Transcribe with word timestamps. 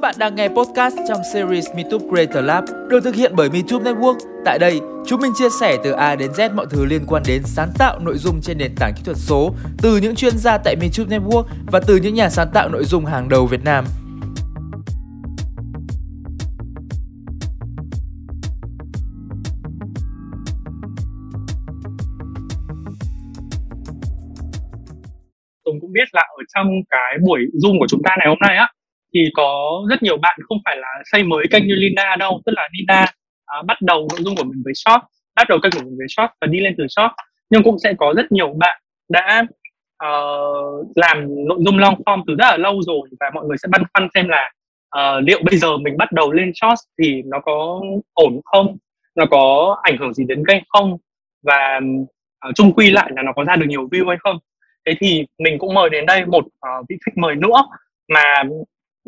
Các 0.00 0.08
bạn 0.08 0.14
đang 0.18 0.34
nghe 0.34 0.48
podcast 0.48 0.96
trong 1.08 1.20
series 1.32 1.66
MeTube 1.76 2.04
Creator 2.08 2.44
Lab 2.44 2.64
được 2.88 3.00
thực 3.04 3.14
hiện 3.14 3.32
bởi 3.36 3.50
MeTube 3.50 3.84
Network. 3.84 4.18
Tại 4.44 4.58
đây, 4.58 4.80
chúng 5.06 5.20
mình 5.20 5.32
chia 5.38 5.48
sẻ 5.60 5.76
từ 5.84 5.90
A 5.92 6.16
đến 6.16 6.30
Z 6.30 6.54
mọi 6.54 6.66
thứ 6.70 6.84
liên 6.84 7.06
quan 7.06 7.22
đến 7.26 7.42
sáng 7.44 7.68
tạo 7.78 7.98
nội 7.98 8.16
dung 8.18 8.40
trên 8.42 8.58
nền 8.58 8.74
tảng 8.76 8.92
kỹ 8.96 9.02
thuật 9.04 9.16
số 9.16 9.54
từ 9.82 9.96
những 9.96 10.14
chuyên 10.14 10.32
gia 10.36 10.58
tại 10.58 10.76
MeTube 10.76 11.16
Network 11.16 11.44
và 11.72 11.80
từ 11.86 11.96
những 11.96 12.14
nhà 12.14 12.28
sáng 12.28 12.48
tạo 12.54 12.68
nội 12.68 12.84
dung 12.84 13.04
hàng 13.04 13.28
đầu 13.28 13.46
Việt 13.46 13.64
Nam. 13.64 13.84
Tùng 25.64 25.80
cũng 25.80 25.92
biết 25.92 26.08
là 26.12 26.22
ở 26.22 26.42
trong 26.54 26.66
cái 26.90 27.18
buổi 27.26 27.40
Zoom 27.62 27.78
của 27.78 27.86
chúng 27.88 28.00
ta 28.04 28.10
ngày 28.18 28.28
hôm 28.28 28.38
nay 28.48 28.56
á 28.56 28.68
thì 29.14 29.20
có 29.34 29.82
rất 29.90 30.02
nhiều 30.02 30.16
bạn 30.16 30.38
không 30.48 30.58
phải 30.64 30.76
là 30.76 30.88
xây 31.12 31.22
mới 31.22 31.46
kênh 31.50 31.66
như 31.66 31.74
Linda 31.74 32.16
đâu 32.16 32.40
tức 32.46 32.52
là 32.56 32.68
Linda 32.72 33.06
à, 33.46 33.62
bắt 33.66 33.82
đầu 33.82 34.08
nội 34.12 34.20
dung 34.22 34.36
của 34.36 34.44
mình 34.44 34.62
với 34.64 34.74
shop 34.74 35.00
bắt 35.36 35.48
đầu 35.48 35.58
kênh 35.62 35.72
của 35.72 35.80
mình 35.84 35.94
với 35.98 36.08
shop 36.08 36.30
và 36.40 36.46
đi 36.46 36.60
lên 36.60 36.74
từ 36.78 36.86
shop 36.88 37.10
nhưng 37.50 37.62
cũng 37.62 37.78
sẽ 37.78 37.92
có 37.98 38.14
rất 38.16 38.32
nhiều 38.32 38.54
bạn 38.58 38.80
đã 39.08 39.46
uh, 40.06 40.86
làm 40.96 41.26
nội 41.48 41.58
dung 41.60 41.78
long 41.78 41.94
form 41.94 42.24
từ 42.26 42.34
rất 42.38 42.46
là 42.50 42.56
lâu 42.56 42.82
rồi 42.86 43.08
và 43.20 43.30
mọi 43.34 43.44
người 43.44 43.56
sẽ 43.62 43.68
băn 43.72 43.82
khoăn 43.92 44.08
xem 44.14 44.28
là 44.28 44.50
uh, 44.96 45.24
liệu 45.24 45.40
bây 45.42 45.58
giờ 45.58 45.76
mình 45.76 45.96
bắt 45.96 46.12
đầu 46.12 46.32
lên 46.32 46.52
short 46.54 46.80
thì 47.02 47.22
nó 47.24 47.40
có 47.40 47.80
ổn 48.12 48.40
không 48.44 48.76
nó 49.16 49.26
có 49.30 49.76
ảnh 49.82 49.96
hưởng 49.98 50.14
gì 50.14 50.24
đến 50.28 50.42
kênh 50.48 50.62
không 50.68 50.98
và 51.42 51.80
uh, 52.48 52.54
chung 52.54 52.72
quy 52.72 52.90
lại 52.90 53.10
là 53.16 53.22
nó 53.22 53.32
có 53.32 53.44
ra 53.44 53.56
được 53.56 53.66
nhiều 53.68 53.88
view 53.88 54.08
hay 54.08 54.16
không. 54.20 54.38
Thế 54.86 54.94
thì 55.00 55.26
mình 55.38 55.58
cũng 55.58 55.74
mời 55.74 55.90
đến 55.90 56.06
đây 56.06 56.24
một 56.26 56.44
uh, 56.46 56.86
vị 56.88 56.96
khách 57.06 57.16
mời 57.16 57.34
nữa 57.34 57.62
mà 58.08 58.42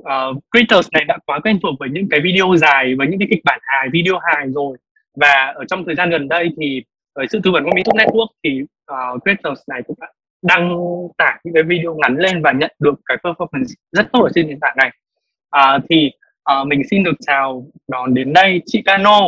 Ờ, 0.05 0.29
uh, 0.29 0.37
creators 0.51 0.89
này 0.93 1.05
đã 1.05 1.19
quá 1.27 1.41
quen 1.41 1.59
thuộc 1.63 1.75
với 1.81 1.89
những 1.93 2.09
cái 2.11 2.21
video 2.21 2.55
dài 2.57 2.95
và 2.99 3.05
những 3.05 3.19
cái 3.19 3.29
kịch 3.31 3.45
bản 3.45 3.61
hài 3.63 3.89
video 3.93 4.19
hài 4.19 4.47
rồi. 4.49 4.77
Và 5.17 5.53
ở 5.57 5.65
trong 5.65 5.85
thời 5.85 5.95
gian 5.95 6.11
gần 6.11 6.29
đây 6.29 6.51
thì 6.61 6.83
với 7.15 7.27
sự 7.31 7.41
tư 7.45 7.51
vấn 7.51 7.65
của 7.65 7.71
mỹ 7.75 7.83
YouTube 7.85 8.05
Network 8.05 8.27
thì 8.45 8.61
ờ, 8.85 9.13
uh, 9.15 9.23
creators 9.23 9.61
này 9.69 9.83
cũng 9.87 9.97
đã 10.01 10.09
đăng 10.43 10.79
tải 11.19 11.41
những 11.45 11.55
cái 11.55 11.63
video 11.63 11.95
ngắn 11.95 12.17
lên 12.17 12.43
và 12.43 12.53
nhận 12.53 12.71
được 12.79 12.95
cái 13.07 13.17
performance 13.17 13.75
rất 13.93 14.09
tốt 14.13 14.23
ở 14.23 14.31
trên 14.35 14.49
nền 14.49 14.61
tảng 14.61 14.77
này. 14.77 14.91
Uh, 15.57 15.83
thì 15.91 16.11
uh, 16.61 16.67
mình 16.67 16.83
xin 16.91 17.05
được 17.05 17.15
chào 17.27 17.67
đón 17.89 18.15
đến 18.15 18.33
đây 18.33 18.63
chị 18.67 18.83
Cano. 18.85 19.19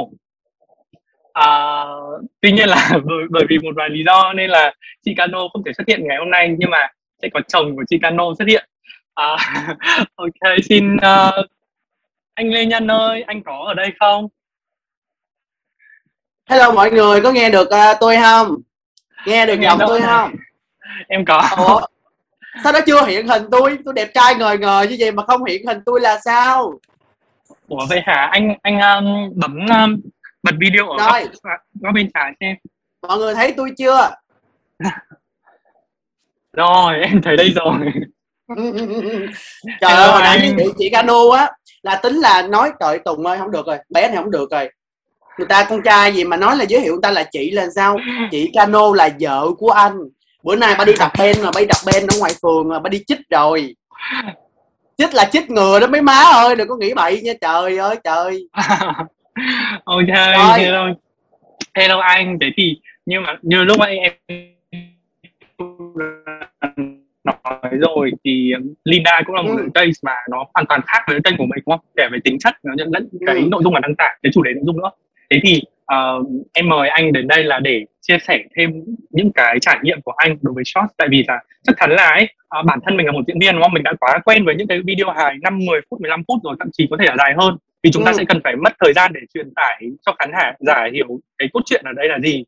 Uh, 1.38 2.24
tuy 2.40 2.52
nhiên 2.52 2.68
là 2.68 2.90
bởi, 3.04 3.24
bởi 3.30 3.44
vì 3.48 3.58
một 3.58 3.72
vài 3.76 3.90
lý 3.90 4.04
do 4.04 4.32
nên 4.32 4.50
là 4.50 4.74
chị 5.04 5.14
Cano 5.16 5.48
không 5.52 5.64
thể 5.64 5.72
xuất 5.72 5.88
hiện 5.88 6.08
ngày 6.08 6.16
hôm 6.18 6.30
nay 6.30 6.54
nhưng 6.58 6.70
mà 6.70 6.88
sẽ 7.22 7.28
có 7.34 7.40
chồng 7.48 7.76
của 7.76 7.84
chị 7.88 7.98
Cano 8.02 8.24
xuất 8.38 8.48
hiện. 8.48 8.64
À, 9.14 9.36
ok, 10.16 10.58
xin 10.68 10.96
uh, 10.96 11.46
anh 12.34 12.50
Lê 12.50 12.66
Nhân 12.66 12.90
ơi, 12.90 13.22
anh 13.22 13.42
có 13.42 13.64
ở 13.66 13.74
đây 13.74 13.92
không? 14.00 14.28
Hello 16.46 16.72
mọi 16.72 16.90
người, 16.90 17.20
có 17.20 17.32
nghe 17.32 17.50
được 17.50 17.68
uh, 17.68 17.96
tôi 18.00 18.16
không? 18.16 18.56
Nghe 19.26 19.46
được 19.46 19.60
giọng 19.60 19.78
tôi 19.88 20.00
không? 20.00 20.32
Em 21.08 21.24
có. 21.24 21.42
Ủa, 21.56 21.80
sao 22.64 22.72
nó 22.72 22.80
chưa 22.86 23.06
hiện 23.06 23.26
hình 23.26 23.42
tôi? 23.50 23.78
Tôi 23.84 23.94
đẹp 23.94 24.10
trai 24.14 24.34
ngời 24.34 24.58
ngời 24.58 24.88
như 24.88 24.96
vậy 24.98 25.12
mà 25.12 25.22
không 25.26 25.44
hiện 25.44 25.66
hình 25.66 25.78
tôi 25.86 26.00
là 26.00 26.18
sao? 26.24 26.80
Ủa 27.68 27.86
vậy 27.88 28.00
hả? 28.06 28.28
Anh 28.32 28.54
anh 28.62 28.80
um, 28.80 29.32
bấm 29.34 29.58
um, 29.58 30.00
bật 30.42 30.54
video 30.60 30.88
ở 30.88 31.10
Rồi. 31.10 31.28
góc, 31.42 31.60
góc 31.74 31.94
bên 31.94 32.10
trái 32.14 32.32
xem. 32.40 32.56
Mọi 33.08 33.18
người 33.18 33.34
thấy 33.34 33.54
tôi 33.56 33.70
chưa? 33.78 34.10
Rồi, 36.52 36.98
em 36.98 37.22
thấy 37.22 37.36
đây 37.36 37.50
rồi. 37.50 37.92
trời 39.80 39.92
ơi 39.92 40.08
hồi 40.08 40.22
nãy 40.22 40.54
với 40.56 40.68
chị 40.78 40.90
Cano 40.90 41.30
á 41.30 41.50
là 41.82 41.96
tính 41.96 42.14
là 42.16 42.42
nói 42.42 42.70
trời 42.80 42.98
Tùng 42.98 43.26
ơi 43.26 43.38
không 43.38 43.50
được 43.50 43.66
rồi 43.66 43.78
bé 43.90 44.08
này 44.08 44.16
không 44.16 44.30
được 44.30 44.50
rồi. 44.50 44.68
Người 45.38 45.46
ta 45.48 45.66
con 45.68 45.82
trai 45.82 46.12
gì 46.12 46.24
mà 46.24 46.36
nói 46.36 46.56
là 46.56 46.64
giới 46.64 46.80
thiệu 46.80 46.92
người 46.92 47.02
ta 47.02 47.10
là 47.10 47.24
chị 47.32 47.50
là 47.50 47.66
sao? 47.74 47.98
Chị 48.30 48.50
Cano 48.54 48.94
là 48.94 49.08
vợ 49.20 49.48
của 49.58 49.70
anh. 49.70 49.98
Bữa 50.42 50.56
nay 50.56 50.74
ba 50.78 50.84
đi 50.84 50.92
tập 50.98 51.12
ben 51.18 51.36
mà 51.42 51.50
ba 51.54 51.60
đi 51.60 51.66
tập 51.66 51.76
ben 51.86 52.06
ở 52.06 52.18
ngoài 52.18 52.32
phường 52.42 52.68
mà 52.68 52.78
ba 52.78 52.88
đi 52.88 53.04
chích 53.06 53.20
rồi. 53.30 53.74
Chích 54.98 55.14
là 55.14 55.24
chích 55.32 55.50
ngừa 55.50 55.80
đó 55.80 55.86
mấy 55.86 56.02
má 56.02 56.22
ơi 56.32 56.56
đừng 56.56 56.68
có 56.68 56.76
nghĩ 56.76 56.94
bậy 56.94 57.20
nha 57.22 57.32
trời 57.40 57.78
ơi 57.78 57.96
trời. 58.04 58.48
Ok, 59.84 60.06
Rồi. 60.06 60.58
hello. 60.58 60.86
Hello 61.74 61.98
anh, 62.00 62.38
thế 62.40 62.46
thì 62.56 62.80
nhưng 63.06 63.22
mà 63.22 63.36
như 63.42 63.64
lúc 63.64 63.78
nãy 63.78 63.98
em 63.98 64.12
nói 67.24 67.70
rồi 67.80 68.10
thì 68.24 68.52
Linda 68.84 69.22
cũng 69.26 69.34
là 69.34 69.42
một 69.42 69.54
Ừ. 69.58 69.68
case 69.74 69.90
mà 70.02 70.12
nó 70.30 70.44
hoàn 70.54 70.66
toàn 70.66 70.80
khác 70.86 71.02
với 71.08 71.20
kênh 71.24 71.36
của 71.36 71.44
mình 71.44 71.62
đúng 71.66 71.76
không? 71.78 71.86
Kể 71.96 72.08
về 72.12 72.18
tính 72.24 72.38
chất 72.38 72.54
nó 72.62 72.74
nhận 72.76 72.88
lẫn 72.92 73.08
cái 73.26 73.36
Ừ. 73.36 73.42
nội 73.50 73.60
dung 73.64 73.72
mà 73.74 73.80
đăng 73.80 73.94
tải, 73.98 74.18
cái 74.22 74.32
chủ 74.34 74.42
đề 74.42 74.52
nội 74.54 74.62
dung 74.66 74.76
nữa. 74.82 74.90
Thế 75.30 75.40
thì 75.42 75.62
ờ, 75.86 76.22
em 76.52 76.68
mời 76.68 76.88
anh 76.88 77.12
đến 77.12 77.28
đây 77.28 77.44
là 77.44 77.58
để 77.60 77.84
chia 78.02 78.18
sẻ 78.28 78.38
thêm 78.56 78.70
những 79.10 79.32
cái 79.32 79.58
trải 79.60 79.78
nghiệm 79.82 80.00
của 80.02 80.12
anh 80.16 80.36
đối 80.42 80.54
với 80.54 80.64
short 80.66 80.86
tại 80.98 81.08
vì 81.10 81.24
là 81.28 81.38
chắc 81.62 81.76
chắn 81.80 81.90
là 81.90 82.08
ấy, 82.10 82.28
ờ, 82.48 82.62
bản 82.62 82.78
thân 82.86 82.96
mình 82.96 83.06
là 83.06 83.12
một 83.12 83.20
diễn 83.26 83.38
viên 83.38 83.52
đúng 83.54 83.62
không? 83.62 83.72
Mình 83.72 83.82
đã 83.82 83.92
quá 84.00 84.18
quen 84.24 84.44
với 84.44 84.54
những 84.54 84.66
cái 84.68 84.80
video 84.84 85.10
hài 85.10 85.34
5, 85.42 85.58
10 85.66 85.80
phút, 85.90 86.00
15 86.00 86.22
phút 86.28 86.38
rồi 86.44 86.56
thậm 86.58 86.68
chí 86.72 86.86
có 86.90 86.96
thể 87.00 87.04
là 87.08 87.14
dài 87.18 87.34
hơn 87.38 87.56
vì 87.82 87.90
chúng 87.90 88.04
ta 88.04 88.10
Ừ. 88.10 88.14
sẽ 88.18 88.24
cần 88.28 88.40
phải 88.44 88.56
mất 88.56 88.72
thời 88.84 88.92
gian 88.92 89.12
để 89.14 89.20
truyền 89.34 89.54
tải 89.56 89.82
cho 90.06 90.14
khán 90.18 90.30
giả 90.32 90.52
giả 90.60 90.88
hiểu 90.92 91.06
cái 91.38 91.48
cốt 91.52 91.60
truyện 91.66 91.82
ở 91.84 91.92
đây 91.92 92.08
là 92.08 92.18
gì 92.18 92.44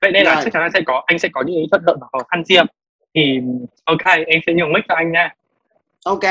vậy 0.00 0.12
nên 0.12 0.24
là 0.24 0.40
chắc 0.44 0.52
chắn 0.52 0.62
là 0.62 0.68
sẽ 0.74 0.80
có 0.80 1.02
anh 1.06 1.18
sẽ 1.18 1.28
có 1.32 1.42
những 1.46 1.56
cái 1.56 1.66
thuận 1.70 1.82
lợi 1.86 1.96
và 2.00 2.06
khó 2.12 2.18
khăn 2.30 2.44
riêng 2.44 2.66
thì 3.14 3.40
ok 3.84 4.04
em 4.26 4.40
sẽ 4.46 4.52
nhường 4.52 4.72
mic 4.72 4.84
cho 4.88 4.94
anh 4.94 5.12
nha. 5.12 5.34
Ok 6.04 6.24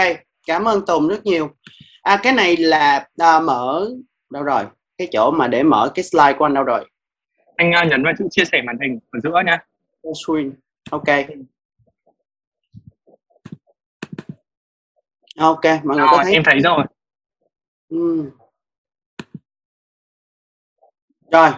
cảm 0.47 0.67
ơn 0.67 0.85
Tùng 0.85 1.07
rất 1.07 1.25
nhiều. 1.25 1.51
À 2.01 2.19
cái 2.23 2.34
này 2.34 2.57
là 2.57 3.07
à, 3.17 3.40
mở 3.40 3.90
đâu 4.29 4.44
rồi? 4.44 4.63
Cái 4.97 5.07
chỗ 5.12 5.31
mà 5.31 5.47
để 5.47 5.63
mở 5.63 5.91
cái 5.95 6.03
slide 6.03 6.34
của 6.34 6.45
anh 6.45 6.53
đâu 6.53 6.63
rồi? 6.63 6.90
Anh 7.56 7.72
uh, 7.84 7.90
nhấn 7.90 8.03
vào 8.03 8.13
chữ 8.19 8.28
chia 8.31 8.44
sẻ 8.51 8.62
màn 8.62 8.78
hình 8.81 9.00
ở 9.12 9.19
giữa 9.23 9.41
nha. 9.45 9.66
Screen. 10.23 10.51
Ok. 10.91 11.03
Ok 15.38 15.66
mọi 15.84 15.97
người 15.97 16.07
có 16.11 16.16
rồi 16.16 16.23
thấy? 16.23 16.34
em 16.34 16.44
thấy 16.46 16.59
rồi. 16.59 16.84
Ừ. 17.90 18.31
rồi 21.31 21.51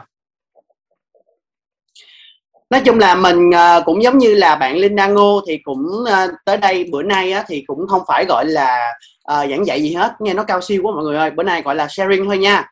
nói 2.72 2.82
chung 2.86 3.00
là 3.00 3.16
mình 3.16 3.52
ờ, 3.52 3.84
cũng 3.86 4.04
giống 4.04 4.18
như 4.18 4.36
là 4.36 4.56
bạn 4.56 4.74
Linh 4.74 4.82
Linda 4.82 5.08
Ngô 5.08 5.42
thì 5.48 5.58
cũng 5.58 6.04
ờ, 6.06 6.28
tới 6.46 6.58
đây 6.58 6.86
bữa 6.92 7.04
nay 7.04 7.32
á, 7.32 7.44
thì 7.48 7.64
cũng 7.68 7.88
không 7.88 8.02
phải 8.08 8.26
gọi 8.30 8.46
là 8.46 8.94
uh, 9.32 9.50
giảng 9.50 9.66
dạy 9.66 9.82
gì 9.82 9.94
hết 9.94 10.12
nghe 10.20 10.34
nó 10.34 10.44
cao 10.44 10.62
siêu 10.62 10.82
quá 10.84 10.94
mọi 10.96 11.04
người 11.04 11.18
ơi 11.18 11.32
bữa 11.32 11.44
nay 11.44 11.62
gọi 11.62 11.76
là 11.76 11.88
sharing 11.88 12.26
thôi 12.26 12.38
nha. 12.38 12.68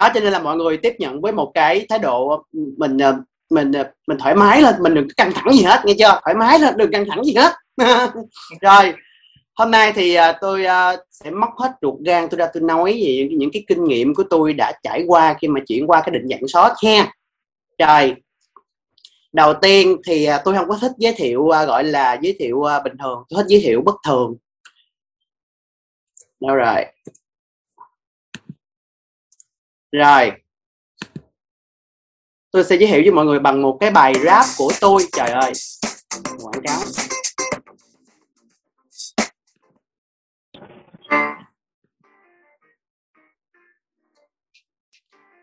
Đó 0.00 0.08
cho 0.14 0.20
nên 0.20 0.32
là 0.32 0.38
mọi 0.38 0.56
người 0.56 0.76
tiếp 0.76 0.92
nhận 0.98 1.20
với 1.20 1.32
một 1.32 1.50
cái 1.54 1.86
thái 1.88 1.98
độ 1.98 2.44
mình 2.78 2.98
mình 3.50 3.72
mình 4.06 4.18
thoải 4.18 4.34
mái 4.34 4.62
lên 4.62 4.74
mình 4.80 4.94
đừng 4.94 5.08
căng 5.16 5.32
thẳng 5.32 5.52
gì 5.52 5.62
hết 5.62 5.80
nghe 5.84 5.94
chưa? 5.98 6.20
Thoải 6.24 6.34
mái 6.34 6.58
lên 6.58 6.76
đừng 6.76 6.92
căng 6.92 7.04
thẳng 7.08 7.24
gì 7.24 7.34
hết. 7.34 7.52
Rồi 8.60 8.94
hôm 9.56 9.70
nay 9.70 9.92
thì 9.92 10.16
tôi 10.40 10.64
sẽ 11.10 11.30
móc 11.30 11.50
hết 11.58 11.72
ruột 11.82 11.94
gan 12.06 12.28
tôi 12.28 12.38
ra 12.38 12.46
tôi 12.54 12.62
nói 12.62 12.92
về 12.92 13.28
những 13.30 13.50
cái 13.52 13.64
kinh 13.68 13.84
nghiệm 13.84 14.14
của 14.14 14.24
tôi 14.30 14.52
đã 14.52 14.72
trải 14.82 15.04
qua 15.06 15.36
khi 15.40 15.48
mà 15.48 15.60
chuyển 15.66 15.86
qua 15.86 16.00
cái 16.00 16.10
định 16.10 16.28
dạng 16.28 16.48
short 16.48 16.72
ha 16.82 17.12
trời 17.78 18.14
đầu 19.34 19.54
tiên 19.62 19.96
thì 20.06 20.24
à, 20.24 20.42
tôi 20.44 20.54
không 20.54 20.68
có 20.68 20.78
thích 20.80 20.92
giới 20.98 21.12
thiệu 21.12 21.48
à, 21.50 21.64
gọi 21.64 21.84
là 21.84 22.18
giới 22.22 22.36
thiệu 22.38 22.62
à, 22.62 22.80
bình 22.80 22.92
thường. 23.02 23.24
Tôi 23.28 23.42
thích 23.42 23.48
giới 23.48 23.60
thiệu 23.60 23.82
bất 23.84 23.94
thường. 24.06 24.36
Đâu 26.40 26.56
rồi 26.56 26.84
rồi. 29.92 30.32
Tôi 32.50 32.64
sẽ 32.64 32.76
giới 32.76 32.88
thiệu 32.88 33.00
với 33.02 33.10
mọi 33.10 33.24
người 33.24 33.38
bằng 33.38 33.62
một 33.62 33.76
cái 33.80 33.90
bài 33.90 34.14
rap 34.24 34.46
của 34.58 34.72
tôi. 34.80 35.06
Trời 35.12 35.30
ơi. 35.30 35.52
Quảng 36.42 36.62
cáo. 36.64 36.80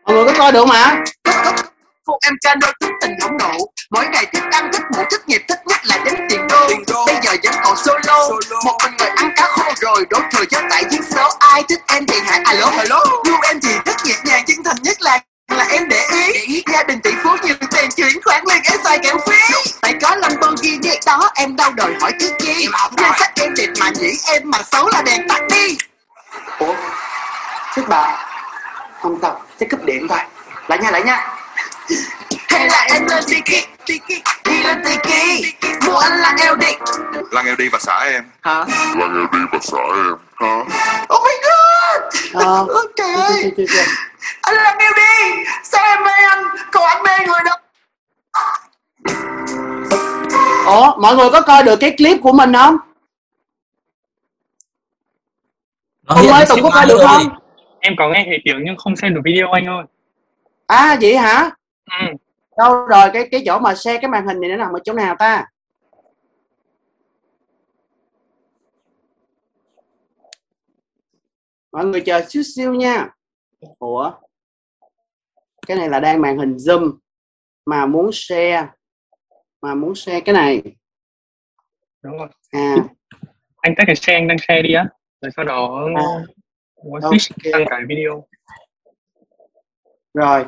Mọi 0.04 0.14
người 0.14 0.24
có 0.24 0.34
coi 0.38 0.52
được 0.52 0.64
mà 0.68 1.04
Cô 2.06 2.18
em 2.22 2.34
cano 2.42 2.66
thích 2.80 2.90
tình 3.00 3.14
nóng 3.20 3.36
nộ 3.38 3.58
Mỗi 3.90 4.08
ngày 4.08 4.26
thích 4.32 4.42
ăn, 4.50 4.70
thích 4.72 4.82
ngủ, 4.90 5.02
thích 5.10 5.28
nghiệp, 5.28 5.42
thích 5.48 5.58
nhất 5.66 5.86
là 5.86 5.98
đến 6.04 6.14
tiền 6.28 6.46
đô. 6.48 6.66
Bây 7.06 7.16
giờ 7.22 7.32
vẫn 7.44 7.54
còn 7.64 7.76
solo. 7.76 8.28
Một 8.64 8.78
mình 8.84 8.96
người 8.98 9.08
ăn 9.08 9.32
cá 9.36 9.46
khô 9.46 9.72
rồi 9.80 10.06
Đổ 10.10 10.18
thừa 10.32 10.44
cho 10.44 10.60
tại 10.70 10.84
duyên 10.90 11.02
số 11.10 11.28
Ai 11.38 11.62
thích 11.68 11.80
em 11.86 12.06
thì 12.06 12.16
hãy 12.24 12.40
alo 12.44 12.66
hello. 12.66 13.04
Yêu 13.24 13.36
em 13.42 13.60
thì 13.60 13.72
thích 13.84 13.96
nhẹ 14.04 14.14
nhàng 14.24 14.44
chân 14.46 14.56
thành 14.64 14.76
nhất 14.82 15.02
là 15.02 15.18
là 15.50 15.66
em 15.70 15.88
để 15.88 16.08
ý. 16.46 16.62
Gia 16.72 16.82
đình 16.82 17.00
tỷ 17.00 17.10
phú 17.24 17.30
nhiều 17.42 17.54
tiền 17.70 17.90
chuyển 17.96 18.22
khoản 18.24 18.44
liền 18.46 18.62
em 18.72 18.80
xài 18.84 18.98
kẹo 18.98 19.18
phí. 19.28 19.54
Phải 19.82 19.94
có 20.02 20.16
Lamborghini 20.16 20.90
đó 21.06 21.30
em 21.34 21.56
đâu 21.56 21.70
đòi 21.72 21.94
hỏi 22.00 22.12
cái 22.20 22.30
chi 22.38 22.68
nhan 22.96 23.12
sắc 23.18 23.32
em 23.40 23.54
đẹp 23.54 23.68
mà 23.80 23.90
nhỉ? 24.00 24.18
Em 24.26 24.42
mà 24.44 24.58
xấu 24.72 24.88
là 24.88 25.02
đèn 25.02 25.28
tắt 25.28 25.42
đi. 25.50 25.76
Ủa? 26.58 26.74
Thích 27.74 27.84
bà. 27.88 28.26
Không 29.02 29.18
sao. 29.22 29.42
Sẽ 29.60 29.66
cúp 29.70 29.84
điện 29.84 30.08
thôi. 30.08 30.18
Lại 30.68 30.78
nha 30.78 30.90
lại 30.90 31.02
nha 31.02 31.41
hay 32.48 32.68
là 32.68 32.86
em 32.94 33.06
lên 33.06 33.24
tiki 33.28 33.68
tiki 33.86 34.22
đi 34.44 34.62
lên 34.62 34.82
tiki. 34.84 35.44
Mua 35.86 35.96
anh 35.98 36.18
là 36.18 36.36
eo 36.42 36.56
đi 36.56 36.66
Lăng 37.30 37.46
eo 37.46 37.56
đi 37.56 37.68
và 37.68 37.78
xả 37.78 37.98
em. 37.98 38.24
Hả? 38.42 38.64
Lăng 38.98 39.14
eo 39.14 39.26
đi 39.32 39.38
và 39.52 39.58
xả 39.62 39.76
em. 39.78 40.16
Hả? 40.34 40.56
Oh 41.14 41.22
my 41.24 41.32
god! 41.44 42.14
Ờ, 42.46 42.66
Ôi 42.68 42.86
trời 42.96 43.14
ơi. 43.14 43.52
Anh 44.42 44.54
làm 44.54 44.78
yêu 44.78 44.90
đi 44.96 45.42
Sao 45.64 45.84
em 45.84 46.02
mê 46.04 46.10
anh? 46.30 46.44
Còn 46.72 46.84
anh 46.84 47.02
mê 47.02 47.26
người 47.26 47.40
đó. 47.44 47.56
Ủa 50.66 51.00
mọi 51.00 51.16
người 51.16 51.30
có 51.30 51.40
coi 51.40 51.62
được 51.62 51.76
cái 51.76 51.94
clip 51.98 52.18
của 52.22 52.32
mình 52.32 52.52
không? 52.52 52.76
Hiện 56.16 56.30
ơi 56.32 56.44
Tùng 56.48 56.62
có 56.62 56.70
coi 56.70 56.86
được 56.86 56.98
rồi. 56.98 57.06
không? 57.08 57.28
Em 57.80 57.92
có 57.98 58.08
nghe 58.08 58.22
thấy 58.26 58.38
tiếng 58.44 58.56
nhưng 58.64 58.76
không 58.76 58.96
xem 58.96 59.14
được 59.14 59.20
video 59.24 59.50
anh 59.52 59.66
ơi. 59.66 59.84
À 60.66 60.96
vậy 61.00 61.16
hả 61.16 61.50
ừ. 61.90 62.06
Đâu 62.58 62.86
rồi 62.86 63.10
cái 63.12 63.28
cái 63.30 63.42
chỗ 63.46 63.58
mà 63.58 63.74
share 63.74 63.98
cái 64.00 64.10
màn 64.10 64.26
hình 64.26 64.40
này 64.40 64.50
nó 64.50 64.56
nằm 64.56 64.72
ở 64.72 64.78
chỗ 64.84 64.92
nào 64.92 65.16
ta? 65.18 65.46
Mọi 71.72 71.84
người 71.84 72.00
chờ 72.00 72.22
xíu 72.28 72.42
xíu 72.42 72.74
nha. 72.74 73.08
Ủa? 73.78 74.12
Cái 75.66 75.76
này 75.76 75.88
là 75.88 76.00
đang 76.00 76.20
màn 76.20 76.38
hình 76.38 76.56
zoom 76.56 76.98
Mà 77.66 77.86
muốn 77.86 78.10
share 78.12 78.68
Mà 79.62 79.74
muốn 79.74 79.94
share 79.94 80.20
cái 80.20 80.32
này. 80.34 80.62
Đúng 82.02 82.18
rồi. 82.18 82.28
À. 82.50 82.74
Anh 83.56 83.74
tắt 83.76 83.84
cái 83.86 83.96
share 83.96 84.16
anh 84.18 84.28
đang 84.28 84.38
share 84.38 84.62
đi 84.62 84.74
á. 84.74 84.86
Rồi 85.20 85.30
sau 85.36 85.44
đó 85.44 85.88
À. 85.96 86.02
muốn 86.84 87.02
Ok. 87.02 87.12
switch 87.12 87.52
sang 87.52 87.64
cái 87.70 87.80
video. 87.88 88.26
Rồi 90.14 90.44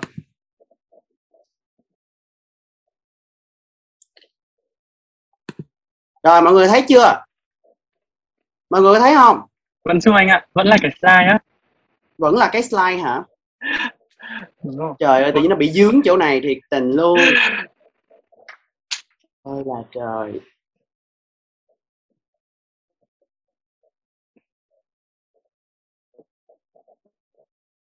Rồi 6.24 6.42
mọi 6.42 6.52
người 6.52 6.68
thấy 6.68 6.84
chưa? 6.88 7.24
Mọi 8.70 8.82
người 8.82 9.00
thấy 9.00 9.14
không? 9.14 9.40
Vẫn 9.84 10.00
chưa 10.00 10.12
anh 10.16 10.28
ạ 10.28 10.46
vẫn 10.52 10.66
là 10.66 10.76
cái 10.82 10.90
slide 11.00 11.28
á. 11.28 11.38
Vẫn 12.18 12.34
là 12.34 12.50
cái 12.52 12.62
slide 12.62 12.96
hả? 12.96 13.22
Đúng 14.62 14.76
rồi. 14.76 14.94
Trời 14.98 15.22
ơi 15.22 15.32
tự 15.34 15.40
nhiên 15.40 15.50
nó 15.50 15.56
bị 15.56 15.72
dướng 15.72 16.00
chỗ 16.04 16.16
này 16.16 16.40
thiệt 16.40 16.58
tình 16.70 16.90
luôn. 16.90 17.18
Ôi 19.42 19.62
là 19.66 19.82
trời. 19.92 20.40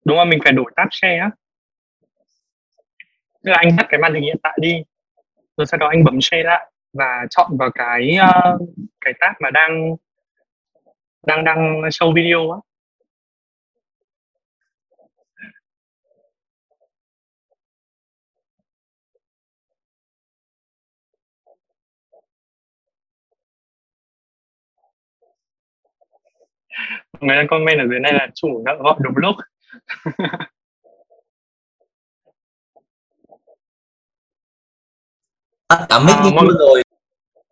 Đúng 0.05 0.17
rồi 0.17 0.27
mình 0.27 0.39
phải 0.45 0.53
đổi 0.53 0.73
tab 0.77 0.89
share 0.91 1.19
á. 1.19 1.31
Tức 3.45 3.51
là 3.51 3.57
anh 3.57 3.77
tắt 3.79 3.87
cái 3.89 4.01
màn 4.01 4.15
hình 4.15 4.23
hiện 4.23 4.37
tại 4.43 4.59
đi 4.61 4.83
rồi 5.57 5.67
sau 5.67 5.79
đó 5.79 5.89
anh 5.89 6.05
bấm 6.05 6.21
share 6.21 6.43
lại 6.43 6.68
và 6.93 7.27
chọn 7.31 7.51
vào 7.59 7.71
cái 7.75 8.17
uh, 8.23 8.61
cái 9.01 9.15
tab 9.21 9.33
mà 9.41 9.51
đang 9.51 9.97
đang 11.27 11.45
đang 11.45 11.81
show 11.83 12.15
video 12.15 12.51
á. 12.51 12.59
Người 27.21 27.37
đang 27.37 27.47
comment 27.49 27.79
ở 27.79 27.87
dưới 27.91 28.01
này 28.01 28.13
là 28.13 28.29
chủ 28.35 28.63
nợ 28.67 28.77
gọi 28.83 28.95
đúng 29.01 29.17
lúc. 29.17 29.37
cả 35.69 35.99
mic 35.99 36.17
À, 36.17 36.21
đi 36.25 36.31
mọi- 36.35 36.45
luôn 36.45 36.57
rồi. 36.59 36.83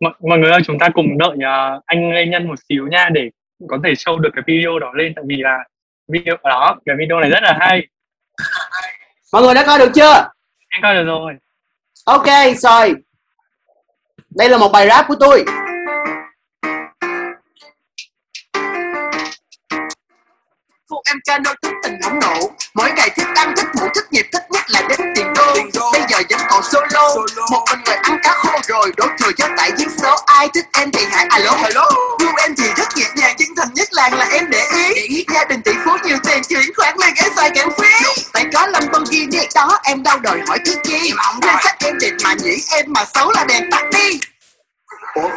mọi, 0.00 0.12
mọi 0.28 0.38
người 0.38 0.50
ơi 0.50 0.60
chúng 0.66 0.78
ta 0.78 0.88
cùng 0.94 1.18
đợi 1.18 1.36
ờ, 1.44 1.80
anh 1.86 2.10
Lê 2.14 2.26
Nhân 2.26 2.48
một 2.48 2.54
xíu 2.68 2.86
nha 2.90 3.08
để 3.12 3.30
có 3.68 3.78
thể 3.84 3.90
show 3.92 4.18
được 4.18 4.30
cái 4.34 4.42
video 4.46 4.78
đó 4.78 4.92
lên 4.94 5.12
tại 5.16 5.24
vì 5.28 5.36
là 5.36 5.58
video 6.12 6.36
đó 6.44 6.76
cái 6.86 6.96
video 6.98 7.20
này 7.20 7.30
rất 7.30 7.42
là 7.42 7.56
hay. 7.60 7.86
Mọi 9.32 9.42
người 9.42 9.54
đã 9.54 9.64
coi 9.66 9.78
được 9.78 9.90
chưa? 9.94 10.12
Anh 10.68 10.82
coi 10.82 10.94
được 10.94 11.04
rồi. 11.04 11.34
Ok 12.04 12.26
rồi. 12.56 12.94
Đây 14.30 14.48
là 14.48 14.58
một 14.58 14.68
bài 14.72 14.88
rap 14.88 15.04
của 15.08 15.16
tôi. 15.20 15.44
Phụ 20.90 20.96
em 21.10 21.16
ca 21.26 21.38
đôi 21.38 21.54
thức 21.62 21.72
tình 21.82 21.94
nóng 22.02 22.18
nổ 22.20 22.50
Mỗi 22.74 22.90
ngày 22.96 23.10
thích 23.16 23.26
ăn 23.34 23.54
thích 23.56 23.66
ngủ 23.74 23.86
thích 23.94 24.04
nhịp 24.10 24.26
thích 24.32 24.42
nhất 24.50 24.62
là 24.68 24.82
đến 24.88 25.00
tiền 25.16 25.25
Bây 25.92 26.02
giờ 26.08 26.22
vẫn 26.30 26.40
còn 26.50 26.62
solo. 26.62 27.14
Một 27.50 27.64
mình 27.70 27.80
người 27.86 27.96
ăn 27.96 28.18
cá 28.22 28.32
khô 28.32 28.58
rồi. 28.68 28.92
Đổ 28.96 29.06
thừa 29.18 29.32
cho 29.36 29.48
tại 29.56 29.72
giết 29.76 29.88
số 30.02 30.16
Ai 30.26 30.48
thích 30.54 30.66
em 30.72 30.90
thì 30.90 31.06
hãy 31.10 31.26
alo. 31.30 31.52
Hello. 31.52 31.88
Yêu 32.18 32.30
em 32.42 32.54
thì 32.56 32.64
rất 32.76 32.88
nhẹ 32.96 33.04
nhàng. 33.16 33.36
Chân 33.38 33.48
thành 33.56 33.68
nhất 33.74 33.88
làng 33.92 34.14
là 34.14 34.26
em 34.30 34.50
để 34.50 34.68
ý. 34.72 35.24
Gia 35.34 35.44
đình 35.44 35.62
tỷ 35.62 35.72
phú 35.84 35.90
nhiều 36.04 36.18
tiền 36.24 36.42
chuyển 36.48 36.74
khoản 36.76 36.94
liền 36.98 37.14
em 37.16 37.32
xài 37.36 37.50
kèm 37.54 37.68
phí. 37.78 37.88
Phải 38.32 38.44
có 38.54 38.66
lâm 38.66 38.82
con 38.92 39.04
ghi 39.10 39.26
đi 39.26 39.38
đó 39.54 39.78
em 39.82 40.02
đâu 40.02 40.18
đòi 40.18 40.40
hỏi 40.48 40.58
thứ 40.66 40.74
chi. 40.84 41.12
Nên 41.42 41.54
sách 41.64 41.76
em 41.84 41.98
đẹp 42.00 42.12
mà 42.24 42.32
nhỉ. 42.32 42.64
Em 42.70 42.84
mà 42.88 43.04
xấu 43.14 43.30
là 43.32 43.44
đèn 43.44 43.70
tắt 43.70 43.82
đi. 43.92 44.20
Ủa? 45.14 45.28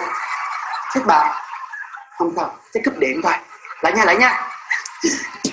Thích 0.94 1.04
bà 1.06 1.34
Không 2.18 2.34
sao 2.36 2.56
sẽ 2.74 2.80
cúp 2.86 2.98
điện 2.98 3.22
thôi. 3.24 3.34
Lại 3.82 3.94
nha 3.94 4.06
lại 4.06 4.16
nha. 4.16 4.42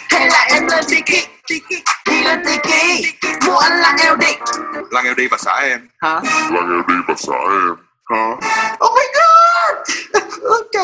Hay 0.09 0.29
là 0.29 0.47
em 0.51 0.67
lên 0.67 0.85
tiki 0.89 1.36
tiki 1.49 1.83
đi 2.07 2.23
lên 2.25 2.43
tiki 2.45 3.05
mua 3.47 3.57
anh 3.57 3.81
là 3.81 3.97
eo 4.05 4.17
đi 4.17 4.33
Lăng 4.91 5.05
eo 5.05 5.15
đi 5.15 5.29
bà 5.31 5.37
xã 5.37 5.55
em. 5.55 5.89
Hả? 5.99 6.21
Lăng 6.51 6.71
eo 6.73 6.83
đi 6.89 6.95
bà 7.09 7.15
xã 7.17 7.33
em. 7.33 7.77
Hả? 8.11 8.31
oh 8.85 8.93
my 8.97 9.07
god! 9.15 9.77
Ok. 10.45 10.83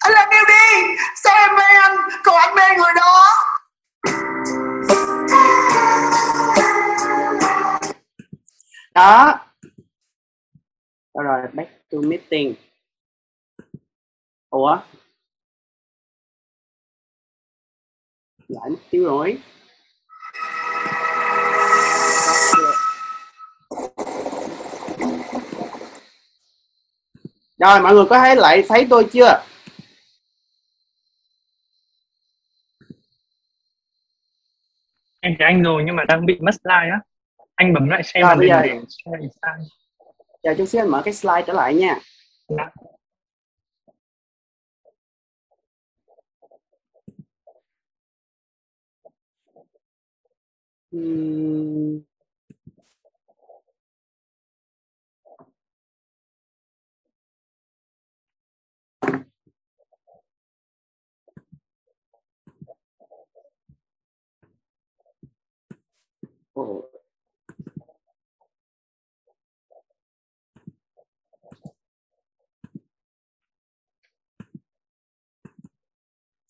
Anh 0.00 0.12
làm 0.12 0.28
eo 0.30 0.44
đi. 0.48 0.96
Sao 1.24 1.36
em 1.36 1.56
mê 1.56 1.64
anh? 1.64 1.96
Còn 2.24 2.36
anh 2.36 2.54
mê 2.54 2.76
người 2.76 2.92
đó 2.96 3.26
Đó. 8.94 9.38
Đó. 11.14 11.22
Rồi 11.24 11.40
back 11.52 11.70
to 11.92 11.98
meeting. 12.02 12.54
Ủa 14.50 14.78
Lại 18.48 18.70
mất 18.70 18.78
tiêu 18.90 19.04
rồi. 19.04 19.38
Rồi 27.58 27.80
mọi 27.80 27.94
người 27.94 28.04
có 28.10 28.18
thấy 28.18 28.36
lại 28.36 28.64
thấy 28.68 28.86
tôi 28.90 29.08
chưa? 29.12 29.42
Em 35.20 35.34
thấy 35.38 35.46
anh 35.46 35.62
rồi 35.62 35.82
nhưng 35.86 35.96
mà 35.96 36.04
đang 36.04 36.26
bị 36.26 36.38
mất 36.40 36.50
slide 36.64 36.90
á. 36.90 37.00
Anh 37.54 37.74
bấm 37.74 37.88
lại 37.88 38.02
share 38.02 38.20
Rồi, 38.22 38.36
bây 38.36 38.48
giờ- 38.48 38.62
để 38.62 38.80
Chờ 40.42 40.54
chút 40.58 40.66
xíu 40.66 40.80
anh 40.82 40.88
mở 40.90 41.02
cái 41.04 41.14
slide 41.14 41.42
trở 41.46 41.52
lại 41.52 41.74
nha. 41.74 41.98
Dạ. 42.48 42.70
Ừm. 50.92 52.00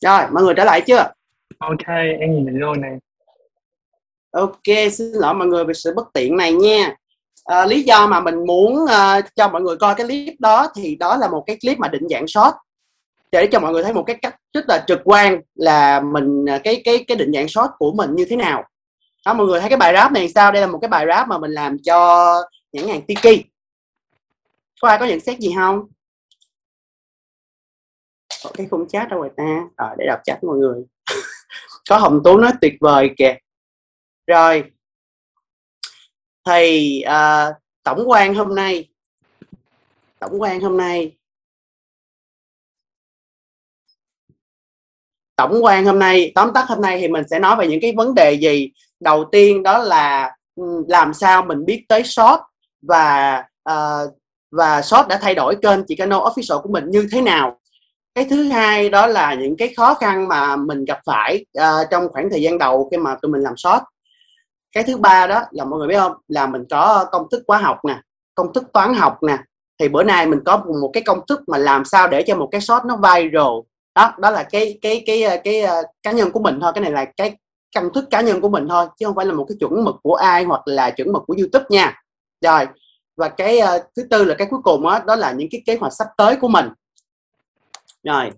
Rồi, 0.04 0.30
mọi 0.32 0.42
người 0.42 0.54
trở 0.56 0.64
lại 0.64 0.80
chưa? 0.86 1.12
ok 1.58 1.86
em 2.20 2.32
nhìn 2.34 2.44
mình 2.44 2.58
luôn 2.58 2.80
này 2.80 2.98
Ok, 4.38 4.90
xin 4.92 5.12
lỗi 5.12 5.34
mọi 5.34 5.46
người 5.46 5.64
về 5.64 5.74
sự 5.74 5.92
bất 5.96 6.06
tiện 6.14 6.36
này 6.36 6.52
nha. 6.52 6.94
À, 7.44 7.66
lý 7.66 7.82
do 7.82 8.06
mà 8.06 8.20
mình 8.20 8.46
muốn 8.46 8.74
uh, 8.74 9.24
cho 9.36 9.48
mọi 9.48 9.62
người 9.62 9.76
coi 9.76 9.94
cái 9.94 10.06
clip 10.06 10.34
đó 10.38 10.66
thì 10.74 10.96
đó 10.96 11.16
là 11.16 11.28
một 11.28 11.44
cái 11.46 11.56
clip 11.60 11.78
mà 11.78 11.88
định 11.88 12.08
dạng 12.10 12.26
short 12.26 12.54
để 13.32 13.48
cho 13.52 13.60
mọi 13.60 13.72
người 13.72 13.82
thấy 13.82 13.92
một 13.92 14.02
cái 14.06 14.16
cách 14.22 14.36
rất 14.52 14.64
là 14.68 14.84
trực 14.86 15.00
quan 15.04 15.40
là 15.54 16.00
mình 16.00 16.44
ờ, 16.46 16.58
cái 16.64 16.82
cái 16.84 17.04
cái 17.08 17.16
định 17.16 17.32
dạng 17.34 17.48
short 17.48 17.70
của 17.78 17.92
mình 17.92 18.14
như 18.14 18.24
thế 18.24 18.36
nào. 18.36 18.64
Đó, 19.26 19.34
mọi 19.34 19.46
người 19.46 19.60
thấy 19.60 19.68
cái 19.68 19.78
bài 19.78 19.92
rap 19.94 20.12
này 20.12 20.28
sao? 20.28 20.52
Đây 20.52 20.60
là 20.60 20.66
một 20.66 20.78
cái 20.82 20.88
bài 20.88 21.06
rap 21.08 21.28
mà 21.28 21.38
mình 21.38 21.50
làm 21.50 21.78
cho 21.78 22.34
nhãn 22.72 22.88
hàng 22.88 23.02
Tiki. 23.02 23.44
Có 24.80 24.88
ai 24.88 24.98
có 24.98 25.06
nhận 25.06 25.20
xét 25.20 25.38
gì 25.38 25.52
không? 25.56 25.86
Có 28.44 28.50
cái 28.54 28.66
khung 28.70 28.88
chat 28.88 29.08
đâu 29.08 29.20
rồi 29.20 29.30
ta? 29.36 29.62
Rồi 29.78 29.90
để 29.98 30.06
đọc 30.06 30.20
chat 30.24 30.44
mọi 30.44 30.56
người. 30.56 30.84
có 31.90 31.96
Hồng 31.96 32.20
Tú 32.24 32.36
nói 32.36 32.52
tuyệt 32.60 32.74
vời 32.80 33.10
kìa 33.16 33.34
rồi. 34.28 34.64
Thì 36.46 37.00
à, 37.00 37.52
tổng 37.84 38.10
quan 38.10 38.34
hôm 38.34 38.54
nay 38.54 38.88
tổng 40.18 40.42
quan 40.42 40.60
hôm 40.60 40.76
nay. 40.76 41.16
Tổng 45.36 45.64
quan 45.64 45.84
hôm 45.84 45.98
nay 45.98 46.32
tóm 46.34 46.52
tắt 46.54 46.64
hôm 46.68 46.80
nay 46.80 46.98
thì 47.00 47.08
mình 47.08 47.24
sẽ 47.30 47.38
nói 47.38 47.56
về 47.56 47.68
những 47.68 47.80
cái 47.80 47.92
vấn 47.96 48.14
đề 48.14 48.32
gì? 48.32 48.70
Đầu 49.00 49.24
tiên 49.32 49.62
đó 49.62 49.78
là 49.78 50.36
ừ, 50.56 50.84
làm 50.88 51.14
sao 51.14 51.42
mình 51.42 51.64
biết 51.64 51.84
tới 51.88 52.02
short 52.04 52.40
và 52.82 53.38
uh, 53.70 54.10
và 54.50 54.82
short 54.82 55.08
đã 55.08 55.18
thay 55.22 55.34
đổi 55.34 55.56
kênh 55.62 55.84
chị 55.88 55.96
Cano 55.96 56.18
official 56.18 56.62
của 56.62 56.68
mình 56.72 56.84
như 56.90 57.08
thế 57.12 57.20
nào? 57.20 57.60
Cái 58.14 58.26
thứ 58.30 58.48
hai 58.48 58.88
đó 58.90 59.06
là 59.06 59.34
những 59.34 59.56
cái 59.56 59.74
khó 59.76 59.94
khăn 59.94 60.28
mà 60.28 60.56
mình 60.56 60.84
gặp 60.84 60.98
phải 61.06 61.46
uh, 61.58 61.90
trong 61.90 62.08
khoảng 62.12 62.30
thời 62.30 62.42
gian 62.42 62.58
đầu 62.58 62.88
khi 62.90 62.96
mà 62.96 63.16
tụi 63.22 63.32
mình 63.32 63.42
làm 63.42 63.56
short 63.56 63.82
cái 64.72 64.84
thứ 64.84 64.96
ba 64.96 65.26
đó 65.26 65.42
là 65.50 65.64
mọi 65.64 65.78
người 65.78 65.88
biết 65.88 65.98
không? 65.98 66.12
Là 66.28 66.46
mình 66.46 66.64
có 66.70 67.04
công 67.12 67.26
thức 67.30 67.42
hóa 67.48 67.58
học 67.58 67.84
nè 67.84 68.00
công 68.34 68.52
thức 68.52 68.64
toán 68.72 68.94
học 68.94 69.22
nè. 69.22 69.38
Thì 69.78 69.88
bữa 69.88 70.02
nay 70.02 70.26
mình 70.26 70.40
có 70.44 70.56
một 70.56 70.90
cái 70.92 71.02
công 71.02 71.20
thức 71.28 71.40
mà 71.46 71.58
làm 71.58 71.84
sao 71.84 72.08
để 72.08 72.22
cho 72.26 72.36
một 72.36 72.48
cái 72.52 72.60
shot 72.60 72.84
nó 72.84 72.96
viral. 72.96 73.52
Đó 73.94 74.12
đó 74.18 74.30
là 74.30 74.42
cái 74.42 74.78
cái 74.82 75.02
cái 75.06 75.22
ờ, 75.22 75.36
cái, 75.44 75.62
cái 75.62 75.80
uh, 75.80 75.86
cá 76.02 76.12
nhân 76.12 76.30
của 76.30 76.40
mình 76.40 76.58
thôi. 76.60 76.72
Cái 76.74 76.82
này 76.82 76.92
là 76.92 77.04
cái 77.16 77.36
công 77.74 77.92
thức 77.92 78.04
cá 78.10 78.20
nhân 78.20 78.40
của 78.40 78.48
mình 78.48 78.68
thôi 78.68 78.86
chứ 78.98 79.06
không 79.06 79.14
phải 79.14 79.26
là 79.26 79.32
một 79.32 79.46
cái 79.48 79.56
chuẩn 79.60 79.84
mực 79.84 79.94
của 80.02 80.14
ai 80.14 80.44
hoặc 80.44 80.62
là 80.64 80.90
chuẩn 80.90 81.12
mực 81.12 81.22
của 81.26 81.34
youtube 81.38 81.66
nha. 81.68 82.02
Rồi 82.40 82.66
và 83.16 83.28
cái 83.28 83.58
uh, 83.58 83.82
thứ 83.96 84.02
tư 84.10 84.24
là 84.24 84.34
cái 84.38 84.46
cuối 84.50 84.60
cùng 84.62 84.82
đó, 84.82 85.00
đó 85.06 85.16
là 85.16 85.32
những 85.32 85.48
cái 85.50 85.62
kế 85.66 85.76
hoạch 85.76 85.92
sắp 85.92 86.08
tới 86.16 86.36
của 86.36 86.48
mình. 86.48 86.68
Rồi. 88.02 88.30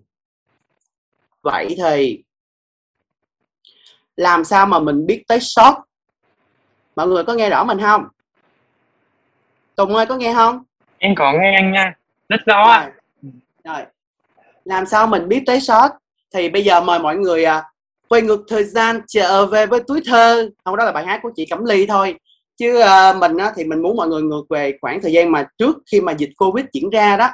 Vậy 1.42 1.74
thì 1.78 2.22
làm 4.16 4.44
sao 4.44 4.66
mà 4.66 4.78
mình 4.78 5.06
biết 5.06 5.24
tới 5.28 5.38
shot 5.40 5.74
mọi 6.96 7.08
người 7.08 7.24
có 7.24 7.34
nghe 7.34 7.50
rõ 7.50 7.64
mình 7.64 7.80
không? 7.80 8.04
Tùng 9.76 9.94
ơi 9.94 10.06
có 10.06 10.16
nghe 10.16 10.34
không? 10.34 10.62
Em 10.98 11.14
có 11.14 11.32
nghe 11.32 11.54
anh 11.54 11.72
nha. 11.72 11.94
Rất 12.28 12.40
rõ. 12.46 12.62
Ạ 12.62 12.90
rồi. 13.22 13.32
rồi. 13.64 13.86
Làm 14.64 14.86
sao 14.86 15.06
mình 15.06 15.28
biết 15.28 15.42
tới 15.46 15.60
short? 15.60 15.92
Thì 16.34 16.48
bây 16.48 16.64
giờ 16.64 16.80
mời 16.80 16.98
mọi 16.98 17.16
người 17.16 17.44
à, 17.44 17.62
quay 18.08 18.22
ngược 18.22 18.44
thời 18.48 18.64
gian 18.64 19.00
trở 19.08 19.46
về 19.46 19.66
với 19.66 19.80
túi 19.86 20.00
thơ. 20.06 20.50
Không 20.64 20.76
đó 20.76 20.84
là 20.84 20.92
bài 20.92 21.06
hát 21.06 21.20
của 21.22 21.30
chị 21.36 21.46
cẩm 21.46 21.64
ly 21.64 21.86
thôi. 21.86 22.18
Chứ 22.56 22.82
uh, 22.82 23.16
mình 23.16 23.36
á, 23.36 23.52
thì 23.56 23.64
mình 23.64 23.82
muốn 23.82 23.96
mọi 23.96 24.08
người 24.08 24.22
ngược 24.22 24.42
về 24.50 24.78
khoảng 24.80 25.02
thời 25.02 25.12
gian 25.12 25.32
mà 25.32 25.48
trước 25.58 25.76
khi 25.92 26.00
mà 26.00 26.12
dịch 26.12 26.30
covid 26.38 26.66
diễn 26.72 26.90
ra 26.90 27.16
đó. 27.16 27.28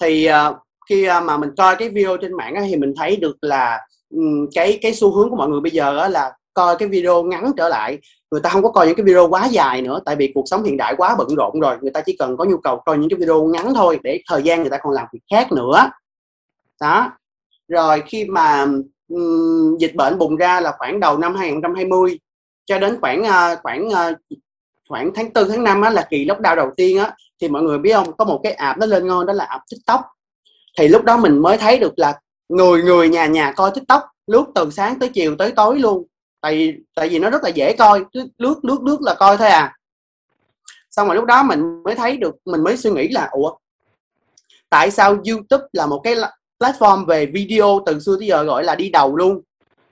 Thì 0.00 0.28
uh, 0.30 0.56
khi 0.88 1.08
uh, 1.08 1.24
mà 1.24 1.36
mình 1.36 1.50
coi 1.56 1.76
cái 1.76 1.88
video 1.88 2.16
trên 2.16 2.36
mạng 2.36 2.54
á, 2.54 2.62
thì 2.68 2.76
mình 2.76 2.94
thấy 2.96 3.16
được 3.16 3.36
là 3.40 3.86
cái 4.54 4.78
cái 4.82 4.94
xu 4.94 5.14
hướng 5.14 5.30
của 5.30 5.36
mọi 5.36 5.48
người 5.48 5.60
bây 5.60 5.70
giờ 5.70 5.98
á, 5.98 6.08
là 6.08 6.32
coi 6.54 6.76
cái 6.76 6.88
video 6.88 7.22
ngắn 7.22 7.52
trở 7.56 7.68
lại. 7.68 7.98
Người 8.30 8.40
ta 8.40 8.50
không 8.50 8.62
có 8.62 8.70
coi 8.70 8.86
những 8.86 8.96
cái 8.96 9.04
video 9.04 9.28
quá 9.28 9.46
dài 9.46 9.82
nữa 9.82 10.00
tại 10.04 10.16
vì 10.16 10.32
cuộc 10.34 10.44
sống 10.46 10.62
hiện 10.62 10.76
đại 10.76 10.94
quá 10.96 11.16
bận 11.18 11.28
rộn 11.36 11.60
rồi. 11.60 11.76
Người 11.80 11.90
ta 11.90 12.00
chỉ 12.00 12.16
cần 12.18 12.36
có 12.36 12.44
nhu 12.44 12.56
cầu 12.56 12.82
coi 12.86 12.98
những 12.98 13.10
cái 13.10 13.18
video 13.18 13.44
ngắn 13.44 13.74
thôi 13.74 14.00
để 14.02 14.22
thời 14.28 14.42
gian 14.42 14.60
người 14.60 14.70
ta 14.70 14.78
còn 14.82 14.92
làm 14.92 15.06
việc 15.12 15.20
khác 15.30 15.52
nữa. 15.52 15.90
Đó. 16.80 17.12
Rồi 17.68 18.02
khi 18.06 18.24
mà 18.24 18.66
um, 19.08 19.76
dịch 19.78 19.94
bệnh 19.94 20.18
bùng 20.18 20.36
ra 20.36 20.60
là 20.60 20.74
khoảng 20.78 21.00
đầu 21.00 21.18
năm 21.18 21.34
2020 21.34 22.18
cho 22.66 22.78
đến 22.78 22.98
khoảng 23.00 23.22
uh, 23.22 23.58
khoảng 23.62 23.88
uh, 23.88 24.16
khoảng 24.88 25.10
tháng 25.14 25.32
4 25.34 25.48
tháng 25.48 25.64
5 25.64 25.82
á, 25.82 25.90
là 25.90 26.06
kỳ 26.10 26.24
lockdown 26.24 26.56
đầu 26.56 26.70
tiên 26.76 26.98
á 26.98 27.16
thì 27.40 27.48
mọi 27.48 27.62
người 27.62 27.78
biết 27.78 27.92
không? 27.92 28.16
Có 28.16 28.24
một 28.24 28.40
cái 28.42 28.52
app 28.52 28.78
nó 28.78 28.86
lên 28.86 29.06
ngon 29.06 29.26
đó 29.26 29.32
là 29.32 29.44
app 29.44 29.64
tiktok. 29.70 30.00
Thì 30.78 30.88
lúc 30.88 31.04
đó 31.04 31.16
mình 31.16 31.38
mới 31.38 31.58
thấy 31.58 31.78
được 31.78 31.92
là 31.96 32.20
người 32.48 32.82
người 32.82 33.08
nhà 33.08 33.26
nhà 33.26 33.52
coi 33.52 33.70
tiktok 33.74 34.02
lướt 34.26 34.44
từ 34.54 34.70
sáng 34.70 34.98
tới 34.98 35.08
chiều 35.08 35.36
tới 35.36 35.52
tối 35.52 35.78
luôn 35.78 36.06
tại 36.40 36.74
tại 36.94 37.08
vì 37.08 37.18
nó 37.18 37.30
rất 37.30 37.42
là 37.44 37.48
dễ 37.48 37.72
coi 37.72 38.04
cứ 38.12 38.28
lướt 38.38 38.54
lướt 38.62 38.82
lướt 38.82 38.98
là 39.00 39.14
coi 39.14 39.36
thôi 39.36 39.48
à. 39.48 39.76
Xong 40.90 41.06
rồi 41.06 41.16
lúc 41.16 41.24
đó 41.24 41.42
mình 41.42 41.82
mới 41.82 41.94
thấy 41.94 42.16
được 42.16 42.34
mình 42.44 42.64
mới 42.64 42.76
suy 42.76 42.90
nghĩ 42.90 43.08
là 43.08 43.28
ủa 43.32 43.56
tại 44.70 44.90
sao 44.90 45.16
youtube 45.28 45.64
là 45.72 45.86
một 45.86 46.00
cái 46.04 46.14
platform 46.60 47.04
về 47.04 47.26
video 47.26 47.80
từ 47.86 48.00
xưa 48.00 48.16
tới 48.18 48.28
giờ 48.28 48.42
gọi 48.42 48.64
là 48.64 48.74
đi 48.74 48.90
đầu 48.90 49.16
luôn? 49.16 49.40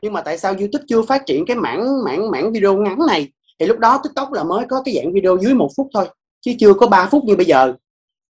Nhưng 0.02 0.12
mà 0.12 0.20
tại 0.20 0.38
sao 0.38 0.54
youtube 0.58 0.84
chưa 0.88 1.02
phát 1.02 1.26
triển 1.26 1.46
cái 1.46 1.56
mảng 1.56 2.04
mảng 2.04 2.30
mảng 2.30 2.52
video 2.52 2.76
ngắn 2.76 2.98
này? 3.08 3.32
Thì 3.58 3.66
lúc 3.66 3.78
đó 3.78 4.00
tiktok 4.02 4.32
là 4.32 4.44
mới 4.44 4.66
có 4.68 4.82
cái 4.84 4.94
dạng 4.94 5.12
video 5.12 5.36
dưới 5.36 5.54
một 5.54 5.70
phút 5.76 5.88
thôi 5.94 6.08
chứ 6.40 6.52
chưa 6.58 6.74
có 6.74 6.86
3 6.86 7.06
phút 7.10 7.24
như 7.24 7.36
bây 7.36 7.46
giờ. 7.46 7.72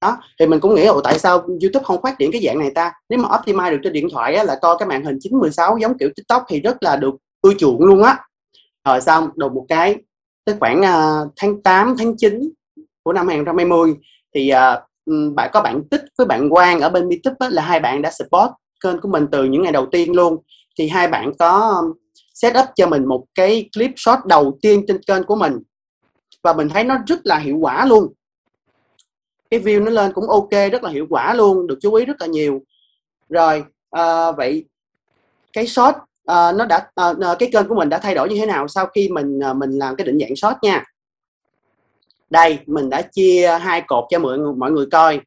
Đó 0.00 0.18
thì 0.38 0.46
mình 0.46 0.60
cũng 0.60 0.74
nghĩ 0.74 0.84
ồ 0.84 1.00
tại 1.00 1.18
sao 1.18 1.38
youtube 1.38 1.84
không 1.84 2.02
phát 2.02 2.18
triển 2.18 2.32
cái 2.32 2.42
dạng 2.44 2.58
này 2.58 2.70
ta? 2.74 2.92
Nếu 3.08 3.18
mà 3.18 3.28
optimize 3.28 3.70
được 3.70 3.80
trên 3.84 3.92
điện 3.92 4.08
thoại 4.12 4.34
á, 4.34 4.44
là 4.44 4.58
coi 4.62 4.76
cái 4.78 4.88
màn 4.88 5.04
hình 5.04 5.18
916 5.20 5.78
giống 5.78 5.98
kiểu 5.98 6.08
tiktok 6.16 6.44
thì 6.48 6.60
rất 6.60 6.82
là 6.82 6.96
được 6.96 7.14
ưa 7.44 7.54
chuộng 7.58 7.84
luôn 7.84 8.02
á. 8.02 8.18
Rồi 8.84 9.00
xong 9.00 9.28
đột 9.36 9.52
một 9.52 9.66
cái 9.68 9.96
tới 10.44 10.56
khoảng 10.60 10.80
uh, 10.80 11.32
tháng 11.36 11.62
8 11.62 11.94
tháng 11.98 12.16
9 12.16 12.50
của 13.02 13.12
năm 13.12 13.28
2020 13.28 13.94
thì 14.34 14.52
uh, 14.52 15.34
bạn 15.34 15.50
có 15.52 15.62
bạn 15.62 15.82
tích 15.90 16.04
với 16.18 16.26
bạn 16.26 16.50
Quang 16.50 16.80
ở 16.80 16.90
bên 16.90 17.08
Meetup 17.08 17.34
á, 17.38 17.48
là 17.48 17.62
hai 17.62 17.80
bạn 17.80 18.02
đã 18.02 18.10
support 18.10 18.50
kênh 18.84 19.00
của 19.00 19.08
mình 19.08 19.26
từ 19.32 19.44
những 19.44 19.62
ngày 19.62 19.72
đầu 19.72 19.86
tiên 19.92 20.12
luôn. 20.16 20.36
Thì 20.78 20.88
hai 20.88 21.08
bạn 21.08 21.32
có 21.38 21.82
set 22.34 22.56
up 22.58 22.64
cho 22.74 22.86
mình 22.86 23.04
một 23.06 23.24
cái 23.34 23.68
clip 23.74 23.90
short 23.96 24.18
đầu 24.26 24.58
tiên 24.62 24.84
trên 24.88 25.02
kênh 25.02 25.24
của 25.24 25.36
mình. 25.36 25.58
Và 26.42 26.52
mình 26.52 26.68
thấy 26.68 26.84
nó 26.84 26.98
rất 27.06 27.20
là 27.24 27.38
hiệu 27.38 27.56
quả 27.60 27.86
luôn. 27.86 28.12
Cái 29.50 29.60
view 29.60 29.84
nó 29.84 29.90
lên 29.90 30.12
cũng 30.12 30.28
ok 30.28 30.50
rất 30.72 30.82
là 30.82 30.90
hiệu 30.90 31.06
quả 31.10 31.34
luôn 31.34 31.66
được 31.66 31.78
chú 31.82 31.94
ý 31.94 32.04
rất 32.04 32.16
là 32.20 32.26
nhiều. 32.26 32.62
Rồi 33.28 33.64
à, 33.90 34.32
vậy 34.32 34.64
cái 35.52 35.66
short 35.66 35.96
uh, 36.32 36.56
nó 36.56 36.64
đã 36.64 36.88
uh, 37.10 37.38
cái 37.38 37.48
kênh 37.52 37.68
của 37.68 37.74
mình 37.74 37.88
đã 37.88 37.98
thay 37.98 38.14
đổi 38.14 38.28
như 38.28 38.36
thế 38.38 38.46
nào 38.46 38.68
sau 38.68 38.86
khi 38.86 39.08
mình 39.08 39.38
uh, 39.50 39.56
mình 39.56 39.70
làm 39.70 39.96
cái 39.96 40.06
định 40.06 40.18
dạng 40.20 40.36
short 40.36 40.56
nha? 40.62 40.84
Đây 42.30 42.58
mình 42.66 42.90
đã 42.90 43.02
chia 43.02 43.58
hai 43.60 43.80
cột 43.80 44.04
cho 44.10 44.18
mọi 44.18 44.38
người 44.38 44.52
mọi 44.52 44.70
người 44.70 44.86
coi. 44.92 45.20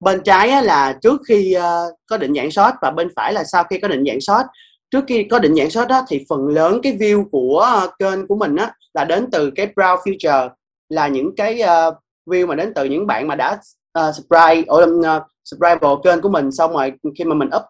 Bên 0.00 0.22
trái 0.24 0.62
là 0.62 0.98
trước 1.02 1.20
khi 1.28 1.56
uh, 1.56 1.94
có 2.06 2.16
định 2.16 2.34
dạng 2.34 2.50
short 2.50 2.74
và 2.82 2.90
bên 2.90 3.08
phải 3.16 3.32
là 3.32 3.44
sau 3.44 3.64
khi 3.64 3.78
có 3.78 3.88
định 3.88 4.04
dạng 4.06 4.20
short. 4.20 4.46
Trước 4.90 5.04
khi 5.08 5.24
có 5.24 5.38
định 5.38 5.54
dạng 5.54 5.70
short 5.70 5.88
đó 5.88 6.04
thì 6.08 6.24
phần 6.28 6.48
lớn 6.48 6.80
cái 6.82 6.92
view 6.92 7.24
của 7.30 7.82
uh, 7.84 7.90
kênh 7.98 8.26
của 8.26 8.36
mình 8.36 8.56
á 8.56 8.74
là 8.94 9.04
đến 9.04 9.28
từ 9.32 9.50
cái 9.50 9.66
brow 9.76 9.96
future 9.96 10.48
là 10.88 11.08
những 11.08 11.36
cái 11.36 11.62
uh, 11.62 11.94
view 12.26 12.46
mà 12.46 12.54
đến 12.54 12.72
từ 12.74 12.84
những 12.84 13.06
bạn 13.06 13.28
mà 13.28 13.34
đã 13.34 13.52
uh, 13.98 14.14
subscribe 14.14 14.62
ở 14.66 14.84
uh, 14.84 15.22
subscribe 15.44 15.78
vào 15.80 16.00
kênh 16.04 16.20
của 16.20 16.28
mình 16.28 16.52
xong 16.52 16.72
rồi 16.72 16.92
khi 17.18 17.24
mà 17.24 17.34
mình 17.34 17.48
up 17.56 17.62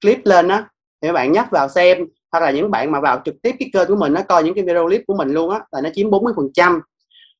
clip 0.00 0.18
lên 0.24 0.48
á 0.48 0.68
thì 1.02 1.08
các 1.08 1.12
bạn 1.12 1.32
nhắc 1.32 1.50
vào 1.50 1.68
xem 1.68 2.06
hoặc 2.32 2.40
là 2.40 2.50
những 2.50 2.70
bạn 2.70 2.92
mà 2.92 3.00
vào 3.00 3.22
trực 3.24 3.34
tiếp 3.42 3.56
cái 3.58 3.70
kênh 3.72 3.88
của 3.88 3.96
mình 3.96 4.12
nó 4.12 4.22
coi 4.22 4.44
những 4.44 4.54
cái 4.54 4.64
video 4.64 4.86
clip 4.86 5.02
của 5.06 5.14
mình 5.14 5.28
luôn 5.28 5.50
á 5.50 5.60
là 5.70 5.80
nó 5.80 5.90
chiếm 5.94 6.10
40 6.10 6.32
phần 6.36 6.48
trăm. 6.54 6.80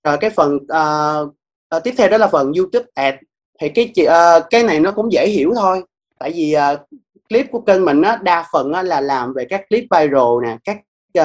Rồi 0.05 0.17
cái 0.21 0.31
phần 0.31 0.57
uh, 0.57 1.35
uh, 1.77 1.85
tiếp 1.85 1.95
theo 1.99 2.09
đó 2.09 2.19
là 2.19 2.27
phần 2.27 2.53
YouTube 2.53 2.87
ad 2.95 3.15
thì 3.61 3.69
cái 3.69 3.93
uh, 4.07 4.45
cái 4.51 4.63
này 4.63 4.81
nó 4.81 4.91
cũng 4.91 5.13
dễ 5.13 5.29
hiểu 5.29 5.53
thôi. 5.57 5.83
Tại 6.19 6.33
vì 6.37 6.55
uh, 6.57 6.81
clip 7.29 7.47
của 7.51 7.61
kênh 7.61 7.85
mình 7.85 8.03
á 8.03 8.19
đa 8.23 8.47
phần 8.53 8.73
á, 8.73 8.83
là 8.83 9.01
làm 9.01 9.35
về 9.35 9.45
các 9.45 9.63
clip 9.69 9.85
viral 9.91 10.43
nè 10.43 10.57
các 10.65 10.77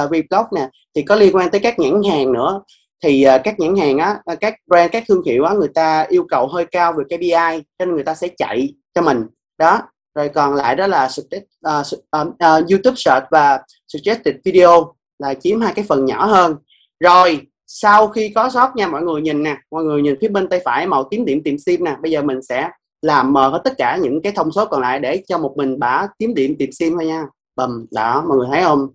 uh, 0.04 0.10
vlog 0.10 0.46
nè 0.56 0.70
thì 0.96 1.02
có 1.02 1.16
liên 1.16 1.36
quan 1.36 1.50
tới 1.50 1.62
các 1.62 1.80
nhãn 1.80 2.02
hàng 2.12 2.34
nữa. 2.34 2.62
Thì 3.04 3.26
uh, 3.36 3.42
các 3.44 3.60
nhãn 3.60 3.76
hàng 3.76 3.98
á 3.98 4.20
các 4.40 4.56
brand 4.68 4.92
các 4.92 5.04
thương 5.08 5.24
hiệu 5.26 5.44
á 5.44 5.54
người 5.54 5.70
ta 5.74 6.06
yêu 6.10 6.26
cầu 6.30 6.48
hơi 6.48 6.66
cao 6.66 6.94
về 6.94 7.04
KPI 7.04 7.64
cho 7.80 7.86
nên 7.86 7.96
người 7.96 8.04
ta 8.04 8.16
sẽ 8.16 8.28
chạy 8.38 8.74
cho 8.94 9.02
mình. 9.02 9.26
Đó 9.58 9.82
rồi 10.16 10.30
còn 10.30 10.56
lại 10.56 10.76
đó 10.76 10.88
là 10.88 11.10
uh, 11.20 11.28
uh, 11.68 12.28
uh, 12.28 12.70
YouTube 12.72 12.96
Search 12.96 13.26
và 13.32 13.60
Suggested 13.88 14.36
Video 14.46 14.94
là 15.20 15.34
chiếm 15.34 15.62
hai 15.62 15.74
cái 15.74 15.86
phần 15.88 16.06
nhỏ 16.06 16.26
hơn. 16.26 16.56
Rồi 17.00 17.42
sau 17.68 18.08
khi 18.08 18.30
có 18.30 18.50
sót 18.50 18.76
nha 18.76 18.88
mọi 18.88 19.02
người 19.02 19.22
nhìn 19.22 19.44
nè 19.44 19.58
mọi 19.72 19.84
người 19.84 20.02
nhìn 20.02 20.16
phía 20.22 20.28
bên 20.28 20.48
tay 20.48 20.62
phải 20.66 20.88
màu 20.88 21.04
tím 21.12 21.26
điểm 21.26 21.44
tìm 21.44 21.58
sim 21.58 21.84
nè 21.84 21.96
bây 22.02 22.12
giờ 22.12 22.22
mình 22.22 22.42
sẽ 22.42 22.70
làm 23.02 23.34
mờ 23.34 23.50
hết 23.50 23.62
tất 23.64 23.74
cả 23.78 23.98
những 24.02 24.22
cái 24.22 24.32
thông 24.36 24.52
số 24.52 24.66
còn 24.66 24.82
lại 24.82 25.00
để 25.00 25.24
cho 25.28 25.38
một 25.38 25.54
mình 25.58 25.80
bả 25.80 26.08
tím 26.18 26.34
điểm 26.34 26.56
tìm 26.60 26.72
sim 26.72 26.94
thôi 26.94 27.06
nha. 27.06 27.26
Bầm 27.56 27.86
đó 27.92 28.26
mọi 28.28 28.38
người 28.38 28.48
thấy 28.52 28.64
không? 28.64 28.88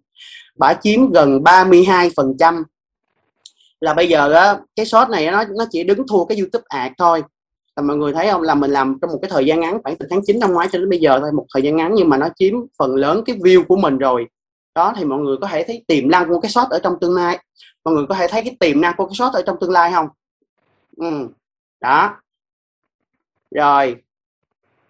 Bả 0.59 0.75
chiếm 0.75 1.11
gần 1.11 1.43
32 1.43 2.11
phần 2.17 2.35
trăm. 2.39 2.65
Là 3.81 3.95
bây 3.95 4.09
giờ 4.09 4.33
á 4.33 4.59
cái 4.77 4.87
short 4.87 5.09
này 5.11 5.31
nó 5.31 5.45
nó 5.45 5.67
chỉ 5.71 5.85
đứng 5.85 6.07
thua 6.07 6.25
cái 6.25 6.39
youtube 6.39 6.65
ad 6.69 6.93
thôi 6.99 7.23
thì 7.81 7.87
mọi 7.87 7.97
người 7.97 8.13
thấy 8.13 8.29
không? 8.31 8.43
Là 8.43 8.55
mình 8.55 8.71
làm 8.71 8.99
trong 9.03 9.11
một 9.11 9.19
cái 9.23 9.31
thời 9.31 9.47
gian 9.47 9.61
ngắn 9.61 9.83
khoảng 9.83 9.97
từ 9.97 10.07
tháng 10.11 10.21
9 10.27 10.39
năm 10.39 10.53
ngoái 10.53 10.69
cho 10.73 10.79
đến 10.79 10.89
bây 10.89 10.99
giờ 10.99 11.19
thôi 11.21 11.33
một 11.33 11.47
thời 11.55 11.63
gian 11.63 11.77
ngắn 11.77 11.95
nhưng 11.95 12.09
mà 12.09 12.17
nó 12.17 12.29
chiếm 12.37 12.55
phần 12.79 12.95
lớn 12.95 13.23
cái 13.27 13.37
view 13.37 13.65
của 13.65 13.77
mình 13.77 13.99
rồi. 13.99 14.27
Đó 14.75 14.93
thì 14.97 15.05
mọi 15.05 15.19
người 15.19 15.37
có 15.41 15.47
thể 15.47 15.65
thấy 15.67 15.85
tiềm 15.89 16.11
năng 16.11 16.29
của 16.29 16.41
cái 16.41 16.51
shot 16.51 16.69
ở 16.71 16.81
trong 16.83 16.95
tương 17.01 17.15
lai. 17.15 17.39
Mọi 17.85 17.95
người 17.95 18.07
có 18.09 18.15
thể 18.15 18.27
thấy 18.29 18.43
cái 18.45 18.57
tiềm 18.61 18.81
năng 18.81 18.95
của 18.97 19.07
cái 19.07 19.15
shot 19.15 19.33
ở 19.33 19.43
trong 19.47 19.57
tương 19.61 19.71
lai 19.71 19.93
không? 19.93 20.09
Ừ. 20.97 21.29
đó. 21.81 22.17
Rồi 23.51 23.97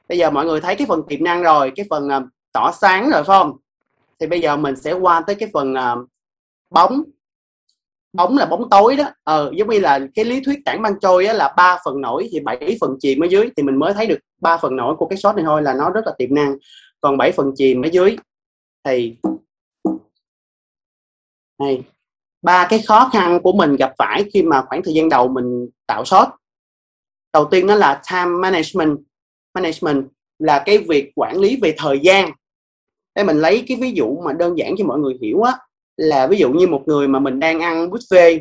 bây 0.08 0.18
giờ 0.18 0.30
mọi 0.30 0.46
người 0.46 0.60
thấy 0.60 0.76
cái 0.76 0.86
phần 0.86 1.02
tiềm 1.08 1.24
năng 1.24 1.42
rồi 1.42 1.72
cái 1.76 1.86
phần 1.90 2.08
ờ, 2.08 2.16
uh, 2.18 2.24
tỏ 2.52 2.72
sáng 2.72 3.10
rồi 3.10 3.24
phải 3.24 3.38
không? 3.38 3.56
Thì 4.20 4.26
bây 4.26 4.40
giờ 4.40 4.56
mình 4.56 4.76
sẽ 4.76 4.92
qua 4.92 5.20
tới 5.26 5.36
cái 5.36 5.50
phần 5.52 5.74
uh, 5.74 6.08
bóng 6.70 7.02
bóng 8.12 8.36
là 8.36 8.46
bóng 8.46 8.70
tối 8.70 8.96
đó. 8.96 9.04
Ờ 9.24 9.50
giống 9.54 9.70
như 9.70 9.78
là 9.78 10.00
cái 10.14 10.24
lý 10.24 10.40
thuyết 10.40 10.58
tảng 10.64 10.82
băng 10.82 11.00
trôi 11.00 11.26
á, 11.26 11.32
là 11.32 11.54
ba 11.56 11.78
phần 11.84 12.00
nổi 12.00 12.28
thì 12.32 12.40
bảy 12.40 12.76
phần 12.80 12.96
chìm 13.00 13.24
ở 13.24 13.26
dưới 13.26 13.50
thì 13.56 13.62
mình 13.62 13.76
mới 13.76 13.94
thấy 13.94 14.06
được 14.06 14.18
ba 14.40 14.56
phần 14.56 14.76
nổi 14.76 14.96
của 14.96 15.06
cái 15.06 15.16
shot 15.16 15.36
này 15.36 15.44
thôi 15.44 15.62
là 15.62 15.74
nó 15.74 15.90
rất 15.90 16.06
là 16.06 16.12
tiềm 16.18 16.34
năng. 16.34 16.56
Còn 17.00 17.16
bảy 17.16 17.32
phần 17.32 17.52
chìm 17.56 17.82
ở 17.82 17.88
dưới 17.92 18.16
thì 18.84 19.16
này 21.58 21.82
ba 22.42 22.66
cái 22.70 22.82
khó 22.86 23.10
khăn 23.12 23.40
của 23.42 23.52
mình 23.52 23.76
gặp 23.76 23.92
phải 23.98 24.24
khi 24.34 24.42
mà 24.42 24.64
khoảng 24.68 24.82
thời 24.82 24.94
gian 24.94 25.08
đầu 25.08 25.28
mình 25.28 25.68
tạo 25.86 26.04
shot. 26.04 26.28
Đầu 27.32 27.44
tiên 27.50 27.66
đó 27.66 27.74
là 27.74 28.02
time 28.10 28.30
management. 28.30 28.98
Management 29.54 30.06
là 30.38 30.62
cái 30.66 30.78
việc 30.78 31.12
quản 31.16 31.38
lý 31.38 31.58
về 31.62 31.74
thời 31.78 32.00
gian. 32.00 32.30
Đây 33.14 33.24
mình 33.24 33.36
lấy 33.36 33.64
cái 33.68 33.78
ví 33.80 33.92
dụ 33.92 34.20
mà 34.24 34.32
đơn 34.32 34.58
giản 34.58 34.74
cho 34.78 34.84
mọi 34.84 34.98
người 34.98 35.18
hiểu 35.22 35.42
á 35.42 35.58
là 36.00 36.26
ví 36.26 36.38
dụ 36.38 36.50
như 36.50 36.66
một 36.66 36.82
người 36.86 37.08
mà 37.08 37.18
mình 37.18 37.40
đang 37.40 37.60
ăn 37.60 37.90
buffet 37.90 38.40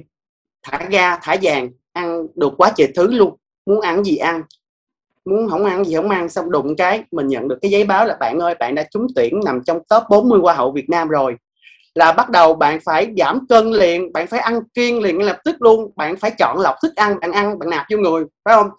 thả 0.63 0.87
ga 0.89 1.17
thả 1.17 1.35
vàng 1.41 1.69
ăn 1.93 2.27
được 2.35 2.53
quá 2.57 2.71
trời 2.75 2.87
thứ 2.95 3.07
luôn 3.11 3.35
muốn 3.65 3.81
ăn 3.81 4.03
gì 4.03 4.17
ăn 4.17 4.43
muốn 5.25 5.49
không 5.49 5.65
ăn 5.65 5.85
gì 5.85 5.95
không 5.95 6.09
ăn 6.09 6.29
xong 6.29 6.51
đụng 6.51 6.75
cái 6.75 7.03
mình 7.11 7.27
nhận 7.27 7.47
được 7.47 7.57
cái 7.61 7.71
giấy 7.71 7.83
báo 7.83 8.05
là 8.05 8.17
bạn 8.19 8.39
ơi 8.39 8.55
bạn 8.59 8.75
đã 8.75 8.87
trúng 8.91 9.07
tuyển 9.15 9.39
nằm 9.45 9.61
trong 9.65 9.79
top 9.89 10.03
40 10.09 10.39
hoa 10.39 10.53
hậu 10.53 10.71
Việt 10.71 10.89
Nam 10.89 11.07
rồi. 11.07 11.35
Là 11.95 12.11
bắt 12.11 12.29
đầu 12.29 12.53
bạn 12.53 12.79
phải 12.85 13.13
giảm 13.17 13.47
cân 13.49 13.71
liền 13.71 14.13
bạn 14.13 14.27
phải 14.27 14.39
ăn 14.39 14.59
kiêng 14.73 15.01
liền 15.01 15.17
ngay 15.17 15.27
lập 15.27 15.37
tức 15.45 15.55
luôn 15.59 15.91
bạn 15.95 16.15
phải 16.15 16.31
chọn 16.31 16.59
lọc 16.59 16.75
thức 16.81 16.95
ăn 16.95 17.19
bạn 17.19 17.31
ăn 17.31 17.59
bạn 17.59 17.69
nạp 17.69 17.85
vô 17.91 17.97
người 17.97 18.23
phải 18.45 18.55
không? 18.55 18.69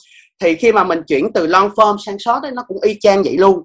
Thì 0.40 0.54
khi 0.54 0.72
mà 0.72 0.84
mình 0.84 1.02
chuyển 1.02 1.32
từ 1.32 1.46
long 1.46 1.68
form 1.68 1.96
sang 1.98 2.18
short 2.18 2.42
ấy, 2.42 2.52
nó 2.52 2.62
cũng 2.68 2.80
y 2.82 2.96
chang 3.00 3.22
vậy 3.22 3.36
luôn. 3.38 3.62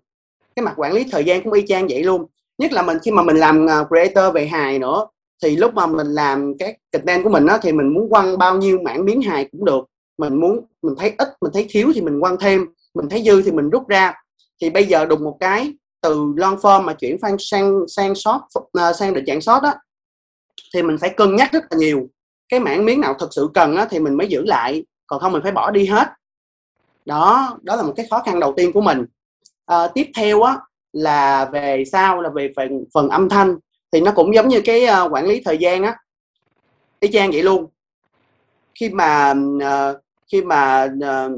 Cái 0.55 0.65
mặt 0.65 0.73
quản 0.77 0.93
lý 0.93 1.05
thời 1.11 1.23
gian 1.23 1.43
cũng 1.43 1.53
y 1.53 1.67
chang 1.67 1.87
vậy 1.87 2.03
luôn 2.03 2.25
nhất 2.57 2.73
là 2.73 2.81
mình 2.81 2.97
khi 3.03 3.11
mà 3.11 3.23
mình 3.23 3.37
làm 3.37 3.69
à, 3.69 3.83
creator 3.89 4.35
về 4.35 4.47
hài 4.47 4.79
nữa 4.79 5.07
thì 5.43 5.55
lúc 5.55 5.73
mà 5.73 5.87
mình 5.87 6.07
làm 6.07 6.57
cái 6.57 6.77
content 6.91 7.23
của 7.23 7.29
mình 7.29 7.45
á 7.45 7.59
thì 7.61 7.71
mình 7.71 7.93
muốn 7.93 8.09
quăng 8.09 8.37
bao 8.37 8.57
nhiêu 8.57 8.79
mảng 8.81 9.05
miếng 9.05 9.21
hài 9.21 9.49
cũng 9.51 9.65
được. 9.65 9.85
Mình 10.17 10.35
muốn 10.35 10.65
mình 10.81 10.95
thấy 10.97 11.13
ít 11.17 11.27
mình 11.41 11.51
thấy 11.53 11.65
thiếu 11.69 11.91
thì 11.95 12.01
mình 12.01 12.21
quăng 12.21 12.37
thêm 12.39 12.65
mình 12.93 13.09
thấy 13.09 13.23
dư 13.23 13.41
thì 13.41 13.51
mình 13.51 13.69
rút 13.69 13.87
ra. 13.87 14.13
Thì 14.61 14.69
bây 14.69 14.85
giờ 14.85 15.05
đùng 15.05 15.23
một 15.23 15.37
cái 15.39 15.73
từ 16.01 16.33
long 16.37 16.55
form 16.55 16.81
mà 16.81 16.93
chuyển 16.93 17.17
sang 17.21 17.35
sang 17.39 17.79
sang 17.87 18.15
short 18.15 18.41
uh, 18.59 18.69
à, 18.73 18.93
sang 18.93 19.13
định 19.13 19.25
dạng 19.27 19.41
short 19.41 19.63
á 19.63 19.75
thì 20.73 20.83
mình 20.83 20.97
phải 20.97 21.09
cân 21.09 21.35
nhắc 21.35 21.51
rất 21.51 21.63
là 21.69 21.77
nhiều. 21.77 22.07
Cái 22.49 22.59
mảng 22.59 22.85
miếng 22.85 23.01
nào 23.01 23.15
thật 23.19 23.27
sự 23.31 23.49
cần 23.53 23.75
á 23.75 23.87
thì 23.89 23.99
mình 23.99 24.17
mới 24.17 24.27
giữ 24.27 24.43
lại 24.45 24.85
còn 25.07 25.19
không 25.19 25.31
mình 25.31 25.41
phải 25.43 25.51
bỏ 25.51 25.71
đi 25.71 25.85
hết. 25.85 26.07
Đó 27.05 27.57
đó 27.61 27.75
là 27.75 27.83
một 27.83 27.93
cái 27.95 28.07
khó 28.09 28.21
khăn 28.25 28.39
đầu 28.39 28.53
tiên 28.57 28.71
của 28.73 28.81
mình. 28.81 29.05
À, 29.65 29.87
tiếp 29.87 30.07
theo 30.15 30.41
á 30.41 30.57
là 30.95 31.45
về 31.45 31.83
sau 31.91 32.21
là 32.21 32.29
về 32.29 32.53
phần 32.55 32.85
phần 32.93 33.09
âm 33.09 33.29
thanh 33.29 33.55
thì 33.91 34.01
nó 34.01 34.11
cũng 34.11 34.35
giống 34.35 34.47
như 34.47 34.61
cái 34.61 34.83
uh, 34.83 35.13
quản 35.13 35.25
lý 35.25 35.41
thời 35.45 35.57
gian 35.57 35.83
á. 35.83 35.95
Y 36.99 37.11
chang 37.11 37.31
vậy 37.31 37.43
luôn. 37.43 37.65
Khi 38.79 38.89
mà 38.89 39.33
uh, 39.57 39.97
khi 40.31 40.41
mà 40.41 40.83
uh, 40.83 41.31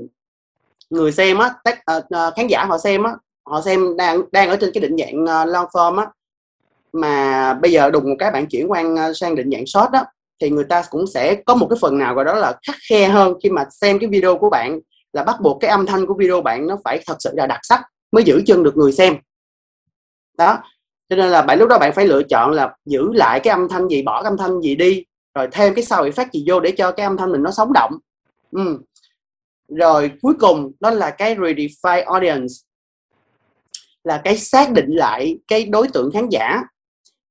người 0.89 1.11
xem 1.11 1.37
á 1.37 1.53
tác, 1.63 1.79
uh, 1.97 2.35
khán 2.35 2.47
giả 2.47 2.65
họ 2.65 2.77
xem 2.77 3.03
á 3.03 3.11
họ 3.45 3.61
xem 3.61 3.97
đang 3.97 4.21
đang 4.31 4.49
ở 4.49 4.57
trên 4.61 4.71
cái 4.73 4.81
định 4.81 4.97
dạng 4.97 5.23
uh, 5.23 5.53
long 5.53 5.65
form 5.65 5.97
á 5.97 6.07
mà 6.93 7.53
bây 7.53 7.71
giờ 7.71 7.89
đùng 7.89 8.09
một 8.09 8.15
cái 8.19 8.31
bạn 8.31 8.45
chuyển 8.45 8.71
qua 8.71 8.81
uh, 8.81 9.17
sang 9.17 9.35
định 9.35 9.51
dạng 9.51 9.65
short 9.65 9.91
á 9.91 10.05
thì 10.41 10.49
người 10.49 10.63
ta 10.63 10.83
cũng 10.89 11.07
sẽ 11.07 11.35
có 11.35 11.55
một 11.55 11.67
cái 11.69 11.77
phần 11.81 11.97
nào 11.97 12.15
gọi 12.15 12.25
đó 12.25 12.33
là 12.33 12.53
khắc 12.67 12.75
khe 12.89 13.07
hơn 13.07 13.33
khi 13.43 13.49
mà 13.49 13.65
xem 13.71 13.99
cái 13.99 14.09
video 14.09 14.37
của 14.37 14.49
bạn 14.49 14.79
là 15.13 15.23
bắt 15.23 15.41
buộc 15.41 15.57
cái 15.61 15.71
âm 15.71 15.85
thanh 15.85 16.05
của 16.05 16.13
video 16.13 16.41
bạn 16.41 16.67
nó 16.67 16.77
phải 16.83 17.03
thật 17.07 17.15
sự 17.19 17.31
là 17.33 17.47
đặc 17.47 17.59
sắc 17.63 17.81
mới 18.11 18.23
giữ 18.23 18.41
chân 18.45 18.63
được 18.63 18.77
người 18.77 18.91
xem 18.91 19.15
đó, 20.37 20.63
cho 21.09 21.15
nên 21.15 21.29
là 21.29 21.41
bạn, 21.41 21.59
lúc 21.59 21.69
đó 21.69 21.77
bạn 21.79 21.93
phải 21.93 22.07
lựa 22.07 22.23
chọn 22.23 22.51
là 22.51 22.75
giữ 22.85 23.13
lại 23.13 23.39
cái 23.39 23.51
âm 23.51 23.69
thanh 23.69 23.87
gì, 23.87 24.01
bỏ 24.01 24.23
cái 24.23 24.29
âm 24.31 24.37
thanh 24.37 24.61
gì 24.61 24.75
đi, 24.75 25.05
rồi 25.35 25.47
thêm 25.51 25.73
cái 25.73 25.83
sau 25.83 26.05
effect 26.05 26.27
gì 26.33 26.45
vô 26.47 26.59
để 26.59 26.71
cho 26.77 26.91
cái 26.91 27.05
âm 27.05 27.17
thanh 27.17 27.31
mình 27.31 27.43
nó 27.43 27.51
sống 27.51 27.73
động. 27.73 27.91
Ừ. 28.51 28.79
rồi 29.67 30.11
cuối 30.21 30.33
cùng 30.39 30.71
đó 30.79 30.91
là 30.91 31.09
cái 31.09 31.35
redefine 31.35 32.05
audience, 32.05 32.53
là 34.03 34.21
cái 34.23 34.37
xác 34.37 34.71
định 34.71 34.89
lại 34.89 35.39
cái 35.47 35.65
đối 35.65 35.87
tượng 35.87 36.11
khán 36.11 36.29
giả. 36.29 36.61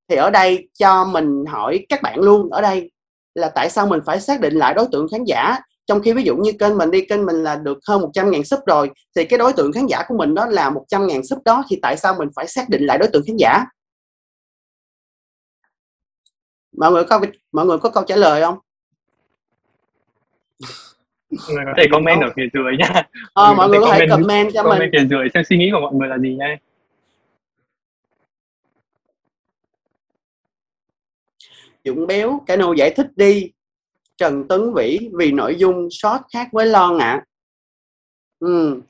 Thì 0.09 0.15
ở 0.15 0.29
đây 0.29 0.69
cho 0.79 1.05
mình 1.05 1.45
hỏi 1.47 1.85
các 1.89 2.01
bạn 2.01 2.19
luôn, 2.19 2.49
ở 2.51 2.61
đây 2.61 2.91
là 3.35 3.49
tại 3.49 3.69
sao 3.69 3.87
mình 3.87 3.99
phải 4.05 4.21
xác 4.21 4.41
định 4.41 4.53
lại 4.53 4.73
đối 4.73 4.85
tượng 4.91 5.07
khán 5.11 5.23
giả? 5.23 5.59
Trong 5.87 6.01
khi 6.01 6.13
ví 6.13 6.23
dụ 6.23 6.35
như 6.35 6.51
kênh 6.59 6.77
mình 6.77 6.91
đi 6.91 7.05
kênh 7.05 7.25
mình 7.25 7.35
là 7.35 7.55
được 7.55 7.79
hơn 7.87 8.01
100 8.01 8.31
ngàn 8.31 8.43
sub 8.43 8.59
rồi 8.65 8.91
thì 9.15 9.25
cái 9.25 9.39
đối 9.39 9.53
tượng 9.53 9.71
khán 9.73 9.85
giả 9.87 10.03
của 10.07 10.17
mình 10.17 10.35
đó 10.35 10.45
là 10.45 10.69
100 10.69 11.07
ngàn 11.07 11.25
sub 11.25 11.39
đó 11.45 11.63
thì 11.69 11.79
tại 11.81 11.97
sao 11.97 12.15
mình 12.19 12.29
phải 12.35 12.47
xác 12.47 12.69
định 12.69 12.85
lại 12.85 12.97
đối 12.97 13.09
tượng 13.13 13.23
khán 13.27 13.35
giả? 13.37 13.65
Mọi 16.77 16.91
người 16.91 17.03
có 17.03 17.21
mọi 17.51 17.65
người 17.65 17.77
có 17.77 17.89
câu 17.89 18.03
trả 18.07 18.15
lời 18.15 18.41
không? 18.41 18.57
Mọi 21.31 21.39
người 21.55 21.65
có 21.65 21.73
thể 21.77 21.87
comment 21.91 22.21
ở 22.21 22.29
phía 22.35 22.47
dưới 22.53 22.77
nha 22.79 23.03
ờ, 23.33 23.53
mọi 23.53 23.69
người 23.69 23.79
có 23.79 23.93
thể 23.93 24.05
comment 24.09 24.53
cho 24.53 24.63
comment 24.63 24.79
mình. 24.79 24.89
phía 24.93 25.07
dưới 25.09 25.29
xem 25.33 25.43
suy 25.49 25.57
nghĩ 25.57 25.69
của 25.73 25.79
mọi 25.79 25.93
người 25.93 26.07
là 26.07 26.17
gì 26.17 26.35
nha 26.35 26.57
Dũng 31.85 32.07
Béo 32.07 32.41
Cano 32.45 32.73
giải 32.73 32.93
thích 32.95 33.07
đi 33.15 33.51
Trần 34.17 34.47
Tấn 34.47 34.73
Vĩ 34.73 35.09
vì 35.13 35.31
nội 35.31 35.55
dung 35.55 35.87
short 35.91 36.21
khác 36.33 36.49
với 36.51 36.65
Lon 36.65 36.97
ạ 36.97 37.09
à. 37.09 37.25
ừ. 38.39 38.81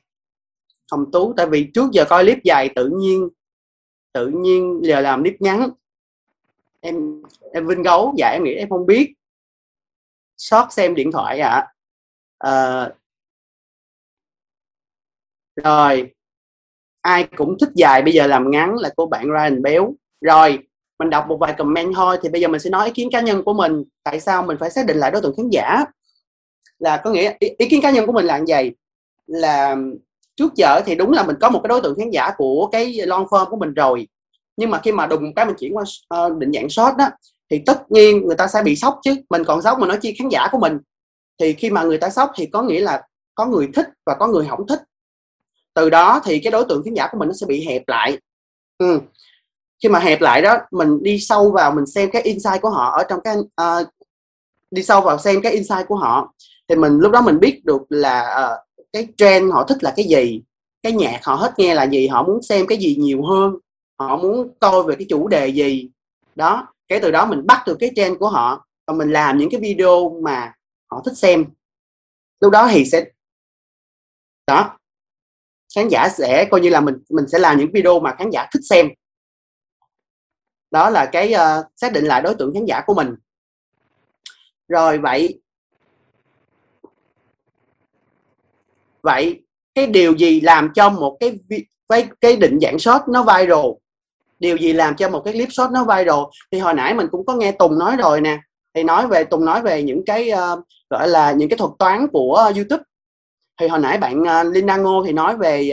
Hồng 0.92 1.12
Tú 1.12 1.34
tại 1.38 1.46
vì 1.46 1.72
trước 1.74 1.92
giờ 1.92 2.06
coi 2.10 2.24
clip 2.24 2.38
dài 2.44 2.70
tự 2.76 2.90
nhiên 2.94 3.30
tự 4.14 4.28
nhiên 4.28 4.82
giờ 4.84 5.02
làm 5.02 5.22
clip 5.22 5.36
ngắn 5.40 5.70
em 6.80 7.22
em 7.54 7.68
Vinh 7.68 7.82
Gấu 7.82 8.14
dạ 8.18 8.30
em 8.30 8.44
nghĩ 8.44 8.54
em 8.54 8.70
không 8.70 8.86
biết 8.86 9.14
short 10.38 10.72
xem 10.72 10.96
điện 10.96 11.12
thoại 11.12 11.40
ạ 11.40 11.50
à. 11.50 12.52
à, 12.52 12.92
rồi 15.56 16.14
ai 17.02 17.28
cũng 17.38 17.58
thích 17.60 17.70
dài 17.76 18.02
bây 18.02 18.14
giờ 18.14 18.28
làm 18.28 18.52
ngắn 18.52 18.76
là 18.78 18.90
cô 18.96 19.06
bạn 19.06 19.26
Ryan 19.26 19.62
Béo 19.62 19.94
rồi 20.22 20.67
mình 21.00 21.10
đọc 21.10 21.26
một 21.28 21.38
vài 21.38 21.54
comment 21.58 21.94
thôi 21.96 22.18
thì 22.22 22.30
bây 22.30 22.42
giờ 22.42 22.48
mình 22.48 22.60
sẽ 22.60 22.70
nói 22.70 22.86
ý 22.86 22.92
kiến 22.92 23.10
cá 23.12 23.22
nhân 23.22 23.44
của 23.44 23.54
mình 23.54 23.84
tại 24.04 24.20
sao 24.20 24.44
mình 24.44 24.58
phải 24.60 24.70
xác 24.70 24.86
định 24.86 24.98
lại 24.98 25.12
đối 25.12 25.22
tượng 25.22 25.36
khán 25.38 25.50
giả. 25.50 25.86
Là 26.80 26.98
có 26.98 27.12
nghĩa 27.12 27.34
ý, 27.40 27.50
ý 27.58 27.70
kiến 27.70 27.82
cá 27.82 27.92
nhân 27.92 28.06
của 28.06 28.12
mình 28.12 28.26
là 28.26 28.38
như 28.38 28.46
vậy 28.48 28.76
là 29.28 29.76
trước 30.36 30.56
giờ 30.56 30.82
thì 30.86 30.96
đúng 30.96 31.12
là 31.12 31.24
mình 31.24 31.36
có 31.42 31.50
một 31.50 31.60
cái 31.64 31.68
đối 31.68 31.82
tượng 31.82 31.96
khán 32.00 32.10
giả 32.10 32.32
của 32.38 32.70
cái 32.72 32.94
long 33.06 33.26
form 33.26 33.50
của 33.50 33.58
mình 33.58 33.74
rồi 33.74 34.08
nhưng 34.58 34.70
mà 34.70 34.80
khi 34.84 34.92
mà 34.92 35.08
đùng 35.08 35.34
cái 35.34 35.46
mình 35.46 35.56
chuyển 35.60 35.78
qua 35.78 35.84
uh, 36.28 36.38
định 36.38 36.52
dạng 36.54 36.70
short 36.70 36.98
đó 36.98 37.10
thì 37.50 37.62
tất 37.66 37.92
nhiên 37.92 38.26
người 38.26 38.36
ta 38.36 38.48
sẽ 38.48 38.64
bị 38.64 38.76
sốc 38.76 39.00
chứ. 39.04 39.16
Mình 39.30 39.44
còn 39.44 39.62
sốc 39.62 39.80
mà 39.80 39.88
nói 39.88 39.98
chi 40.02 40.16
khán 40.20 40.30
giả 40.30 40.48
của 40.52 40.60
mình 40.60 40.78
thì 41.40 41.54
khi 41.54 41.70
mà 41.70 41.84
người 41.84 41.98
ta 41.98 42.10
sốc 42.10 42.32
thì 42.36 42.46
có 42.46 42.62
nghĩa 42.62 42.80
là 42.80 43.02
có 43.36 43.46
người 43.46 43.70
thích 43.74 43.90
và 44.06 44.16
có 44.20 44.28
người 44.28 44.46
không 44.50 44.68
thích. 44.68 44.80
Từ 45.74 45.90
đó 45.90 46.22
thì 46.24 46.40
cái 46.40 46.52
đối 46.52 46.66
tượng 46.70 46.84
khán 46.84 46.94
giả 46.94 47.08
của 47.12 47.18
mình 47.18 47.28
nó 47.28 47.34
sẽ 47.34 47.46
bị 47.46 47.66
hẹp 47.66 47.84
lại. 47.88 48.18
Ừ 48.78 49.00
khi 49.84 49.90
mà 49.90 50.00
hẹp 50.00 50.22
lại 50.22 50.42
đó 50.42 50.58
mình 50.72 51.04
đi 51.04 51.20
sâu 51.20 51.52
vào 51.52 51.72
mình 51.72 51.86
xem 51.86 52.10
cái 52.12 52.22
insight 52.22 52.62
của 52.62 52.70
họ 52.70 52.98
ở 52.98 53.04
trong 53.10 53.20
cái 53.24 53.38
uh, 53.38 53.88
đi 54.72 54.84
sâu 54.84 55.02
vào 55.02 55.18
xem 55.18 55.42
cái 55.42 55.52
insight 55.52 55.88
của 55.88 55.96
họ 55.96 56.34
thì 56.68 56.76
mình 56.76 56.98
lúc 56.98 57.12
đó 57.12 57.22
mình 57.22 57.40
biết 57.40 57.66
được 57.66 57.82
là 57.90 58.46
uh, 58.54 58.86
cái 58.94 59.08
trend 59.18 59.54
họ 59.54 59.64
thích 59.64 59.84
là 59.84 59.94
cái 59.96 60.06
gì 60.06 60.42
cái 60.84 60.92
nhạc 60.92 61.20
họ 61.24 61.36
hết 61.36 61.54
nghe 61.58 61.76
là 61.76 61.84
gì 61.84 62.08
họ 62.08 62.24
muốn 62.24 62.42
xem 62.42 62.68
cái 62.68 62.78
gì 62.78 62.96
nhiều 62.96 63.24
hơn 63.24 63.54
họ 64.00 64.18
muốn 64.18 64.54
coi 64.60 64.84
về 64.84 64.96
cái 64.96 65.06
chủ 65.10 65.28
đề 65.28 65.48
gì. 65.48 65.90
Đó 66.36 66.68
cái 66.88 67.00
từ 67.00 67.12
đó 67.12 67.26
mình 67.26 67.46
bắt 67.46 67.64
được 67.68 67.78
cái 67.80 67.92
trend 67.96 68.18
của 68.20 68.30
họ 68.30 68.68
và 68.88 68.94
mình 68.94 69.12
làm 69.12 69.38
những 69.38 69.50
cái 69.50 69.62
video 69.62 70.20
mà 70.24 70.54
họ 70.92 71.02
thích 71.06 71.18
xem. 71.18 71.46
Lúc 72.42 72.52
đó 72.52 72.68
thì 72.72 72.86
sẽ 72.86 73.06
đó 74.48 74.78
khán 75.76 75.88
giả 75.88 76.10
sẽ 76.10 76.48
coi 76.52 76.62
như 76.62 76.70
là 76.70 76.82
mình 76.82 76.96
mình 77.10 77.28
sẽ 77.28 77.40
làm 77.40 77.58
những 77.58 77.72
video 77.74 78.00
mà 78.00 78.16
khán 78.18 78.30
giả 78.30 78.48
thích 78.54 78.62
xem 78.70 78.90
đó 80.72 80.90
là 80.90 81.06
cái 81.06 81.34
uh, 81.34 81.66
xác 81.76 81.94
định 81.94 82.06
lại 82.06 82.22
đối 82.22 82.36
tượng 82.36 82.54
khán 82.54 82.66
giả 82.66 82.82
của 82.86 82.94
mình. 82.94 83.16
Rồi 84.68 84.98
vậy 84.98 85.42
vậy 89.02 89.44
cái 89.76 89.88
điều 89.88 90.16
gì 90.18 90.42
làm 90.42 90.74
cho 90.76 90.90
một 90.90 91.18
cái 91.20 91.40
cái 91.90 92.08
cái 92.22 92.36
định 92.36 92.60
dạng 92.62 92.80
short 92.80 93.02
nó 93.08 93.24
viral? 93.24 93.66
Điều 94.40 94.58
gì 94.58 94.74
làm 94.74 94.96
cho 94.96 95.10
một 95.10 95.22
cái 95.26 95.34
clip 95.34 95.50
short 95.52 95.72
nó 95.72 95.84
viral? 95.84 96.20
Thì 96.52 96.60
hồi 96.60 96.74
nãy 96.74 96.94
mình 96.94 97.08
cũng 97.12 97.26
có 97.26 97.34
nghe 97.36 97.52
Tùng 97.52 97.80
nói 97.80 97.96
rồi 97.96 98.22
nè. 98.22 98.40
Thì 98.74 98.84
nói 98.84 99.08
về 99.08 99.24
Tùng 99.24 99.46
nói 99.46 99.62
về 99.62 99.84
những 99.84 100.06
cái 100.06 100.32
uh, 100.34 100.60
gọi 100.90 101.08
là 101.08 101.32
những 101.32 101.50
cái 101.50 101.58
thuật 101.58 101.72
toán 101.80 102.08
của 102.08 102.48
uh, 102.50 102.56
YouTube. 102.56 102.84
Thì 103.60 103.68
hồi 103.68 103.80
nãy 103.80 103.98
bạn 103.98 104.24
ờ, 104.24 104.42
uh, 104.42 104.54
Linda 104.54 104.78
Ngô 104.78 105.04
thì 105.06 105.14
nói 105.14 105.38
về 105.38 105.72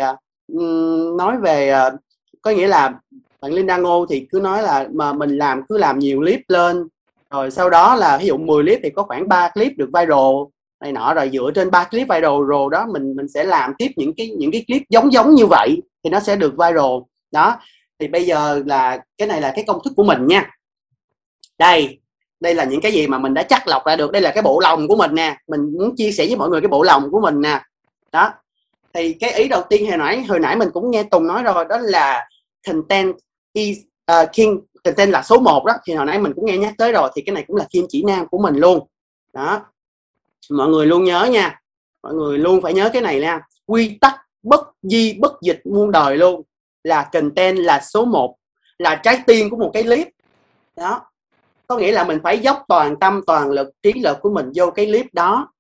uh, 0.53 1.17
nói 1.19 1.39
về 1.39 1.75
uh, 1.75 2.01
có 2.43 2.51
nghĩa 2.51 2.69
là 2.69 2.93
bạn 3.45 3.53
Linda 3.53 3.77
Ngô 3.77 4.07
thì 4.07 4.27
cứ 4.33 4.41
nói 4.41 4.63
là 4.63 4.89
mà 4.93 5.13
mình 5.13 5.39
làm, 5.39 5.63
cứ 5.69 5.79
làm 5.79 5.99
nhiều 5.99 6.19
clip 6.19 6.41
lên. 6.49 6.89
Rồi 7.31 7.51
sau 7.51 7.71
đó 7.71 7.95
là 7.95 8.19
ví 8.19 8.27
dụ 8.27 8.37
10 8.37 8.63
clip 8.63 8.81
thì 8.83 8.91
có 8.91 9.03
khoảng 9.03 9.29
3 9.29 9.49
clip 9.49 9.73
được 9.77 9.91
viral, 9.95 10.35
này 10.81 10.93
nọ. 10.93 11.15
Rồi 11.15 11.31
dựa 11.33 11.51
trên 11.55 11.71
ba 11.71 11.85
clip 11.85 12.09
viral 12.09 12.45
rồi 12.47 12.69
đó, 12.73 12.87
mình 12.93 13.17
mình 13.17 13.29
sẽ 13.29 13.45
làm 13.45 13.75
tiếp 13.79 13.91
những 13.97 14.15
cái 14.17 14.29
những 14.29 14.51
cái 14.53 14.65
clip 14.67 14.83
giống 14.89 15.13
giống 15.13 15.35
như 15.35 15.47
vậy 15.47 15.83
thì 16.05 16.11
nó 16.11 16.21
sẽ 16.21 16.37
được 16.37 16.53
viral. 16.53 16.95
Đó, 17.31 17.57
thì 17.99 18.09
bây 18.09 18.25
giờ 18.25 18.63
là, 18.67 18.99
cái 19.19 19.29
này 19.29 19.41
là 19.41 19.53
cái 19.55 19.65
công 19.67 19.81
thức 19.85 19.93
của 19.97 20.05
mình 20.05 20.27
nha. 20.27 20.51
Đây 21.59 21.99
đây 22.41 22.55
là 22.55 22.65
những 22.65 22.81
cái 22.81 22.93
gì 22.93 23.07
mà 23.07 23.19
mình 23.19 23.35
đã 23.35 23.43
chắc 23.43 23.69
lọc 23.69 23.87
ra 23.87 23.97
được. 23.97 24.13
Đây 24.13 24.23
là 24.23 24.31
cái 24.31 24.43
bộ 24.43 24.61
lòng 24.61 24.89
của 24.89 24.97
mình 24.97 25.15
nè. 25.15 25.37
Mình 25.49 25.61
muốn 25.79 25.97
chia 25.97 26.13
sẻ 26.13 26.27
với 26.27 26.37
mọi 26.37 26.49
người 26.49 26.61
cái 26.61 26.69
bộ 26.69 26.83
lòng 26.83 27.11
của 27.11 27.21
mình 27.21 27.41
nè. 27.41 27.61
Đó, 28.13 28.33
thì 28.95 29.13
cái 29.13 29.33
ý 29.33 29.49
đầu 29.49 29.63
tiên 29.69 29.89
hồi 29.89 29.99
nãy 29.99 30.25
hồi 30.29 30.41
nãy 30.41 30.57
mình 30.57 30.69
cũng 30.73 30.91
nghe 30.91 31.03
Tùng 31.03 31.27
nói 31.27 31.43
rồi, 31.43 31.65
đó 31.65 31.79
là 31.79 32.29
content 32.67 33.15
is 33.55 33.79
uh, 33.79 33.85
à, 34.07 34.27
king 34.33 34.61
tên 34.97 35.11
là 35.11 35.23
số 35.23 35.39
1 35.39 35.65
đó 35.65 35.73
thì 35.85 35.95
hồi 35.95 36.07
nãy 36.07 36.19
mình 36.19 36.33
cũng 36.37 36.47
nghe 36.47 36.59
nhắc 36.59 36.75
tới 36.79 36.93
rồi 36.93 37.11
thì 37.15 37.23
cái 37.23 37.35
này 37.35 37.45
cũng 37.47 37.57
là 37.57 37.67
kim 37.71 37.87
chỉ 37.89 38.03
nam 38.03 38.27
của 38.29 38.39
mình 38.39 38.57
luôn. 38.57 38.87
Đó. 39.33 39.61
Mọi 40.51 40.69
người 40.69 40.87
luôn 40.87 41.05
nhớ 41.05 41.25
nha. 41.25 41.61
Mọi 42.03 42.15
người 42.15 42.39
luôn 42.39 42.63
phải 42.63 42.75
nhớ 42.75 42.91
cái 42.93 43.03
này 43.03 43.21
nha. 43.21 43.41
Quy 43.67 43.99
tắc 44.01 44.15
bất 44.43 44.61
di 44.83 45.19
bất 45.21 45.33
dịch 45.43 45.61
muôn 45.65 45.91
đời 45.91 46.17
luôn 46.17 46.43
là 46.85 47.09
content 47.13 47.59
là 47.59 47.81
số 47.81 48.05
1 48.05 48.37
là 48.79 48.95
trái 48.95 49.23
tim 49.27 49.51
của 49.51 49.57
một 49.57 49.71
cái 49.75 49.83
clip. 49.83 50.09
Đó. 50.77 51.01
Có 51.67 51.79
nghĩa 51.79 51.93
là 51.93 52.05
mình 52.05 52.21
phải 52.23 52.39
dốc 52.39 52.65
toàn 52.69 52.97
tâm 53.01 53.21
toàn 53.27 53.51
lực 53.51 53.69
trí 53.83 53.93
lực 53.93 54.19
của 54.21 54.31
mình 54.31 54.53
vô 54.55 54.71
cái 54.71 54.87
clip 54.87 55.07
đó. 55.13 55.53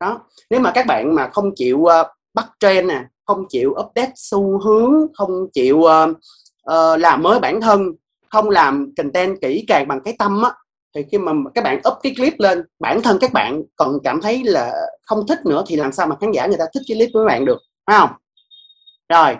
Đó. 0.00 0.20
Nếu 0.50 0.60
mà 0.60 0.72
các 0.74 0.86
bạn 0.86 1.14
mà 1.14 1.28
không 1.32 1.50
chịu 1.56 1.78
uh, 1.78 2.06
bắt 2.34 2.46
trend 2.60 2.88
nè 2.88 3.04
không 3.26 3.46
chịu 3.48 3.74
update 3.86 4.12
xu 4.14 4.58
hướng 4.58 5.06
không 5.14 5.46
chịu 5.52 5.76
uh, 5.76 6.16
Ờ, 6.64 6.92
uh, 6.94 7.00
làm 7.00 7.22
mới 7.22 7.40
bản 7.40 7.60
thân 7.60 7.82
không 8.30 8.50
làm 8.50 8.92
content 8.96 9.40
kỹ 9.40 9.64
càng 9.68 9.88
bằng 9.88 10.00
cái 10.04 10.14
tâm 10.18 10.42
á 10.42 10.50
thì 10.94 11.02
khi 11.10 11.18
mà 11.18 11.32
các 11.54 11.64
bạn 11.64 11.80
up 11.88 11.94
cái 12.02 12.14
clip 12.16 12.34
lên 12.38 12.62
bản 12.78 13.02
thân 13.02 13.18
các 13.20 13.32
bạn 13.32 13.62
còn 13.76 13.98
cảm 14.04 14.20
thấy 14.20 14.44
là 14.44 14.72
không 15.02 15.26
thích 15.26 15.38
nữa 15.46 15.64
thì 15.66 15.76
làm 15.76 15.92
sao 15.92 16.06
mà 16.06 16.16
khán 16.20 16.32
giả 16.32 16.46
người 16.46 16.58
ta 16.58 16.64
thích 16.74 16.82
cái 16.88 16.96
clip 16.96 17.10
của 17.12 17.18
các 17.18 17.26
bạn 17.26 17.44
được 17.44 17.58
phải 17.86 17.98
không 17.98 18.10
rồi 19.08 19.36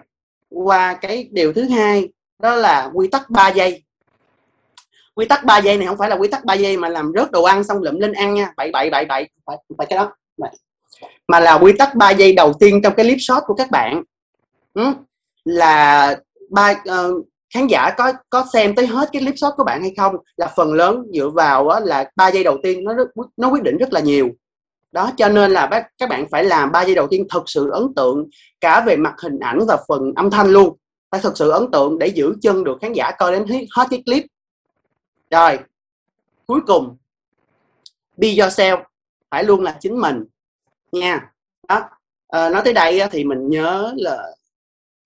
qua 0.49 0.95
cái 0.95 1.29
điều 1.33 1.53
thứ 1.53 1.69
hai 1.69 2.09
đó 2.39 2.55
là 2.55 2.91
quy 2.95 3.09
tắc 3.09 3.31
3 3.31 3.49
giây 3.49 3.83
quy 5.15 5.27
tắc 5.27 5.45
3 5.45 5.59
giây 5.59 5.77
này 5.77 5.87
không 5.87 5.99
phải 5.99 6.11
là 6.11 6.17
quy 6.17 6.29
tắc 6.29 6.45
3 6.45 6.55
giây 6.55 6.77
mà 6.77 6.89
làm 6.89 7.13
rớt 7.17 7.31
đồ 7.31 7.43
ăn 7.43 7.65
xong 7.65 7.83
lụm 7.83 7.99
lên 7.99 8.13
ăn 8.13 8.35
nha 8.35 8.53
bậy 8.57 8.71
bậy 8.73 8.91
bậy 8.91 9.05
bậy 9.05 9.29
phải, 9.47 9.57
phải 9.79 9.87
cái 9.87 9.97
đó 9.97 10.13
bậy. 10.37 10.51
mà 11.29 11.41
là 11.41 11.55
quy 11.55 11.73
tắc 11.79 11.95
3 11.95 12.11
giây 12.11 12.33
đầu 12.33 12.53
tiên 12.61 12.81
trong 12.83 12.95
cái 12.97 13.07
clip 13.07 13.19
short 13.21 13.45
của 13.47 13.55
các 13.55 13.71
bạn 13.71 14.03
ừ? 14.75 14.93
là 15.45 16.17
ba 16.55 16.71
uh, 16.71 17.27
khán 17.55 17.67
giả 17.67 17.91
có 17.97 18.13
có 18.31 18.45
xem 18.53 18.75
tới 18.75 18.87
hết 18.87 19.09
cái 19.13 19.23
clip 19.23 19.35
shot 19.39 19.53
của 19.57 19.65
bạn 19.65 19.81
hay 19.81 19.95
không? 19.97 20.17
Là 20.37 20.53
phần 20.57 20.73
lớn 20.75 21.03
dựa 21.15 21.29
vào 21.29 21.69
á, 21.69 21.81
là 21.81 22.11
ba 22.17 22.29
giây 22.29 22.45
đầu 22.45 22.59
tiên 22.63 22.85
nó 22.85 22.95
rất, 22.95 23.09
nó 23.37 23.49
quyết 23.49 23.63
định 23.63 23.77
rất 23.77 23.93
là 23.93 24.01
nhiều. 24.01 24.29
Đó 24.93 25.11
cho 25.17 25.29
nên 25.29 25.51
là 25.51 25.67
bác, 25.67 25.87
các 25.99 26.09
bạn 26.09 26.27
phải 26.31 26.45
làm 26.45 26.73
ba 26.73 26.83
giây 26.83 26.95
đầu 26.95 27.07
tiên 27.11 27.27
thật 27.31 27.43
sự 27.47 27.71
ấn 27.71 27.95
tượng 27.97 28.29
cả 28.61 28.85
về 28.87 28.97
mặt 28.97 29.15
hình 29.23 29.39
ảnh 29.39 29.59
và 29.69 29.85
phần 29.89 30.13
âm 30.17 30.31
thanh 30.31 30.49
luôn. 30.49 30.77
Phải 31.11 31.21
thật 31.21 31.33
sự 31.37 31.51
ấn 31.51 31.71
tượng 31.71 31.99
để 31.99 32.07
giữ 32.07 32.35
chân 32.43 32.65
được 32.65 32.79
khán 32.81 32.93
giả 32.93 33.11
coi 33.19 33.33
đến 33.33 33.47
hết 33.77 33.87
cái 33.91 34.03
clip. 34.07 34.25
Rồi 35.31 35.59
cuối 36.47 36.61
cùng 36.67 36.97
be 38.17 38.29
yourself 38.29 38.83
phải 39.31 39.45
luôn 39.45 39.63
là 39.63 39.77
chính 39.81 40.01
mình. 40.01 40.25
Nha. 40.93 41.31
Đó 41.69 41.89
à, 42.29 42.51
nói 42.51 42.63
tới 42.65 42.73
đây 42.73 43.01
thì 43.11 43.25
mình 43.25 43.49
nhớ 43.49 43.93
là 43.97 44.23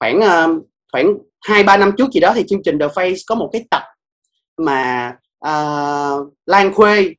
khoảng 0.01 0.21
ờ, 0.21 0.49
khoảng 0.93 1.19
hai 1.41 1.63
ba 1.63 1.77
năm 1.77 1.93
trước 1.99 2.11
gì 2.13 2.21
đó 2.21 2.33
thì 2.35 2.45
chương 2.49 2.63
trình 2.63 2.79
The 2.79 2.87
Face 2.87 3.17
có 3.27 3.35
một 3.35 3.51
cái 3.53 3.65
tập 3.71 3.83
mà 4.57 5.13
uh, 5.47 6.33
Lan 6.47 6.75
Khuê 6.75 7.15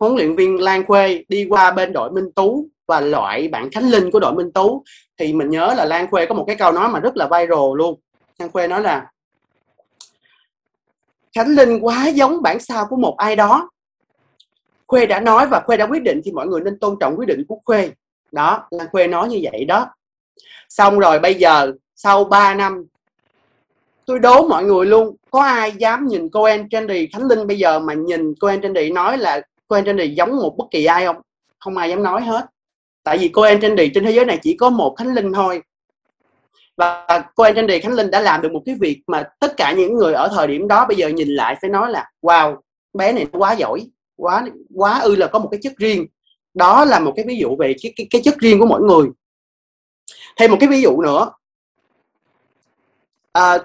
huấn 0.00 0.14
luyện 0.16 0.36
viên 0.36 0.60
Lan 0.60 0.86
Khuê 0.86 1.24
đi 1.28 1.46
qua 1.48 1.70
bên 1.70 1.92
đội 1.92 2.10
Minh 2.10 2.32
Tú 2.36 2.68
và 2.86 3.00
loại 3.00 3.48
bạn 3.48 3.70
Khánh 3.70 3.90
Linh 3.90 4.10
của 4.10 4.20
đội 4.20 4.34
Minh 4.34 4.52
Tú. 4.52 4.84
Thì 5.18 5.32
mình 5.32 5.50
nhớ 5.50 5.74
là 5.76 5.84
Lan 5.84 6.10
Khuê 6.10 6.26
có 6.26 6.34
một 6.34 6.44
cái 6.46 6.56
câu 6.56 6.72
nói 6.72 6.88
mà 6.88 7.00
rất 7.00 7.16
là 7.16 7.26
viral 7.26 7.76
luôn. 7.76 8.00
Lan 8.38 8.50
Khuê 8.50 8.68
nói 8.68 8.82
là 8.82 9.06
Khánh 11.34 11.48
Linh 11.48 11.80
quá 11.80 12.06
giống 12.06 12.42
bản 12.42 12.60
sao 12.60 12.86
của 12.90 12.96
một 12.96 13.16
ai 13.18 13.36
đó. 13.36 13.70
Khuê 14.86 15.06
đã 15.06 15.20
nói 15.20 15.46
và 15.46 15.60
Khuê 15.66 15.76
đã 15.76 15.86
quyết 15.86 16.02
định 16.02 16.20
thì 16.24 16.32
mọi 16.32 16.46
người 16.46 16.60
nên 16.60 16.78
tôn 16.78 16.96
trọng 17.00 17.16
quyết 17.16 17.26
định 17.28 17.44
của 17.48 17.58
Khuê. 17.64 17.90
Đó 18.32 18.66
Lan 18.70 18.88
Khuê 18.92 19.06
nói 19.06 19.28
như 19.28 19.40
vậy 19.42 19.64
đó. 19.64 19.86
Xong 20.68 20.98
rồi 20.98 21.18
bây 21.18 21.34
giờ 21.34 21.72
sau 21.94 22.24
3 22.24 22.54
năm 22.54 22.84
tôi 24.06 24.18
đố 24.18 24.48
mọi 24.48 24.64
người 24.64 24.86
luôn 24.86 25.16
có 25.30 25.42
ai 25.42 25.72
dám 25.72 26.06
nhìn 26.06 26.28
cô 26.28 26.44
em 26.44 26.68
Trendy? 26.68 27.06
Khánh 27.06 27.24
Linh 27.24 27.46
bây 27.46 27.58
giờ 27.58 27.78
mà 27.78 27.94
nhìn 27.94 28.34
cô 28.40 28.48
em 28.48 28.60
Trendy 28.60 28.90
nói 28.90 29.18
là 29.18 29.40
cô 29.68 29.76
em 29.76 29.84
Trendy 29.84 30.08
giống 30.08 30.36
một 30.36 30.56
bất 30.56 30.64
kỳ 30.70 30.84
ai 30.84 31.06
không? 31.06 31.16
Không 31.58 31.76
ai 31.76 31.90
dám 31.90 32.02
nói 32.02 32.20
hết. 32.20 32.46
Tại 33.02 33.18
vì 33.18 33.28
cô 33.28 33.42
em 33.42 33.60
Trendy 33.60 33.90
trên 33.94 34.04
thế 34.04 34.10
giới 34.10 34.24
này 34.24 34.38
chỉ 34.42 34.56
có 34.56 34.70
một 34.70 34.94
Khánh 34.98 35.14
Linh 35.14 35.32
thôi. 35.32 35.62
Và 36.76 37.06
cô 37.34 37.44
em 37.44 37.54
Trendy 37.54 37.78
Khánh 37.78 37.92
Linh 37.92 38.10
đã 38.10 38.20
làm 38.20 38.42
được 38.42 38.52
một 38.52 38.62
cái 38.66 38.74
việc 38.80 39.02
mà 39.06 39.24
tất 39.40 39.56
cả 39.56 39.72
những 39.72 39.94
người 39.94 40.12
ở 40.12 40.28
thời 40.34 40.46
điểm 40.46 40.68
đó 40.68 40.86
bây 40.88 40.96
giờ 40.96 41.08
nhìn 41.08 41.28
lại 41.28 41.56
phải 41.60 41.70
nói 41.70 41.90
là 41.90 42.10
wow 42.22 42.56
bé 42.92 43.12
này 43.12 43.26
quá 43.32 43.52
giỏi 43.52 43.86
quá 44.16 44.46
quá 44.74 44.98
ư 44.98 45.16
là 45.16 45.26
có 45.26 45.38
một 45.38 45.48
cái 45.50 45.60
chất 45.62 45.72
riêng. 45.76 46.06
Đó 46.54 46.84
là 46.84 47.00
một 47.00 47.12
cái 47.16 47.24
ví 47.28 47.36
dụ 47.36 47.56
về 47.56 47.74
cái, 47.82 47.92
cái, 47.96 48.06
cái 48.10 48.22
chất 48.24 48.38
riêng 48.38 48.60
của 48.60 48.66
mỗi 48.66 48.80
người. 48.80 49.08
Thêm 50.36 50.50
một 50.50 50.56
cái 50.60 50.68
ví 50.68 50.82
dụ 50.82 51.00
nữa. 51.00 51.30
À, 53.32 53.58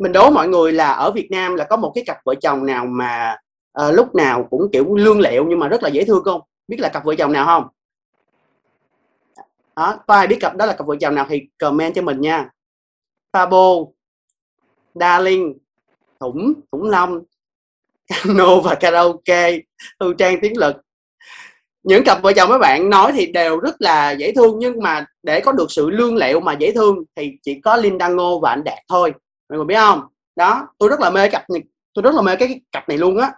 mình 0.00 0.12
đố 0.12 0.30
mọi 0.30 0.48
người 0.48 0.72
là 0.72 0.92
ở 0.92 1.10
Việt 1.10 1.28
Nam 1.30 1.54
là 1.54 1.64
có 1.64 1.76
một 1.76 1.92
cái 1.94 2.04
cặp 2.06 2.16
vợ 2.24 2.34
chồng 2.34 2.66
nào 2.66 2.86
mà 2.86 3.36
uh, 3.80 3.94
lúc 3.94 4.14
nào 4.14 4.46
cũng 4.50 4.68
kiểu 4.72 4.94
lương 4.94 5.20
lẹo 5.20 5.44
nhưng 5.44 5.58
mà 5.58 5.68
rất 5.68 5.82
là 5.82 5.88
dễ 5.88 6.04
thương 6.04 6.24
không? 6.24 6.40
Biết 6.68 6.80
là 6.80 6.88
cặp 6.88 7.04
vợ 7.04 7.14
chồng 7.18 7.32
nào 7.32 7.46
không? 7.46 7.66
Đó 9.76 9.98
có 10.06 10.14
ai 10.14 10.26
biết 10.26 10.36
cặp 10.40 10.56
đó 10.56 10.66
là 10.66 10.72
cặp 10.72 10.86
vợ 10.86 10.96
chồng 11.00 11.14
nào 11.14 11.26
thì 11.28 11.42
comment 11.58 11.94
cho 11.94 12.02
mình 12.02 12.20
nha. 12.20 12.50
Fabo 13.32 13.90
Darling 14.94 15.58
Thủng 16.20 16.52
Thủng 16.72 16.90
Long 16.90 17.22
Cano 18.06 18.60
và 18.60 18.74
karaoke 18.74 19.58
Thu 20.00 20.12
Trang 20.12 20.40
Tiến 20.42 20.58
Lực. 20.58 20.76
Những 21.82 22.04
cặp 22.04 22.22
vợ 22.22 22.32
chồng 22.36 22.48
mấy 22.48 22.58
bạn 22.58 22.90
nói 22.90 23.12
thì 23.12 23.26
đều 23.26 23.60
rất 23.60 23.76
là 23.78 24.10
dễ 24.10 24.32
thương 24.32 24.58
nhưng 24.58 24.82
mà 24.82 25.06
để 25.22 25.40
có 25.40 25.52
được 25.52 25.70
sự 25.70 25.90
lương 25.90 26.16
lẹo 26.16 26.40
mà 26.40 26.52
dễ 26.52 26.72
thương 26.72 26.96
thì 27.16 27.32
chỉ 27.42 27.60
có 27.60 27.76
Linda 27.76 28.08
Ngô 28.08 28.40
và 28.40 28.50
anh 28.50 28.64
Đạt 28.64 28.78
thôi 28.88 29.12
mọi 29.50 29.56
người 29.58 29.66
biết 29.66 29.76
không? 29.76 30.06
Đó 30.36 30.68
tôi 30.78 30.88
rất 30.88 31.00
là 31.00 31.10
mê 31.10 31.28
cặp 31.28 31.50
này 31.50 31.62
tôi 31.94 32.02
rất 32.02 32.14
là 32.14 32.22
mê 32.22 32.36
cái 32.36 32.60
cặp 32.72 32.88
này 32.88 32.98
luôn 32.98 33.18
á. 33.18 33.32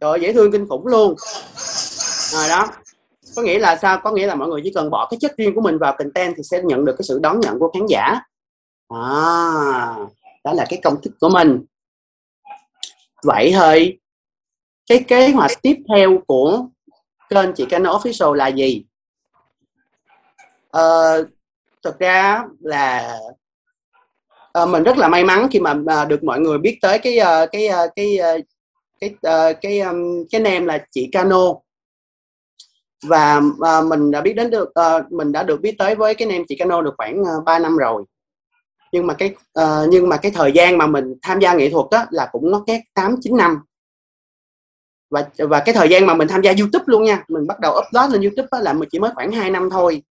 Trời 0.00 0.20
dễ 0.20 0.32
thương 0.32 0.52
kinh 0.52 0.68
khủng 0.68 0.86
luôn. 0.86 1.14
Rồi 2.32 2.48
đó 2.48 2.66
có 3.36 3.42
nghĩa 3.42 3.58
là 3.58 3.76
sao? 3.76 4.00
Có 4.04 4.10
nghĩa 4.10 4.26
là 4.26 4.34
mọi 4.34 4.48
người 4.48 4.60
chỉ 4.64 4.72
cần 4.74 4.90
bỏ 4.90 5.08
cái 5.10 5.18
chất 5.20 5.36
riêng 5.36 5.54
của 5.54 5.60
mình 5.60 5.78
vào 5.78 5.96
content 5.98 6.34
thì 6.36 6.42
sẽ 6.42 6.62
nhận 6.62 6.84
được 6.84 6.94
cái 6.98 7.04
sự 7.08 7.18
đón 7.22 7.40
nhận 7.40 7.58
của 7.58 7.70
khán 7.74 7.86
giả. 7.86 8.20
À, 8.88 9.00
đó 10.44 10.52
là 10.52 10.66
cái 10.68 10.80
công 10.84 11.00
thức 11.02 11.12
của 11.20 11.28
mình. 11.28 11.64
Vậy 13.22 13.52
thôi 13.54 13.98
cái 14.88 15.04
kế 15.08 15.30
hoạch 15.30 15.50
tiếp 15.62 15.76
theo 15.88 16.18
của 16.26 16.66
kênh 17.28 17.52
chị 17.52 17.66
Cano 17.70 17.98
Official 17.98 18.32
là 18.32 18.48
gì? 18.48 18.84
Ờ, 20.70 21.24
thực 21.84 21.98
ra 21.98 22.44
là 22.60 23.18
uh, 24.62 24.68
mình 24.68 24.82
rất 24.82 24.98
là 24.98 25.08
may 25.08 25.24
mắn 25.24 25.48
khi 25.50 25.60
mà 25.60 25.70
uh, 25.70 26.08
được 26.08 26.24
mọi 26.24 26.40
người 26.40 26.58
biết 26.58 26.78
tới 26.82 26.98
cái 26.98 27.18
uh, 27.18 27.48
cái 27.52 27.68
uh, 27.68 27.90
cái 27.96 28.18
uh, 28.18 28.44
cái 29.00 29.10
uh, 29.50 29.56
cái 29.62 29.80
um, 29.80 30.24
cái 30.30 30.40
name 30.40 30.60
là 30.60 30.86
chị 30.90 31.08
Cano. 31.12 31.54
Và 33.06 33.36
uh, 33.38 33.86
mình 33.86 34.10
đã 34.10 34.20
biết 34.20 34.32
đến 34.32 34.50
được 34.50 34.68
uh, 34.68 35.12
mình 35.12 35.32
đã 35.32 35.42
được 35.42 35.60
biết 35.60 35.74
tới 35.78 35.94
với 35.94 36.14
cái 36.14 36.28
name 36.28 36.44
chị 36.48 36.56
Cano 36.56 36.82
được 36.82 36.94
khoảng 36.96 37.20
uh, 37.20 37.44
3 37.44 37.58
năm 37.58 37.76
rồi. 37.76 38.04
Nhưng 38.92 39.06
mà 39.06 39.14
cái 39.14 39.34
uh, 39.60 39.88
nhưng 39.88 40.08
mà 40.08 40.16
cái 40.16 40.32
thời 40.32 40.52
gian 40.52 40.78
mà 40.78 40.86
mình 40.86 41.14
tham 41.22 41.40
gia 41.40 41.54
nghệ 41.54 41.70
thuật 41.70 41.86
đó 41.90 42.04
là 42.10 42.28
cũng 42.32 42.50
nó 42.50 42.64
két 42.66 42.80
tám 42.94 43.16
chín 43.20 43.36
năm. 43.36 43.58
Và 45.10 45.28
và 45.38 45.60
cái 45.60 45.74
thời 45.74 45.88
gian 45.88 46.06
mà 46.06 46.14
mình 46.14 46.28
tham 46.28 46.42
gia 46.42 46.52
YouTube 46.58 46.84
luôn 46.86 47.04
nha 47.04 47.24
mình 47.28 47.46
bắt 47.46 47.60
đầu 47.60 47.80
upload 47.86 48.12
lên 48.12 48.22
YouTube 48.22 48.48
là 48.60 48.72
mình 48.72 48.88
chỉ 48.92 48.98
mới 48.98 49.10
khoảng 49.14 49.32
2 49.32 49.50
năm 49.50 49.70
thôi 49.70 50.02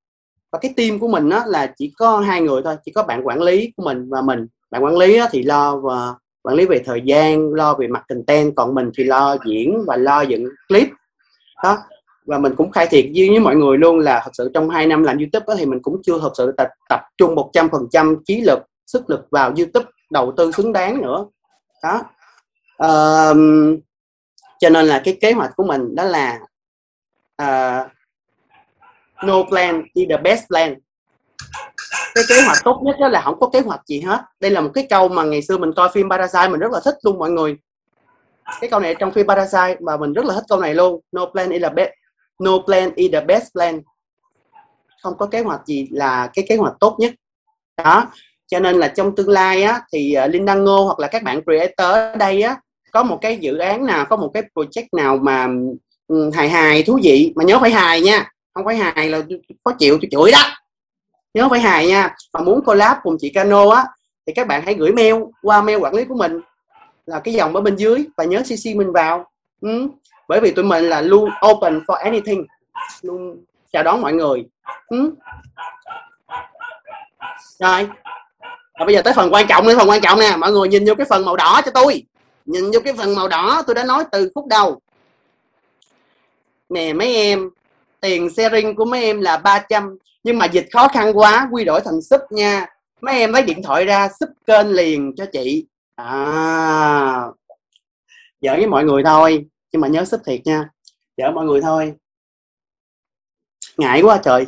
và 0.51 0.59
cái 0.59 0.73
team 0.77 0.99
của 0.99 1.07
mình 1.07 1.29
á, 1.29 1.43
là 1.47 1.73
chỉ 1.77 1.93
có 1.97 2.19
hai 2.19 2.41
người 2.41 2.61
thôi 2.63 2.75
chỉ 2.85 2.91
có 2.91 3.03
bạn 3.03 3.27
quản 3.27 3.41
lý 3.41 3.73
của 3.77 3.83
mình 3.83 4.09
và 4.09 4.21
mình. 4.21 4.47
Bạn 4.71 4.83
quản 4.83 4.97
lý 4.97 5.17
á, 5.17 5.27
thì 5.31 5.43
lo 5.43 5.77
và 5.77 6.15
quản 6.41 6.55
lý 6.55 6.65
về 6.65 6.81
thời 6.85 7.01
gian 7.05 7.53
lo 7.53 7.73
về 7.73 7.87
mặt 7.87 8.03
content 8.09 8.55
còn 8.55 8.75
mình 8.75 8.91
thì 8.97 9.03
lo 9.03 9.37
diễn 9.45 9.83
và 9.87 9.95
lo 9.97 10.21
dựng 10.21 10.45
clip. 10.67 10.87
Đó 11.63 11.77
và 12.25 12.37
mình 12.37 12.55
cũng 12.55 12.71
khai 12.71 12.87
thiệt 12.87 13.05
với, 13.15 13.29
với 13.29 13.39
mọi 13.39 13.55
người 13.55 13.77
luôn 13.77 13.99
là 13.99 14.21
thật 14.23 14.31
sự 14.33 14.51
trong 14.53 14.69
2 14.69 14.87
năm 14.87 15.03
làm 15.03 15.17
youtube 15.17 15.45
đó, 15.47 15.55
thì 15.57 15.65
mình 15.65 15.81
cũng 15.81 16.01
chưa 16.03 16.19
thật 16.19 16.31
sự 16.37 16.53
tập, 16.57 16.67
tập 16.89 17.01
trung 17.17 17.35
100% 17.35 18.17
trí 18.25 18.41
lực 18.41 18.59
sức 18.87 19.09
lực 19.09 19.27
vào 19.31 19.53
youtube 19.57 19.85
đầu 20.11 20.33
tư 20.37 20.51
xứng 20.51 20.73
đáng 20.73 21.01
nữa. 21.01 21.25
Đó. 21.83 22.03
Uh, 22.83 23.37
cho 24.59 24.69
nên 24.69 24.85
là 24.85 25.01
cái 25.05 25.17
kế 25.21 25.31
hoạch 25.31 25.51
của 25.55 25.63
mình 25.63 25.95
đó 25.95 26.03
là 26.03 26.39
uh, 27.41 27.91
no 29.25 29.43
plan 29.43 29.83
is 29.93 30.09
the 30.09 30.17
best 30.17 30.47
plan. 30.47 30.75
Cái 32.15 32.23
kế 32.29 32.41
hoạch 32.45 32.57
tốt 32.63 32.81
nhất 32.83 32.95
đó 32.99 33.07
là 33.07 33.21
không 33.21 33.39
có 33.39 33.49
kế 33.53 33.59
hoạch 33.59 33.81
gì 33.87 34.01
hết. 34.01 34.21
Đây 34.39 34.51
là 34.51 34.61
một 34.61 34.71
cái 34.73 34.87
câu 34.89 35.07
mà 35.07 35.23
ngày 35.23 35.41
xưa 35.41 35.57
mình 35.57 35.73
coi 35.73 35.89
phim 35.89 36.09
Parasite, 36.09 36.47
mình 36.47 36.59
rất 36.59 36.71
là 36.71 36.79
thích 36.85 36.95
luôn 37.03 37.19
mọi 37.19 37.31
người. 37.31 37.57
Cái 38.61 38.69
câu 38.69 38.79
này 38.79 38.95
trong 38.95 39.11
phim 39.11 39.27
Parasite 39.27 39.77
mà 39.79 39.97
mình 39.97 40.13
rất 40.13 40.25
là 40.25 40.33
thích 40.33 40.43
câu 40.49 40.59
này 40.59 40.73
luôn. 40.73 41.01
No 41.11 41.25
plan 41.25 41.49
is 41.49 41.61
the 41.61 41.69
best, 41.69 41.91
no 42.39 42.51
plan 42.65 42.91
is 42.95 43.11
the 43.11 43.21
best 43.21 43.51
plan. 43.53 43.81
Không 45.03 45.17
có 45.17 45.25
kế 45.25 45.41
hoạch 45.41 45.61
gì 45.65 45.87
là 45.91 46.29
cái 46.33 46.45
kế 46.49 46.55
hoạch 46.55 46.73
tốt 46.79 46.95
nhất. 46.99 47.13
Đó. 47.83 48.11
Cho 48.47 48.59
nên 48.59 48.75
là 48.75 48.87
trong 48.87 49.15
tương 49.15 49.29
lai 49.29 49.63
á, 49.63 49.81
thì 49.93 50.13
ờ, 50.13 50.27
Linh 50.27 50.45
Đăng 50.45 50.63
Ngô 50.63 50.83
hoặc 50.83 50.99
là 50.99 51.07
các 51.07 51.23
bạn 51.23 51.41
creator 51.43 51.93
ở 51.93 52.15
đây 52.15 52.41
á, 52.41 52.55
có 52.91 53.03
một 53.03 53.19
cái 53.21 53.37
dự 53.37 53.57
án 53.57 53.85
nào, 53.85 54.05
có 54.05 54.15
một 54.15 54.31
cái 54.33 54.43
project 54.55 54.87
nào 54.97 55.17
mà 55.17 55.47
ừ, 56.07 56.31
hài 56.33 56.49
hài, 56.49 56.83
thú 56.83 56.99
vị 57.03 57.33
mà 57.35 57.43
nhớ 57.43 57.59
phải 57.59 57.71
hài 57.71 58.01
nha 58.01 58.31
không 58.53 58.65
phải 58.65 58.75
hài 58.75 59.09
là 59.09 59.21
khó 59.65 59.71
chịu, 59.79 59.97
tôi 60.01 60.09
chửi 60.11 60.31
đó. 60.31 60.39
Nhớ 61.33 61.47
phải 61.49 61.59
hài 61.59 61.87
nha. 61.87 62.15
Mà 62.33 62.41
muốn 62.41 62.65
collab 62.65 62.97
cùng 63.03 63.17
chị 63.19 63.29
Cano 63.29 63.69
á, 63.69 63.85
thì 64.27 64.33
các 64.33 64.47
bạn 64.47 64.61
hãy 64.65 64.73
gửi 64.73 64.91
mail 64.91 65.15
qua 65.41 65.61
mail 65.61 65.77
quản 65.77 65.95
lý 65.95 66.05
của 66.05 66.15
mình 66.15 66.41
là 67.05 67.19
cái 67.19 67.33
dòng 67.33 67.55
ở 67.55 67.61
bên 67.61 67.75
dưới 67.75 68.05
và 68.17 68.23
nhớ 68.23 68.41
cc 68.41 68.75
mình 68.75 68.91
vào. 68.91 69.25
Ừ. 69.61 69.87
bởi 70.27 70.39
vì 70.39 70.51
tụi 70.51 70.65
mình 70.65 70.83
là 70.83 71.01
luôn 71.01 71.29
open 71.51 71.79
for 71.79 71.93
anything. 71.93 72.45
Luôn 73.01 73.43
chào 73.71 73.83
đón 73.83 74.01
mọi 74.01 74.13
người. 74.13 74.45
Ừ. 74.87 75.11
rồi. 77.59 77.87
Và 78.79 78.85
bây 78.85 78.95
giờ 78.95 79.01
tới 79.01 79.13
phần 79.13 79.33
quan 79.33 79.47
trọng 79.47 79.67
nữa, 79.67 79.75
phần 79.77 79.89
quan 79.89 80.01
trọng 80.01 80.19
nè. 80.19 80.35
Mọi 80.37 80.51
người 80.51 80.67
nhìn 80.67 80.85
vô 80.85 80.95
cái 80.95 81.07
phần 81.09 81.25
màu 81.25 81.35
đỏ 81.35 81.61
cho 81.65 81.71
tôi. 81.71 82.03
Nhìn 82.45 82.71
vô 82.71 82.79
cái 82.83 82.93
phần 82.93 83.15
màu 83.15 83.27
đỏ, 83.27 83.63
tôi 83.67 83.75
đã 83.75 83.83
nói 83.83 84.03
từ 84.11 84.31
khúc 84.35 84.47
đầu. 84.47 84.81
Nè, 86.69 86.93
mấy 86.93 87.15
em 87.15 87.49
tiền 88.01 88.29
sharing 88.29 88.75
của 88.75 88.85
mấy 88.85 89.03
em 89.03 89.21
là 89.21 89.37
300 89.37 89.97
nhưng 90.23 90.37
mà 90.37 90.45
dịch 90.45 90.67
khó 90.73 90.87
khăn 90.87 91.17
quá 91.17 91.49
quy 91.51 91.63
đổi 91.65 91.81
thành 91.85 92.01
sub 92.01 92.21
nha. 92.29 92.67
Mấy 93.01 93.19
em 93.19 93.33
lấy 93.33 93.41
điện 93.41 93.63
thoại 93.63 93.85
ra 93.85 94.09
sub 94.19 94.29
kênh 94.45 94.67
liền 94.67 95.13
cho 95.17 95.25
chị. 95.33 95.65
À. 95.95 97.27
Giỡn 98.41 98.57
với 98.57 98.67
mọi 98.67 98.83
người 98.83 99.03
thôi 99.03 99.45
nhưng 99.71 99.81
mà 99.81 99.87
nhớ 99.87 100.05
sub 100.05 100.21
thiệt 100.25 100.41
nha. 100.45 100.69
Giỡn 101.17 101.35
mọi 101.35 101.45
người 101.45 101.61
thôi. 101.61 101.93
Ngại 103.77 104.01
quá 104.01 104.19
trời. 104.23 104.45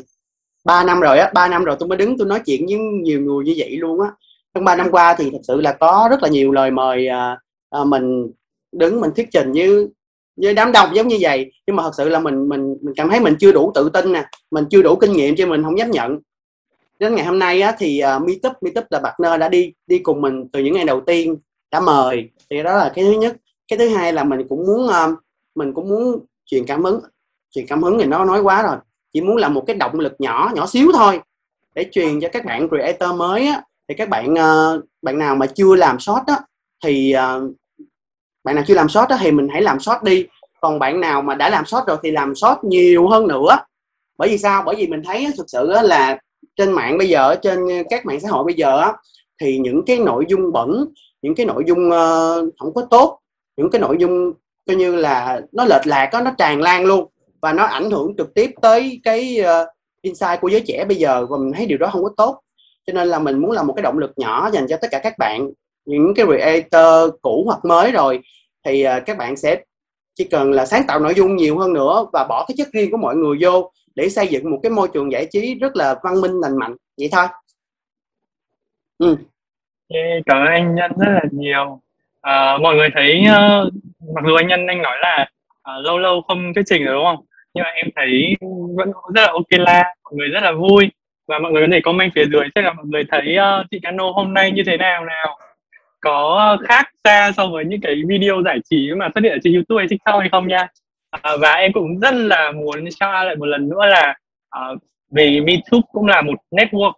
Ba 0.65 0.83
năm 0.83 0.99
rồi 0.99 1.19
á 1.19 1.31
ba 1.33 1.47
năm 1.47 1.63
rồi 1.63 1.75
tôi 1.79 1.89
mới 1.89 1.97
đứng 1.97 2.17
tôi 2.17 2.27
nói 2.27 2.41
chuyện 2.45 2.65
với 2.65 2.77
nhiều 2.77 3.21
người 3.21 3.45
như 3.45 3.53
vậy 3.57 3.77
luôn 3.77 4.01
á. 4.01 4.11
Trong 4.53 4.65
ba 4.65 4.75
năm 4.75 4.87
qua 4.91 5.15
thì 5.17 5.29
thật 5.31 5.41
sự 5.47 5.61
là 5.61 5.73
có 5.73 6.07
rất 6.11 6.23
là 6.23 6.29
nhiều 6.29 6.51
lời 6.51 6.71
mời 6.71 7.07
à, 7.07 7.37
à, 7.69 7.83
mình 7.83 8.31
đứng 8.71 9.01
mình 9.01 9.11
thuyết 9.15 9.27
trình 9.31 9.51
như 9.51 9.89
với 10.35 10.53
đám 10.53 10.71
đông 10.71 10.95
giống 10.95 11.07
như 11.07 11.17
vậy. 11.21 11.51
Nhưng 11.67 11.75
mà 11.75 11.83
thật 11.83 11.91
sự 11.97 12.09
là 12.09 12.19
mình 12.19 12.49
mình 12.49 12.77
mình 12.81 12.93
cảm 12.95 13.09
thấy 13.09 13.19
mình 13.19 13.35
chưa 13.39 13.51
đủ 13.51 13.71
tự 13.75 13.89
tin 13.89 14.13
nè. 14.13 14.25
Mình 14.51 14.65
chưa 14.69 14.81
đủ 14.81 14.95
kinh 14.95 15.13
nghiệm 15.13 15.35
cho 15.35 15.45
mình 15.45 15.63
không 15.63 15.77
dám 15.77 15.91
nhận. 15.91 16.19
Đến 16.99 17.15
ngày 17.15 17.25
hôm 17.25 17.39
nay 17.39 17.61
á, 17.61 17.75
thì 17.77 18.01
uh, 18.15 18.21
meetup 18.21 18.53
meetup 18.61 18.83
là 18.89 18.99
partner 18.99 19.39
đã 19.39 19.49
đi 19.49 19.73
đi 19.87 19.99
cùng 19.99 20.21
mình 20.21 20.47
từ 20.51 20.59
những 20.59 20.73
ngày 20.73 20.85
đầu 20.85 21.01
tiên 21.01 21.37
đã 21.71 21.79
mời. 21.79 22.29
Thì 22.49 22.63
đó 22.63 22.77
là 22.77 22.91
cái 22.95 23.05
thứ 23.05 23.11
nhất. 23.11 23.35
Cái 23.67 23.79
thứ 23.79 23.89
hai 23.89 24.13
là 24.13 24.23
mình 24.23 24.47
cũng 24.49 24.65
muốn 24.67 24.85
uh, 24.85 25.19
mình 25.55 25.73
cũng 25.73 25.89
muốn 25.89 26.19
truyền 26.45 26.65
cảm 26.65 26.83
hứng. 26.83 26.99
Truyền 27.51 27.65
cảm 27.67 27.83
hứng 27.83 27.97
thì 27.99 28.05
nó 28.05 28.25
nói 28.25 28.41
quá 28.41 28.63
rồi. 28.63 28.75
Chỉ 29.13 29.21
muốn 29.21 29.37
là 29.37 29.49
một 29.49 29.63
cái 29.67 29.75
động 29.75 29.99
lực 29.99 30.15
nhỏ 30.19 30.51
nhỏ 30.55 30.67
xíu 30.67 30.91
thôi 30.93 31.19
để 31.75 31.85
truyền 31.91 32.19
cho 32.19 32.29
các 32.33 32.45
bạn 32.45 32.69
creator 32.69 33.15
mới 33.15 33.47
á, 33.47 33.61
thì 33.87 33.95
các 33.95 34.09
bạn 34.09 34.33
uh, 34.33 34.83
bạn 35.01 35.17
nào 35.17 35.35
mà 35.35 35.45
chưa 35.45 35.75
làm 35.75 35.99
short 35.99 36.27
á, 36.27 36.39
thì 36.83 37.15
uh, 37.15 37.51
bạn 38.43 38.55
nào 38.55 38.63
chưa 38.67 38.73
làm 38.73 38.89
short 38.89 39.09
đó 39.09 39.17
thì 39.19 39.31
mình 39.31 39.47
hãy 39.51 39.61
làm 39.61 39.79
short 39.79 40.03
đi. 40.03 40.25
Còn 40.61 40.79
bạn 40.79 40.99
nào 40.99 41.21
mà 41.21 41.35
đã 41.35 41.49
làm 41.49 41.65
short 41.65 41.87
rồi 41.87 41.97
thì 42.03 42.11
làm 42.11 42.35
short 42.35 42.63
nhiều 42.63 43.07
hơn 43.07 43.27
nữa. 43.27 43.57
Bởi 44.17 44.29
vì 44.29 44.37
sao? 44.37 44.63
Bởi 44.65 44.75
vì 44.75 44.87
mình 44.87 45.01
thấy 45.05 45.27
thực 45.37 45.49
sự 45.49 45.71
là 45.83 46.17
trên 46.55 46.71
mạng 46.71 46.97
bây 46.97 47.09
giờ 47.09 47.35
trên 47.41 47.59
các 47.89 48.05
mạng 48.05 48.19
xã 48.19 48.29
hội 48.29 48.43
bây 48.43 48.53
giờ 48.53 48.91
thì 49.41 49.57
những 49.57 49.81
cái 49.85 49.97
nội 49.97 50.25
dung 50.29 50.51
bẩn 50.51 50.85
những 51.23 51.35
cái 51.35 51.45
nội 51.45 51.63
dung 51.67 51.91
ờ, 51.91 52.35
không 52.59 52.73
có 52.73 52.87
tốt 52.91 53.19
những 53.57 53.69
cái 53.69 53.81
nội 53.81 53.97
dung 53.99 54.33
coi 54.67 54.75
như 54.75 54.95
là 54.95 55.41
nó 55.51 55.65
lệch 55.65 55.87
lạc 55.87 56.09
đó, 56.13 56.21
nó 56.21 56.31
tràn 56.37 56.61
lan 56.61 56.85
luôn 56.85 57.07
và 57.41 57.53
nó 57.53 57.63
ảnh 57.63 57.91
hưởng 57.91 58.15
trực 58.17 58.33
tiếp 58.33 58.51
tới 58.61 59.01
cái 59.03 59.37
ờ, 59.37 59.65
insight 60.01 60.41
của 60.41 60.47
giới 60.47 60.63
trẻ 60.67 60.85
bây 60.85 60.97
giờ 60.97 61.25
và 61.25 61.37
mình 61.37 61.53
thấy 61.53 61.65
điều 61.65 61.77
đó 61.77 61.89
không 61.91 62.03
có 62.03 62.09
tốt. 62.17 62.39
Cho 62.87 62.93
nên 62.93 63.07
là 63.07 63.19
mình 63.19 63.39
muốn 63.39 63.51
là 63.51 63.63
một 63.63 63.73
cái 63.73 63.83
động 63.83 63.97
lực 63.97 64.11
nhỏ 64.15 64.49
dành 64.53 64.67
cho 64.69 64.77
tất 64.81 64.87
cả 64.91 64.99
các 65.03 65.17
bạn 65.17 65.51
những 65.85 66.13
cái 66.15 66.25
creator 66.25 67.13
cũ 67.21 67.43
hoặc 67.45 67.65
mới 67.65 67.91
rồi 67.91 68.21
thì 68.65 68.85
uh, 68.87 69.05
các 69.05 69.17
bạn 69.17 69.37
sẽ 69.37 69.63
chỉ 70.15 70.23
cần 70.23 70.51
là 70.51 70.65
sáng 70.65 70.83
tạo 70.87 70.99
nội 70.99 71.13
dung 71.13 71.35
nhiều 71.35 71.57
hơn 71.57 71.73
nữa 71.73 72.05
và 72.13 72.25
bỏ 72.29 72.45
cái 72.47 72.55
chất 72.57 72.67
riêng 72.73 72.91
của 72.91 72.97
mọi 72.97 73.15
người 73.15 73.37
vô 73.41 73.71
để 73.95 74.09
xây 74.09 74.27
dựng 74.27 74.51
một 74.51 74.59
cái 74.63 74.69
môi 74.69 74.87
trường 74.93 75.11
giải 75.11 75.27
trí 75.31 75.55
rất 75.55 75.75
là 75.75 75.95
văn 76.03 76.21
minh 76.21 76.31
lành 76.41 76.57
mạnh. 76.57 76.75
Vậy 76.97 77.09
thôi. 77.11 77.25
Ừ. 78.97 79.17
Cảm 80.25 80.37
ơn 80.37 80.47
anh 80.47 80.75
nhân 80.75 80.91
rất 80.99 81.11
là 81.11 81.21
nhiều. 81.31 81.81
À, 82.21 82.57
mọi 82.57 82.75
người 82.75 82.89
thấy 82.93 83.21
uh, 83.21 83.73
mặc 84.15 84.23
dù 84.27 84.35
anh 84.35 84.47
nhân 84.47 84.67
anh 84.67 84.81
nói 84.81 84.95
là 85.01 85.27
uh, 85.59 85.85
lâu 85.85 85.97
lâu 85.97 86.21
không 86.21 86.53
thuyết 86.53 86.63
trình 86.67 86.85
rồi 86.85 86.95
đúng 86.95 87.05
không? 87.05 87.25
Nhưng 87.53 87.63
mà 87.63 87.69
em 87.69 87.89
thấy 87.95 88.35
vẫn 88.75 88.91
rất 89.15 89.21
là 89.21 89.31
ok 89.31 89.47
la 89.49 89.95
mọi 90.03 90.13
người 90.13 90.27
rất 90.27 90.43
là 90.43 90.51
vui. 90.51 90.91
Và 91.27 91.39
mọi 91.39 91.51
người 91.51 91.67
có 91.67 91.67
thể 91.71 91.81
comment 91.83 92.11
phía 92.15 92.25
dưới 92.31 92.43
xem 92.55 92.63
là 92.63 92.73
mọi 92.73 92.85
người 92.85 93.03
thấy 93.11 93.37
uh, 93.37 93.65
chị 93.71 93.79
Cano 93.83 94.11
hôm 94.11 94.33
nay 94.33 94.51
như 94.51 94.63
thế 94.65 94.77
nào 94.77 95.05
nào 95.05 95.37
có 96.03 96.57
khác 96.67 96.89
xa 97.03 97.31
so 97.37 97.47
với 97.47 97.65
những 97.65 97.81
cái 97.81 97.95
video 98.07 98.41
giải 98.45 98.59
trí 98.69 98.91
mà 98.97 99.09
xuất 99.13 99.23
hiện 99.23 99.33
ở 99.33 99.37
trên 99.43 99.53
YouTube 99.53 99.81
hay 99.81 99.87
TikTok 99.87 100.19
hay 100.19 100.29
không 100.29 100.47
nha. 100.47 100.67
À, 101.21 101.31
và 101.41 101.51
em 101.51 101.73
cũng 101.73 101.99
rất 101.99 102.13
là 102.13 102.51
muốn 102.51 102.91
shout 102.91 103.25
lại 103.25 103.35
một 103.35 103.45
lần 103.45 103.69
nữa 103.69 103.85
là 103.85 104.15
à, 104.49 104.61
vì 105.11 105.37
YouTube 105.37 105.87
cũng 105.91 106.05
là 106.05 106.21
một 106.21 106.39
network 106.51 106.93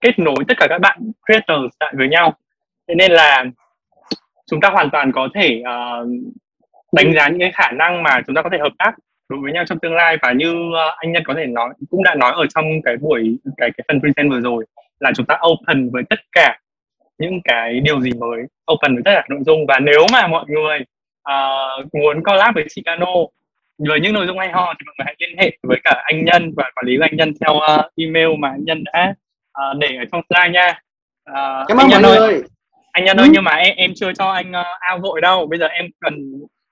kết 0.00 0.18
nối 0.18 0.36
tất 0.48 0.54
cả 0.58 0.66
các 0.68 0.78
bạn 0.78 1.12
creators 1.26 1.74
lại 1.80 1.94
với 1.96 2.08
nhau. 2.08 2.34
Thế 2.88 2.94
nên 2.94 3.12
là 3.12 3.44
chúng 4.50 4.60
ta 4.60 4.70
hoàn 4.70 4.90
toàn 4.90 5.12
có 5.12 5.28
thể 5.34 5.62
uh, 5.62 6.08
đánh 6.92 7.14
giá 7.14 7.28
những 7.28 7.40
cái 7.40 7.52
khả 7.54 7.70
năng 7.70 8.02
mà 8.02 8.20
chúng 8.26 8.36
ta 8.36 8.42
có 8.42 8.48
thể 8.52 8.58
hợp 8.58 8.72
tác 8.78 8.92
đối 9.28 9.40
với 9.40 9.52
nhau 9.52 9.64
trong 9.66 9.78
tương 9.78 9.94
lai. 9.94 10.16
Và 10.22 10.32
như 10.32 10.52
uh, 10.52 10.96
anh 10.96 11.12
nhân 11.12 11.22
có 11.26 11.34
thể 11.36 11.46
nói 11.46 11.74
cũng 11.90 12.02
đã 12.02 12.14
nói 12.14 12.32
ở 12.36 12.46
trong 12.54 12.64
cái 12.84 12.96
buổi 12.96 13.38
cái 13.56 13.70
cái 13.76 13.84
phần 13.88 14.00
present 14.00 14.30
vừa 14.30 14.40
rồi 14.40 14.66
là 15.00 15.12
chúng 15.16 15.26
ta 15.26 15.38
open 15.52 15.90
với 15.90 16.02
tất 16.10 16.20
cả 16.32 16.58
những 17.20 17.40
cái 17.44 17.80
điều 17.80 18.00
gì 18.00 18.10
mới 18.12 18.40
open 18.72 18.94
với 18.94 19.02
tất 19.04 19.12
cả 19.14 19.24
nội 19.28 19.40
dung 19.46 19.66
và 19.66 19.78
nếu 19.78 20.06
mà 20.12 20.26
mọi 20.26 20.44
người 20.48 20.78
uh, 21.30 21.94
muốn 21.94 22.24
collab 22.24 22.54
với 22.54 22.64
Chicano 22.68 23.14
với 23.78 24.00
những 24.00 24.12
nội 24.12 24.26
dung 24.26 24.38
hay 24.38 24.48
ho 24.52 24.74
thì 24.78 24.84
mọi 24.86 24.94
người 24.98 25.04
hãy 25.04 25.14
liên 25.18 25.38
hệ 25.38 25.56
với 25.62 25.78
cả 25.84 26.02
anh 26.04 26.24
Nhân 26.24 26.52
và 26.56 26.70
quản 26.74 26.86
lý 26.86 26.96
của 26.96 27.04
anh 27.04 27.16
Nhân 27.16 27.32
theo 27.40 27.56
uh, 27.56 27.92
email 27.96 28.28
mà 28.38 28.48
anh 28.48 28.64
Nhân 28.64 28.84
đã 28.84 29.14
uh, 29.58 29.78
để 29.78 29.88
ở 29.98 30.04
trong 30.12 30.22
slide 30.28 30.50
nha. 30.50 30.80
Uh, 31.30 31.68
Cảm 31.68 31.78
ơn 31.78 31.88
mọi 31.90 32.02
người. 32.02 32.16
Ơi, 32.16 32.42
anh 32.92 33.04
Nhân 33.04 33.16
ừ. 33.16 33.22
ơi 33.22 33.28
nhưng 33.32 33.44
mà 33.44 33.52
em 33.52 33.76
em 33.76 33.92
chưa 33.96 34.12
cho 34.12 34.30
anh 34.30 34.50
uh, 34.50 34.80
ao 34.80 34.98
vội 34.98 35.20
đâu. 35.20 35.46
Bây 35.46 35.58
giờ 35.58 35.66
em 35.66 35.86
cần 36.00 36.14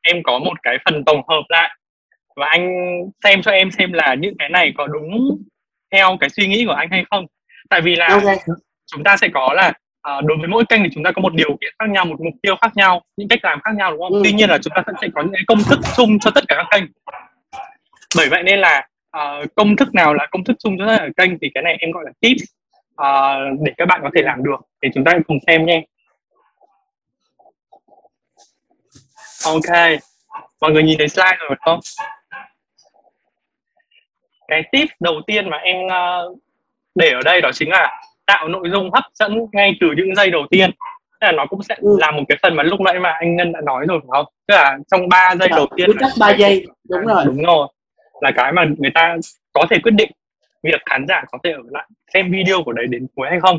em 0.03 0.23
có 0.23 0.39
một 0.39 0.63
cái 0.63 0.79
phần 0.85 1.05
tổng 1.05 1.29
hợp 1.29 1.43
lại 1.49 1.71
và 2.37 2.47
anh 2.47 2.71
xem 3.25 3.43
cho 3.43 3.51
em 3.51 3.71
xem 3.71 3.93
là 3.93 4.15
những 4.15 4.35
cái 4.39 4.49
này 4.49 4.73
có 4.77 4.87
đúng 4.87 5.39
theo 5.93 6.17
cái 6.21 6.31
suy 6.31 6.47
nghĩ 6.47 6.65
của 6.67 6.73
anh 6.73 6.89
hay 6.91 7.05
không. 7.11 7.27
Tại 7.71 7.81
vì 7.81 7.97
là 7.97 8.09
okay. 8.09 8.37
chúng 8.93 9.05
ta 9.05 9.17
sẽ 9.17 9.29
có 9.35 9.53
là 9.53 9.73
à, 10.03 10.21
đối 10.21 10.39
với 10.39 10.49
mỗi 10.49 10.65
kênh 10.69 10.83
thì 10.83 10.89
chúng 10.95 11.05
ta 11.05 11.13
có 11.13 11.23
một 11.23 11.35
điều 11.35 11.57
kiện 11.61 11.75
khác 11.79 11.89
nhau 11.89 12.05
một 12.05 12.21
mục 12.21 12.35
tiêu 12.43 12.57
khác 12.61 12.73
nhau 12.77 13.03
những 13.17 13.29
cách 13.29 13.39
làm 13.43 13.61
khác 13.65 13.71
nhau 13.77 13.91
đúng 13.91 14.01
không? 14.01 14.13
Ừ. 14.13 14.21
tuy 14.25 14.33
nhiên 14.33 14.51
là 14.51 14.59
chúng 14.59 14.73
ta 14.77 14.83
sẽ 15.01 15.09
có 15.15 15.23
những 15.23 15.33
cái 15.33 15.45
công 15.47 15.63
thức 15.63 15.79
chung 15.97 16.19
cho 16.19 16.31
tất 16.35 16.45
cả 16.49 16.57
các 16.57 16.67
kênh. 16.71 16.85
Bởi 18.17 18.29
vậy 18.29 18.43
nên 18.43 18.59
là 18.59 18.89
uh, 19.17 19.55
công 19.55 19.77
thức 19.77 19.95
nào 19.95 20.15
là 20.15 20.27
công 20.31 20.45
thức 20.45 20.57
chung 20.59 20.79
cho 20.79 20.87
tất 20.87 20.97
cả 20.99 21.09
kênh 21.17 21.39
thì 21.39 21.51
cái 21.55 21.63
này 21.63 21.77
em 21.81 21.91
gọi 21.91 22.05
là 22.07 22.13
tips 22.21 22.43
uh, 23.03 23.61
để 23.61 23.73
các 23.77 23.89
bạn 23.89 24.01
có 24.03 24.11
thể 24.17 24.23
làm 24.23 24.45
được. 24.45 24.61
Để 24.81 24.91
chúng 24.95 25.05
ta 25.05 25.13
cùng 25.27 25.39
xem 25.47 25.67
nha 25.67 25.81
ok. 29.45 30.01
Mọi 30.61 30.73
người 30.73 30.83
nhìn 30.83 30.99
thấy 30.99 31.09
slide 31.09 31.37
rồi 31.41 31.57
không? 31.61 31.81
Cái 34.49 34.63
tip 34.73 34.89
đầu 35.01 35.15
tiên 35.27 35.51
mà 35.51 35.57
em 35.57 35.77
uh, 35.87 36.39
để 36.95 37.11
ở 37.11 37.21
đây 37.25 37.41
đó 37.41 37.51
chính 37.55 37.71
là 37.71 38.01
tạo 38.29 38.49
nội 38.49 38.69
dung 38.73 38.91
hấp 38.91 39.05
dẫn 39.15 39.47
ngay 39.53 39.77
từ 39.81 39.89
những 39.97 40.15
giây 40.15 40.31
đầu 40.31 40.47
tiên. 40.51 40.71
Tức 41.21 41.25
là 41.27 41.33
nó 41.33 41.47
cũng 41.47 41.63
sẽ 41.63 41.77
ừ. 41.81 41.97
là 42.01 42.11
một 42.11 42.23
cái 42.29 42.39
phần 42.43 42.57
mà 42.57 42.63
lúc 42.63 42.81
nãy 42.81 43.01
mà 43.01 43.11
anh 43.11 43.37
Ngân 43.37 43.53
đã 43.53 43.61
nói 43.61 43.87
rồi 43.89 44.01
phải 44.01 44.09
không? 44.13 44.27
Tức 44.47 44.55
là 44.55 44.79
trong 44.91 45.09
3 45.09 45.35
giây 45.39 45.49
đầu 45.49 45.67
tiên 45.77 45.91
chắc 46.01 46.11
ba 46.21 46.31
giây. 46.31 46.67
Đúng 46.89 47.07
rồi. 47.07 47.25
đúng 47.27 47.43
rồi. 47.43 47.69
Là 48.21 48.31
cái 48.37 48.53
mà 48.53 48.65
người 48.79 48.91
ta 48.95 49.17
có 49.53 49.67
thể 49.71 49.79
quyết 49.83 49.93
định 49.93 50.11
việc 50.63 50.81
khán 50.91 51.07
giả 51.09 51.25
có 51.33 51.39
thể 51.45 51.53
ở 51.53 51.63
lại 51.71 51.87
xem 52.15 52.33
video 52.33 52.63
của 52.63 52.73
đấy 52.73 52.87
đến 52.89 53.07
cuối 53.15 53.29
hay 53.31 53.41
không. 53.41 53.59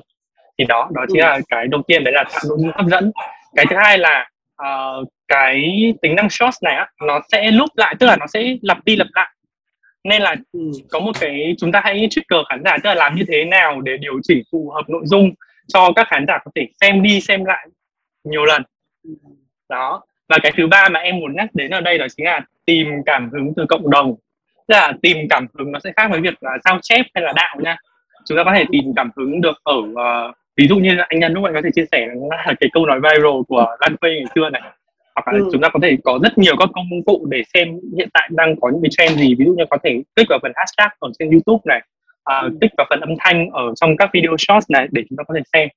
Thì 0.58 0.66
đó 0.66 0.90
đó 0.94 1.06
chính 1.08 1.22
ừ. 1.22 1.26
là 1.26 1.40
cái 1.50 1.68
đầu 1.68 1.82
tiên 1.88 2.04
đấy 2.04 2.14
là 2.14 2.24
tạo 2.24 2.42
nội 2.50 2.58
dung 2.62 2.72
hấp 2.76 2.86
dẫn. 2.86 3.12
Cái 3.56 3.66
thứ 3.70 3.76
hai 3.80 3.98
là 3.98 4.30
uh, 4.64 5.08
cái 5.28 5.64
tính 6.02 6.16
năng 6.16 6.30
shorts 6.30 6.64
này 6.64 6.76
á 6.76 6.88
nó 7.08 7.20
sẽ 7.32 7.52
lúc 7.52 7.70
lại 7.76 7.96
tức 8.00 8.08
là 8.08 8.16
nó 8.20 8.28
sẽ 8.28 8.56
lặp 8.62 8.86
đi 8.86 8.96
lặp 8.96 9.08
lại 9.14 9.30
nên 10.04 10.22
là 10.22 10.36
ừ, 10.52 10.60
có 10.90 11.00
một 11.00 11.12
cái 11.20 11.56
chúng 11.58 11.72
ta 11.72 11.82
hãy 11.84 12.08
trigger 12.10 12.40
khán 12.50 12.64
giả 12.66 12.78
tức 12.84 12.88
là 12.90 12.96
làm 12.96 13.16
như 13.16 13.24
thế 13.28 13.46
nào 13.46 13.82
để 13.82 13.98
điều 13.98 14.20
chỉnh 14.24 14.44
phù 14.52 14.72
hợp 14.76 14.90
nội 14.90 15.02
dung 15.06 15.32
cho 15.68 15.92
các 15.96 16.08
khán 16.10 16.26
giả 16.28 16.38
có 16.46 16.52
thể 16.56 16.68
xem 16.82 17.04
đi 17.04 17.22
xem 17.22 17.46
lại 17.46 17.68
nhiều 18.24 18.46
lần. 18.46 18.64
Đó. 19.70 20.04
Và 20.30 20.38
cái 20.44 20.52
thứ 20.58 20.68
ba 20.68 20.90
mà 20.90 21.00
em 21.00 21.20
muốn 21.20 21.36
nhắc 21.36 21.50
đến 21.54 21.72
ở 21.72 21.82
đây 21.82 21.98
đó 21.98 22.06
chính 22.18 22.26
là 22.26 22.42
tìm 22.66 22.88
cảm 23.06 23.30
hứng 23.30 23.54
từ 23.56 23.66
cộng 23.70 23.90
đồng. 23.90 24.16
Tức 24.68 24.76
là 24.76 24.94
tìm 25.02 25.18
cảm 25.30 25.48
hứng 25.54 25.72
nó 25.72 25.80
sẽ 25.80 25.92
khác 25.96 26.08
với 26.12 26.22
việc 26.22 26.44
là 26.44 26.52
sao 26.66 26.80
chép 26.82 27.06
hay 27.16 27.24
là 27.24 27.34
đạo 27.36 27.58
nha. 27.60 27.78
Chúng 28.26 28.38
ta 28.38 28.44
có 28.44 28.54
thể 28.56 28.66
tìm 28.72 28.84
cảm 28.96 29.12
hứng 29.18 29.42
được 29.42 29.58
ở 29.64 29.78
uh, 29.78 30.36
ví 30.58 30.68
dụ 30.68 30.76
như 30.76 30.98
anh 30.98 31.20
nhân 31.20 31.34
lúc 31.34 31.44
anh 31.44 31.54
có 31.54 31.62
thể 31.64 31.70
chia 31.76 31.86
sẻ 31.92 32.08
là 32.30 32.54
cái 32.60 32.70
câu 32.74 32.86
nói 32.86 33.00
viral 33.00 33.42
của 33.48 33.76
Lan 33.80 33.96
Khuê 34.02 34.12
ngày 34.12 34.26
xưa 34.36 34.50
này 34.50 34.62
hoặc 35.26 35.34
là 35.34 35.40
ừ. 35.40 35.50
chúng 35.52 35.62
ta 35.62 35.70
có 35.74 35.80
thể 35.84 35.98
có 36.04 36.20
rất 36.24 36.38
nhiều 36.38 36.56
các 36.60 36.70
công 36.74 37.04
cụ 37.06 37.28
để 37.30 37.44
xem 37.54 37.68
hiện 37.98 38.10
tại 38.14 38.30
đang 38.32 38.56
có 38.62 38.70
những 38.70 38.82
cái 38.82 38.90
trend 38.98 39.20
gì. 39.20 39.36
Ví 39.36 39.46
dụ 39.46 39.54
như 39.58 39.64
có 39.70 39.78
thể 39.84 40.02
kích 40.16 40.28
vào 40.30 40.40
phần 40.42 40.52
hashtag 40.56 40.90
ở 41.00 41.10
trên 41.20 41.30
YouTube 41.30 41.62
này 41.66 41.82
uh, 42.32 42.54
kích 42.62 42.72
vào 42.78 42.88
phần 42.90 43.00
âm 43.00 43.10
thanh 43.20 43.50
ở 43.50 43.74
trong 43.76 43.98
các 43.98 44.10
video 44.14 44.36
shorts 44.38 44.70
này 44.70 44.88
để 44.92 45.04
chúng 45.10 45.18
ta 45.18 45.24
có 45.28 45.34
thể 45.38 45.42
xem. 45.54 45.70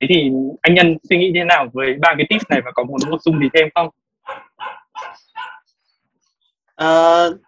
Thế 0.00 0.06
thì 0.10 0.30
anh 0.60 0.74
nhân 0.74 0.96
suy 1.08 1.18
nghĩ 1.18 1.32
thế 1.34 1.44
nào 1.44 1.68
với 1.72 1.94
ba 2.00 2.14
cái 2.18 2.26
tips 2.28 2.44
này 2.50 2.60
và 2.64 2.70
có 2.74 2.84
muốn 2.84 2.98
bổ 3.10 3.18
sung 3.24 3.38
gì 3.40 3.48
thêm 3.54 3.68
không? 3.74 3.88
Uh, 6.82 7.40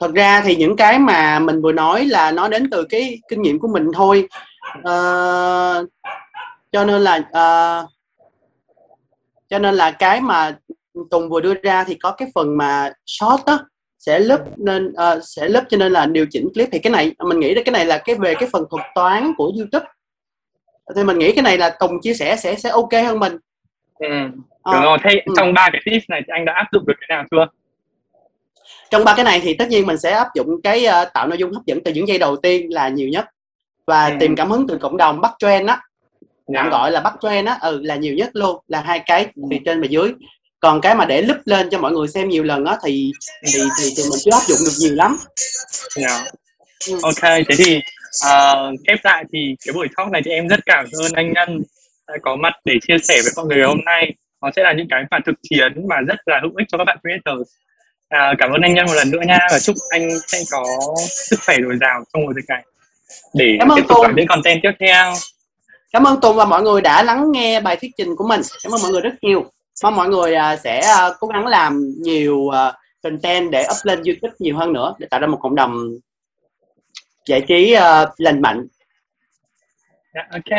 thật 0.00 0.12
ra 0.14 0.42
thì 0.44 0.56
những 0.56 0.76
cái 0.76 0.98
mà 0.98 1.38
mình 1.38 1.62
vừa 1.62 1.72
nói 1.72 2.04
là 2.04 2.30
nó 2.30 2.48
đến 2.48 2.70
từ 2.70 2.84
cái 2.84 3.18
kinh 3.28 3.42
nghiệm 3.42 3.58
của 3.58 3.68
mình 3.68 3.86
thôi. 3.94 4.28
Uh, 4.78 5.88
cho 6.72 6.84
nên 6.84 7.00
là 7.02 7.16
uh, 7.16 7.90
cho 9.48 9.58
nên 9.58 9.74
là 9.74 9.90
cái 9.90 10.20
mà 10.20 10.56
Tùng 11.10 11.28
vừa 11.28 11.40
đưa 11.40 11.54
ra 11.62 11.84
thì 11.84 11.94
có 11.94 12.10
cái 12.10 12.28
phần 12.34 12.56
mà 12.56 12.92
short 13.06 13.44
á 13.46 13.58
sẽ 13.98 14.18
lớp 14.18 14.40
nên 14.56 14.86
uh, 14.88 15.22
sẽ 15.24 15.48
lớp 15.48 15.64
cho 15.68 15.76
nên 15.76 15.92
là 15.92 16.06
điều 16.06 16.26
chỉnh 16.30 16.48
clip 16.54 16.68
thì 16.72 16.78
cái 16.78 16.90
này 16.90 17.12
mình 17.28 17.40
nghĩ 17.40 17.54
là 17.54 17.62
cái 17.64 17.72
này 17.72 17.84
là 17.84 17.98
cái 17.98 18.14
về 18.14 18.34
cái 18.34 18.48
phần 18.52 18.64
thuật 18.70 18.82
toán 18.94 19.32
của 19.36 19.52
YouTube 19.58 19.86
thì 20.96 21.04
mình 21.04 21.18
nghĩ 21.18 21.32
cái 21.32 21.42
này 21.42 21.58
là 21.58 21.70
Tùng 21.80 22.00
chia 22.02 22.14
sẻ 22.14 22.36
sẽ 22.36 22.54
sẽ 22.54 22.70
ok 22.70 22.92
hơn 22.92 23.18
mình 23.18 23.32
ừ. 23.98 24.06
Ờ, 24.62 24.72
Được 24.74 24.80
rồi, 24.84 24.98
thế 25.04 25.10
ừ. 25.26 25.32
trong 25.36 25.54
ba 25.54 25.68
cái 25.72 25.82
tips 25.84 26.04
này 26.08 26.20
thì 26.26 26.30
anh 26.32 26.44
đã 26.44 26.52
áp 26.52 26.66
dụng 26.72 26.86
được 26.86 26.94
cái 27.00 27.16
nào 27.16 27.24
chưa? 27.30 27.46
trong 28.90 29.04
ba 29.04 29.14
cái 29.16 29.24
này 29.24 29.40
thì 29.42 29.54
tất 29.54 29.68
nhiên 29.68 29.86
mình 29.86 29.98
sẽ 29.98 30.10
áp 30.10 30.28
dụng 30.34 30.48
cái 30.62 30.84
ờ, 30.84 31.04
tạo 31.14 31.26
nội 31.28 31.38
dung 31.38 31.52
hấp 31.52 31.66
dẫn 31.66 31.84
từ 31.84 31.92
những 31.92 32.08
giây 32.08 32.18
đầu 32.18 32.36
tiên 32.36 32.72
là 32.74 32.88
nhiều 32.88 33.08
nhất 33.08 33.24
và 33.86 34.06
Ừ. 34.06 34.14
tìm 34.20 34.36
cảm 34.36 34.50
hứng 34.50 34.66
từ 34.68 34.78
cộng 34.78 34.96
đồng 34.96 35.20
bắt 35.20 35.32
trend 35.38 35.68
á 35.68 35.80
tạm 36.54 36.64
Dạ. 36.64 36.70
gọi 36.70 36.90
là 36.92 37.00
bắt 37.00 37.14
trend 37.22 37.48
á 37.48 37.58
ừ 37.62 37.80
là 37.84 37.96
nhiều 37.96 38.14
nhất 38.14 38.30
luôn 38.32 38.56
là 38.68 38.80
hai 38.80 39.02
cái 39.06 39.26
từ 39.50 39.56
trên 39.64 39.80
và 39.80 39.86
dưới 39.90 40.12
còn 40.60 40.80
cái 40.80 40.94
mà 40.94 41.04
để 41.04 41.22
lúp 41.22 41.36
lên 41.44 41.68
cho 41.70 41.78
mọi 41.78 41.92
người 41.92 42.08
xem 42.08 42.28
nhiều 42.28 42.42
lần 42.42 42.64
á 42.64 42.76
thì 42.84 43.12
thì 43.46 43.60
thì, 43.78 43.92
thì 43.96 44.02
mình 44.02 44.18
chưa 44.24 44.30
áp 44.30 44.42
dụng 44.46 44.58
được 44.64 44.72
nhiều 44.78 44.94
lắm 44.94 45.18
Dạ. 45.96 46.24
Ừ. 46.88 46.98
Ok, 47.02 47.22
thế 47.22 47.54
thì 47.58 47.76
uh, 48.26 48.80
khép 48.86 48.98
lại 49.02 49.24
thì 49.32 49.56
cái 49.66 49.72
buổi 49.72 49.88
talk 49.96 50.10
này 50.12 50.22
thì 50.24 50.30
em 50.30 50.48
rất 50.48 50.60
cảm 50.66 50.84
ơn 51.04 51.12
anh 51.12 51.32
Nhân 51.32 51.62
đã 52.08 52.14
có 52.22 52.36
mặt 52.36 52.52
để 52.64 52.74
chia 52.88 52.98
sẻ 52.98 53.14
với 53.22 53.32
mọi 53.36 53.46
người 53.46 53.62
hôm 53.66 53.78
nay. 53.84 54.12
Nó 54.42 54.50
sẽ 54.56 54.62
là 54.62 54.72
những 54.72 54.86
cái 54.90 55.04
mà 55.10 55.18
thực 55.26 55.34
chiến 55.42 55.88
mà 55.88 55.96
rất 56.00 56.16
là 56.26 56.40
hữu 56.42 56.52
ích 56.56 56.66
cho 56.72 56.78
các 56.78 56.84
bạn 56.84 56.98
creators. 57.02 57.50
À, 58.08 58.34
cảm 58.38 58.50
ơn 58.50 58.60
anh 58.62 58.74
Nhân 58.74 58.86
một 58.86 58.94
lần 58.94 59.10
nữa 59.10 59.20
nha 59.26 59.38
và 59.50 59.58
chúc 59.58 59.76
anh 59.90 60.08
sẽ 60.26 60.38
có 60.50 60.64
sức 61.08 61.40
khỏe 61.46 61.56
dồi 61.62 61.76
dào 61.80 62.04
trong 62.12 62.22
mùa 62.22 62.32
dịch 62.36 62.44
này 62.48 62.62
để 63.34 63.56
Cảm 63.58 63.68
tiếp 63.76 63.82
tục 63.88 63.98
làm 64.02 64.16
những 64.16 64.26
content 64.26 64.60
tiếp 64.62 64.72
theo. 64.80 65.12
cảm 65.92 66.04
ơn 66.04 66.20
Tùng 66.20 66.36
và 66.36 66.44
mọi 66.44 66.62
người 66.62 66.80
đã 66.80 67.02
lắng 67.02 67.32
nghe 67.32 67.60
bài 67.60 67.76
thuyết 67.76 67.90
trình 67.96 68.16
của 68.16 68.28
mình 68.28 68.40
cảm 68.62 68.74
ơn 68.74 68.82
mọi 68.82 68.90
người 68.90 69.00
rất 69.00 69.14
nhiều 69.22 69.50
mong 69.82 69.96
mọi 69.96 70.08
người 70.08 70.34
à, 70.34 70.56
sẽ 70.56 70.80
à, 70.80 71.10
cố 71.20 71.26
gắng 71.28 71.46
làm 71.46 71.92
nhiều 72.00 72.48
à, 72.48 72.72
content 73.02 73.50
để 73.50 73.62
up 73.62 73.76
lên 73.84 74.02
YouTube 74.06 74.34
nhiều 74.38 74.56
hơn 74.56 74.72
nữa 74.72 74.94
để 74.98 75.06
tạo 75.10 75.20
ra 75.20 75.26
một 75.26 75.38
cộng 75.40 75.54
đồng 75.54 75.88
giải 77.26 77.40
trí 77.48 77.76
lành 78.18 78.42
mạnh 78.42 78.66
Dạ, 80.14 80.26
ok, 80.32 80.58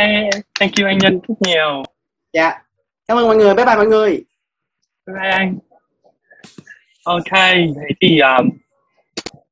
thank 0.59 0.71
you 0.79 0.87
anh 0.87 0.97
Nhân 0.97 1.19
rất 1.27 1.35
nhiều. 1.39 1.83
dạ 2.33 2.61
cảm 3.07 3.17
ơn 3.17 3.27
mọi 3.27 3.35
người 3.35 3.53
bye 3.55 3.65
bye 3.65 3.75
mọi 3.75 3.87
người 3.87 4.23
Bye 5.07 5.15
bye 5.21 5.29
anh. 5.31 5.57
Ok, 7.03 7.31
thế 7.31 7.87
thì 8.01 8.19
um, 8.19 8.49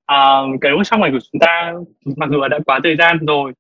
um, 0.08 0.58
cái 0.62 0.72
workshop 0.72 1.00
này 1.00 1.12
của 1.12 1.20
chúng 1.32 1.40
ta 1.40 1.74
mặc 2.16 2.30
dù 2.32 2.48
đã 2.48 2.60
quá 2.66 2.80
thời 2.84 2.96
gian 3.00 3.26
rồi 3.26 3.54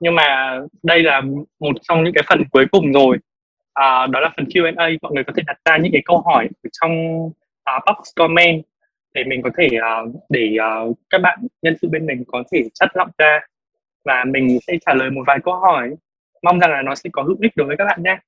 nhưng 0.00 0.14
mà 0.14 0.58
đây 0.82 1.02
là 1.02 1.20
một 1.60 1.72
trong 1.82 2.04
những 2.04 2.14
cái 2.14 2.24
phần 2.28 2.42
cuối 2.50 2.66
cùng 2.72 2.92
rồi. 2.92 3.18
À, 3.74 4.06
đó 4.06 4.20
là 4.20 4.30
phần 4.36 4.46
Q&A, 4.46 4.88
mọi 5.02 5.12
người 5.12 5.24
có 5.24 5.32
thể 5.36 5.42
đặt 5.46 5.56
ra 5.64 5.76
những 5.76 5.92
cái 5.92 6.02
câu 6.04 6.20
hỏi 6.20 6.48
ở 6.62 6.68
trong 6.80 7.26
uh, 7.26 7.82
box 7.86 8.08
comment 8.16 8.62
để 9.14 9.24
mình 9.24 9.42
có 9.42 9.50
thể 9.58 9.68
uh, 9.76 10.14
để 10.28 10.56
uh, 10.88 10.98
các 11.10 11.18
bạn 11.18 11.38
nhân 11.62 11.76
sự 11.82 11.88
bên 11.88 12.06
mình 12.06 12.24
có 12.26 12.42
thể 12.52 12.62
chất 12.74 12.88
lọc 12.94 13.08
ra 13.18 13.40
và 14.04 14.24
mình 14.24 14.58
sẽ 14.66 14.76
trả 14.86 14.94
lời 14.94 15.10
một 15.10 15.22
vài 15.26 15.38
câu 15.44 15.54
hỏi. 15.54 15.90
Mong 16.42 16.60
rằng 16.60 16.70
là 16.70 16.82
nó 16.82 16.94
sẽ 16.94 17.10
có 17.12 17.22
hữu 17.22 17.36
ích 17.40 17.52
đối 17.56 17.66
với 17.66 17.76
các 17.76 17.84
bạn 17.84 18.02
nhé. 18.02 18.18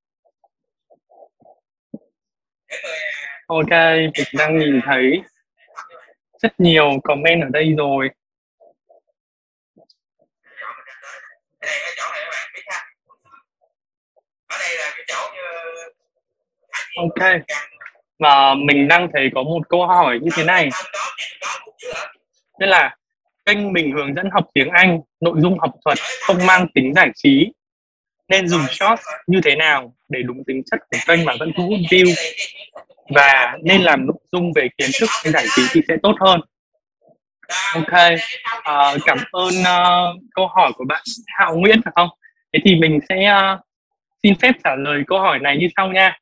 Ok, 3.47 3.71
mình 3.71 4.27
đang 4.39 4.59
nhìn 4.59 4.81
thấy 4.85 5.23
rất 6.43 6.61
nhiều 6.61 6.91
comment 7.05 7.43
ở 7.43 7.49
đây 7.53 7.75
rồi. 7.79 8.11
Ok. 16.97 17.43
Và 18.19 18.55
mình 18.55 18.89
đang 18.89 19.09
thấy 19.13 19.31
có 19.35 19.43
một 19.43 19.69
câu 19.69 19.87
hỏi 19.87 20.19
như 20.23 20.31
thế 20.37 20.45
này. 20.45 20.69
tức 22.61 22.67
là 22.67 22.97
kênh 23.45 23.73
mình 23.73 23.93
hướng 23.93 24.15
dẫn 24.15 24.31
học 24.33 24.45
tiếng 24.55 24.69
Anh, 24.69 25.01
nội 25.21 25.35
dung 25.39 25.59
học 25.59 25.71
thuật 25.85 25.99
không 26.27 26.47
mang 26.47 26.67
tính 26.75 26.95
giải 26.95 27.11
trí. 27.15 27.53
Nên 28.29 28.49
dùng 28.49 28.67
short 28.71 29.01
như 29.27 29.41
thế 29.45 29.57
nào 29.57 29.95
để 30.09 30.23
đúng 30.23 30.45
tính 30.45 30.63
chất 30.71 30.81
của 30.91 30.99
kênh 31.07 31.25
mà 31.25 31.33
vẫn 31.41 31.53
thu 31.57 31.63
hút 31.63 31.79
view 31.91 32.15
và 33.09 33.59
nên 33.63 33.81
làm 33.83 34.07
nội 34.07 34.19
dung 34.33 34.53
về 34.53 34.69
kiến 34.79 34.91
thức 35.01 35.09
hay 35.25 35.33
giải 35.33 35.47
trí 35.57 35.63
thì 35.73 35.81
sẽ 35.89 35.97
tốt 36.03 36.15
hơn. 36.21 36.41
Ok, 37.75 38.19
Ờ, 38.65 38.99
cảm 39.05 39.19
ơn 39.33 39.55
uh, 39.61 40.23
câu 40.35 40.47
hỏi 40.47 40.73
của 40.77 40.85
bạn 40.89 41.03
Hạo 41.27 41.57
Nguyễn 41.57 41.81
phải 41.85 41.93
không? 41.97 42.09
Thế 42.53 42.61
thì 42.65 42.75
mình 42.75 42.99
sẽ 43.09 43.33
uh, 43.33 43.61
xin 44.23 44.35
phép 44.35 44.53
trả 44.65 44.75
lời 44.75 45.03
câu 45.07 45.21
hỏi 45.21 45.39
này 45.39 45.57
như 45.57 45.69
sau 45.77 45.89
nha 45.89 46.19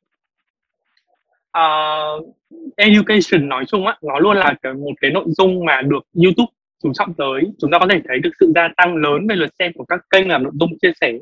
uh, 1.57 2.35
education 2.75 3.49
nói 3.49 3.65
chung 3.67 3.87
á, 3.87 3.97
nó 4.01 4.19
luôn 4.19 4.37
là 4.37 4.53
cái, 4.61 4.73
một 4.73 4.93
cái 5.01 5.11
nội 5.11 5.25
dung 5.27 5.65
mà 5.65 5.81
được 5.81 6.03
YouTube 6.23 6.51
chú 6.83 6.93
trọng 6.93 7.13
tới. 7.13 7.41
Chúng 7.59 7.71
ta 7.71 7.79
có 7.79 7.87
thể 7.89 7.99
thấy 8.07 8.19
được 8.19 8.29
sự 8.39 8.51
gia 8.55 8.69
tăng 8.77 8.95
lớn 8.95 9.27
về 9.27 9.35
lượt 9.35 9.49
xem 9.59 9.71
của 9.75 9.85
các 9.85 9.99
kênh 10.09 10.27
làm 10.27 10.43
nội 10.43 10.53
dung 10.59 10.69
chia 10.81 10.91
sẻ 11.01 11.13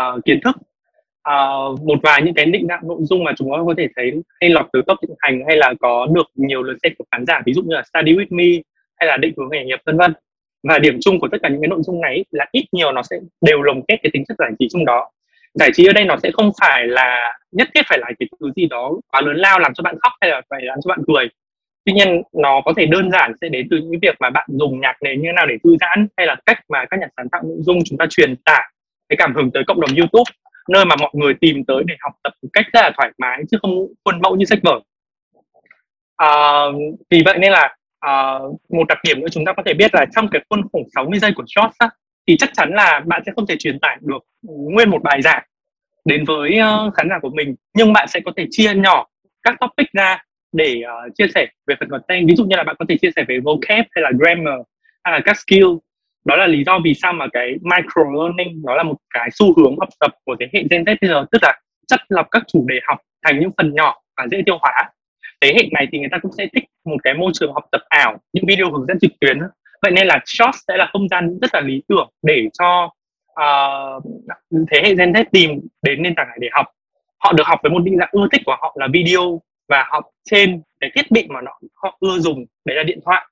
uh, 0.00 0.24
kiến 0.24 0.40
thức. 0.44 0.56
Uh, 1.28 1.82
một 1.82 1.98
vài 2.02 2.22
những 2.22 2.34
cái 2.34 2.44
định 2.44 2.66
dạng 2.68 2.88
nội 2.88 2.98
dung 3.00 3.24
mà 3.24 3.32
chúng 3.36 3.48
ta 3.52 3.56
có 3.66 3.74
thể 3.78 3.88
thấy 3.96 4.12
hay 4.40 4.50
lọc 4.50 4.68
từ 4.72 4.82
top 4.86 4.98
thịnh 5.02 5.16
hành 5.18 5.42
hay 5.46 5.56
là 5.56 5.74
có 5.80 6.06
được 6.14 6.26
nhiều 6.34 6.62
lượt 6.62 6.76
xem 6.82 6.92
của 6.98 7.04
khán 7.10 7.26
giả 7.26 7.42
ví 7.46 7.52
dụ 7.52 7.62
như 7.62 7.74
là 7.74 7.82
study 7.82 8.14
with 8.14 8.26
me 8.30 8.62
hay 8.96 9.06
là 9.06 9.16
định 9.16 9.34
hướng 9.36 9.48
nghề 9.50 9.64
nghiệp 9.64 9.80
vân 9.86 9.96
vân. 9.96 10.12
Và 10.68 10.78
điểm 10.78 10.98
chung 11.00 11.20
của 11.20 11.28
tất 11.28 11.38
cả 11.42 11.48
những 11.48 11.60
cái 11.60 11.68
nội 11.68 11.80
dung 11.82 12.00
này 12.00 12.24
là 12.30 12.46
ít 12.52 12.64
nhiều 12.72 12.92
nó 12.92 13.02
sẽ 13.02 13.16
đều 13.40 13.62
lồng 13.62 13.82
kết 13.88 13.96
cái 14.02 14.10
tính 14.12 14.24
chất 14.28 14.36
giải 14.38 14.50
trí 14.58 14.68
trong 14.70 14.84
đó 14.84 15.10
giải 15.54 15.70
trí 15.74 15.86
ở 15.86 15.92
đây 15.92 16.04
nó 16.04 16.16
sẽ 16.22 16.30
không 16.32 16.50
phải 16.60 16.86
là 16.86 17.38
nhất 17.52 17.68
thiết 17.74 17.82
phải 17.88 17.98
là 17.98 18.06
cái 18.18 18.28
thứ 18.40 18.50
gì 18.56 18.66
đó 18.66 18.92
quá 19.12 19.20
lớn 19.20 19.36
lao 19.36 19.58
làm 19.58 19.74
cho 19.74 19.82
bạn 19.82 19.96
khóc 20.02 20.12
hay 20.20 20.30
là 20.30 20.40
phải 20.50 20.60
làm 20.62 20.78
cho 20.84 20.88
bạn 20.88 21.00
cười. 21.06 21.28
Tuy 21.84 21.92
nhiên 21.92 22.22
nó 22.32 22.60
có 22.64 22.72
thể 22.76 22.86
đơn 22.86 23.10
giản 23.10 23.32
sẽ 23.40 23.48
đến 23.48 23.68
từ 23.70 23.76
những 23.76 24.00
việc 24.02 24.14
mà 24.20 24.30
bạn 24.30 24.48
dùng 24.48 24.80
nhạc 24.80 24.96
nền 25.02 25.20
như 25.20 25.28
thế 25.28 25.32
nào 25.32 25.46
để 25.46 25.56
thư 25.64 25.76
giãn 25.80 26.06
hay 26.16 26.26
là 26.26 26.36
cách 26.46 26.58
mà 26.68 26.84
các 26.90 27.00
nhà 27.00 27.06
sáng 27.16 27.28
tạo 27.28 27.42
nội 27.44 27.58
dung 27.60 27.78
chúng 27.84 27.98
ta 27.98 28.06
truyền 28.10 28.36
tải 28.44 28.70
cái 29.08 29.16
cảm 29.16 29.34
hứng 29.34 29.50
tới 29.50 29.64
cộng 29.66 29.80
đồng 29.80 29.90
youtube 29.96 30.30
nơi 30.68 30.84
mà 30.84 30.96
mọi 31.00 31.10
người 31.12 31.34
tìm 31.34 31.64
tới 31.64 31.82
để 31.86 31.94
học 32.00 32.12
tập 32.22 32.32
một 32.42 32.48
cách 32.52 32.66
rất 32.72 32.80
là 32.80 32.90
thoải 32.96 33.12
mái 33.18 33.42
chứ 33.50 33.58
không 33.62 33.86
khuôn 34.04 34.20
mẫu 34.22 34.36
như 34.36 34.44
sách 34.44 34.58
vở. 34.62 34.80
À, 36.16 36.28
vì 37.10 37.22
vậy 37.24 37.38
nên 37.38 37.52
là 37.52 37.76
à, 38.00 38.38
một 38.68 38.88
đặc 38.88 38.98
điểm 39.04 39.20
nữa 39.20 39.28
chúng 39.30 39.44
ta 39.44 39.52
có 39.52 39.62
thể 39.66 39.74
biết 39.74 39.94
là 39.94 40.06
trong 40.16 40.28
cái 40.28 40.42
khuôn 40.50 40.62
khổ 40.72 40.78
60 40.94 41.18
giây 41.18 41.32
của 41.36 41.44
shorts 41.46 41.78
á, 41.78 41.90
thì 42.30 42.36
chắc 42.36 42.50
chắn 42.52 42.70
là 42.72 43.02
bạn 43.06 43.22
sẽ 43.26 43.32
không 43.36 43.46
thể 43.46 43.56
truyền 43.58 43.78
tải 43.78 43.98
được 44.00 44.24
nguyên 44.42 44.90
một 44.90 45.02
bài 45.02 45.22
giảng 45.22 45.42
đến 46.04 46.24
với 46.24 46.58
ờ, 46.58 46.90
khán 46.94 47.08
giả 47.08 47.18
của 47.22 47.30
mình. 47.30 47.54
Nhưng 47.74 47.92
bạn 47.92 48.08
sẽ 48.08 48.20
có 48.24 48.32
thể 48.36 48.46
chia 48.50 48.74
nhỏ 48.74 49.06
các 49.42 49.54
topic 49.60 49.92
ra 49.92 50.18
để 50.52 50.82
uh, 51.06 51.14
chia 51.14 51.26
sẻ 51.34 51.46
về 51.66 51.74
phần 51.80 51.88
content. 51.88 52.28
Ví 52.28 52.34
dụ 52.36 52.44
như 52.44 52.56
là 52.56 52.62
bạn 52.62 52.76
có 52.78 52.84
thể 52.88 52.96
chia 53.02 53.10
sẻ 53.16 53.24
về 53.28 53.38
vocab 53.44 53.86
hay 53.90 54.02
là 54.02 54.10
grammar 54.18 54.60
hay 55.04 55.12
là 55.12 55.20
các 55.24 55.36
skill. 55.36 55.66
Đó 56.24 56.36
là 56.36 56.46
lý 56.46 56.64
do 56.64 56.78
vì 56.84 56.94
sao 56.94 57.12
mà 57.12 57.26
cái 57.32 57.48
micro 57.50 58.02
learning 58.18 58.62
nó 58.64 58.74
là 58.74 58.82
một 58.82 58.96
cái 59.14 59.28
xu 59.32 59.54
hướng 59.56 59.78
học 59.80 59.88
tập 60.00 60.10
của 60.24 60.36
thế 60.40 60.46
hệ 60.52 60.62
Gen 60.70 60.84
Z 60.84 60.96
bây 61.00 61.10
giờ. 61.10 61.24
Tức 61.32 61.38
là 61.42 61.60
chất 61.88 62.00
lọc 62.08 62.26
các 62.30 62.42
chủ 62.48 62.64
đề 62.68 62.80
học 62.84 62.98
thành 63.24 63.40
những 63.40 63.50
phần 63.56 63.74
nhỏ 63.74 63.94
và 64.16 64.26
dễ 64.30 64.42
tiêu 64.46 64.58
hóa. 64.60 64.90
Thế 65.40 65.52
hệ 65.56 65.68
này 65.72 65.86
thì 65.92 65.98
người 65.98 66.08
ta 66.12 66.18
cũng 66.18 66.32
sẽ 66.38 66.46
thích 66.54 66.64
một 66.84 66.96
cái 67.04 67.14
môi 67.14 67.30
trường 67.34 67.52
học 67.52 67.64
tập 67.72 67.80
ảo 67.88 68.18
những 68.32 68.44
video 68.48 68.70
hướng 68.70 68.86
dẫn 68.86 68.98
trực 68.98 69.10
tuyến 69.20 69.38
vậy 69.82 69.92
nên 69.92 70.06
là 70.06 70.20
short 70.26 70.56
sẽ 70.68 70.76
là 70.76 70.88
không 70.92 71.08
gian 71.08 71.38
rất 71.42 71.54
là 71.54 71.60
lý 71.60 71.82
tưởng 71.88 72.10
để 72.22 72.48
cho 72.58 72.90
uh, 73.40 74.04
thế 74.70 74.80
hệ 74.84 74.94
Gen 74.94 75.12
Z 75.12 75.24
tìm 75.32 75.60
đến 75.82 76.02
nền 76.02 76.14
tảng 76.14 76.28
này 76.28 76.38
để 76.40 76.48
học 76.52 76.66
họ 77.18 77.32
được 77.32 77.46
học 77.46 77.60
với 77.62 77.72
một 77.72 77.82
định 77.84 77.98
dạng 77.98 78.08
ưa 78.12 78.28
thích 78.32 78.42
của 78.46 78.56
họ 78.60 78.76
là 78.78 78.88
video 78.92 79.40
và 79.68 79.84
học 79.90 80.04
trên 80.30 80.62
cái 80.80 80.90
thiết 80.94 81.10
bị 81.10 81.26
mà 81.28 81.40
nó, 81.40 81.52
họ 81.74 81.96
ưa 82.00 82.18
dùng 82.18 82.44
đấy 82.64 82.76
là 82.76 82.82
điện 82.82 83.00
thoại 83.04 83.26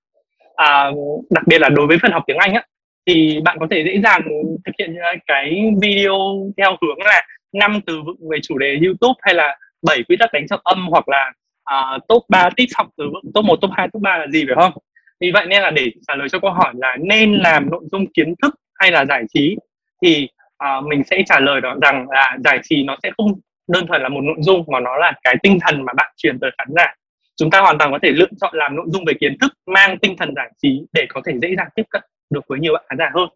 à, 0.56 0.90
đặc 1.30 1.44
biệt 1.46 1.58
là 1.58 1.68
đối 1.68 1.86
với 1.86 1.98
phần 2.02 2.12
học 2.12 2.22
tiếng 2.26 2.36
Anh 2.36 2.54
á 2.54 2.62
thì 3.06 3.40
bạn 3.44 3.56
có 3.60 3.66
thể 3.70 3.84
dễ 3.84 4.00
dàng 4.04 4.22
thực 4.66 4.72
hiện 4.78 4.96
cái 5.26 5.70
video 5.82 6.18
theo 6.56 6.76
hướng 6.82 6.98
là 6.98 7.22
năm 7.52 7.80
từ 7.86 8.02
vựng 8.06 8.28
về 8.30 8.38
chủ 8.42 8.58
đề 8.58 8.78
YouTube 8.84 9.14
hay 9.22 9.34
là 9.34 9.58
bảy 9.82 10.02
quy 10.08 10.16
tắc 10.16 10.32
đánh 10.32 10.46
trọng 10.48 10.60
âm 10.64 10.86
hoặc 10.88 11.04
là 11.08 11.32
uh, 11.74 12.08
top 12.08 12.22
3 12.28 12.50
tips 12.56 12.72
học 12.76 12.86
từ 12.96 13.04
vựng 13.04 13.32
top 13.34 13.44
1, 13.44 13.56
top 13.60 13.70
2, 13.74 13.88
top 13.92 14.02
3 14.02 14.18
là 14.18 14.26
gì 14.26 14.44
phải 14.46 14.56
không? 14.62 14.82
Vì 15.20 15.30
vậy 15.30 15.46
nên 15.46 15.62
là 15.62 15.70
để 15.70 15.90
trả 16.08 16.14
lời 16.14 16.28
cho 16.28 16.38
câu 16.38 16.50
hỏi 16.50 16.74
là 16.76 16.96
nên 17.00 17.34
làm 17.34 17.70
nội 17.70 17.82
dung 17.92 18.06
kiến 18.06 18.34
thức 18.42 18.54
hay 18.74 18.90
là 18.90 19.04
giải 19.04 19.24
trí 19.34 19.56
thì 20.02 20.28
uh, 20.64 20.86
mình 20.86 21.02
sẽ 21.04 21.22
trả 21.26 21.40
lời 21.40 21.60
đó 21.60 21.76
rằng 21.82 22.06
là 22.10 22.36
giải 22.44 22.60
trí 22.62 22.84
nó 22.84 22.96
sẽ 23.02 23.10
không 23.16 23.32
đơn 23.68 23.86
thuần 23.86 24.02
là 24.02 24.08
một 24.08 24.20
nội 24.20 24.36
dung 24.38 24.64
mà 24.72 24.80
nó 24.80 24.96
là 24.96 25.12
cái 25.24 25.36
tinh 25.42 25.58
thần 25.60 25.84
mà 25.84 25.92
bạn 25.92 26.12
truyền 26.16 26.38
tới 26.40 26.50
khán 26.58 26.68
giả. 26.76 26.94
Chúng 27.36 27.50
ta 27.50 27.60
hoàn 27.60 27.78
toàn 27.78 27.92
có 27.92 27.98
thể 28.02 28.10
lựa 28.10 28.26
chọn 28.40 28.54
làm 28.54 28.76
nội 28.76 28.86
dung 28.88 29.04
về 29.04 29.14
kiến 29.20 29.36
thức 29.40 29.52
mang 29.66 29.98
tinh 29.98 30.16
thần 30.16 30.34
giải 30.36 30.50
trí 30.62 30.86
để 30.92 31.06
có 31.08 31.20
thể 31.26 31.32
dễ 31.42 31.54
dàng 31.56 31.68
tiếp 31.74 31.82
cận 31.90 32.02
được 32.30 32.44
với 32.48 32.58
nhiều 32.58 32.72
bạn 32.72 32.84
khán 32.88 32.98
giả 32.98 33.10
hơn. 33.14 33.28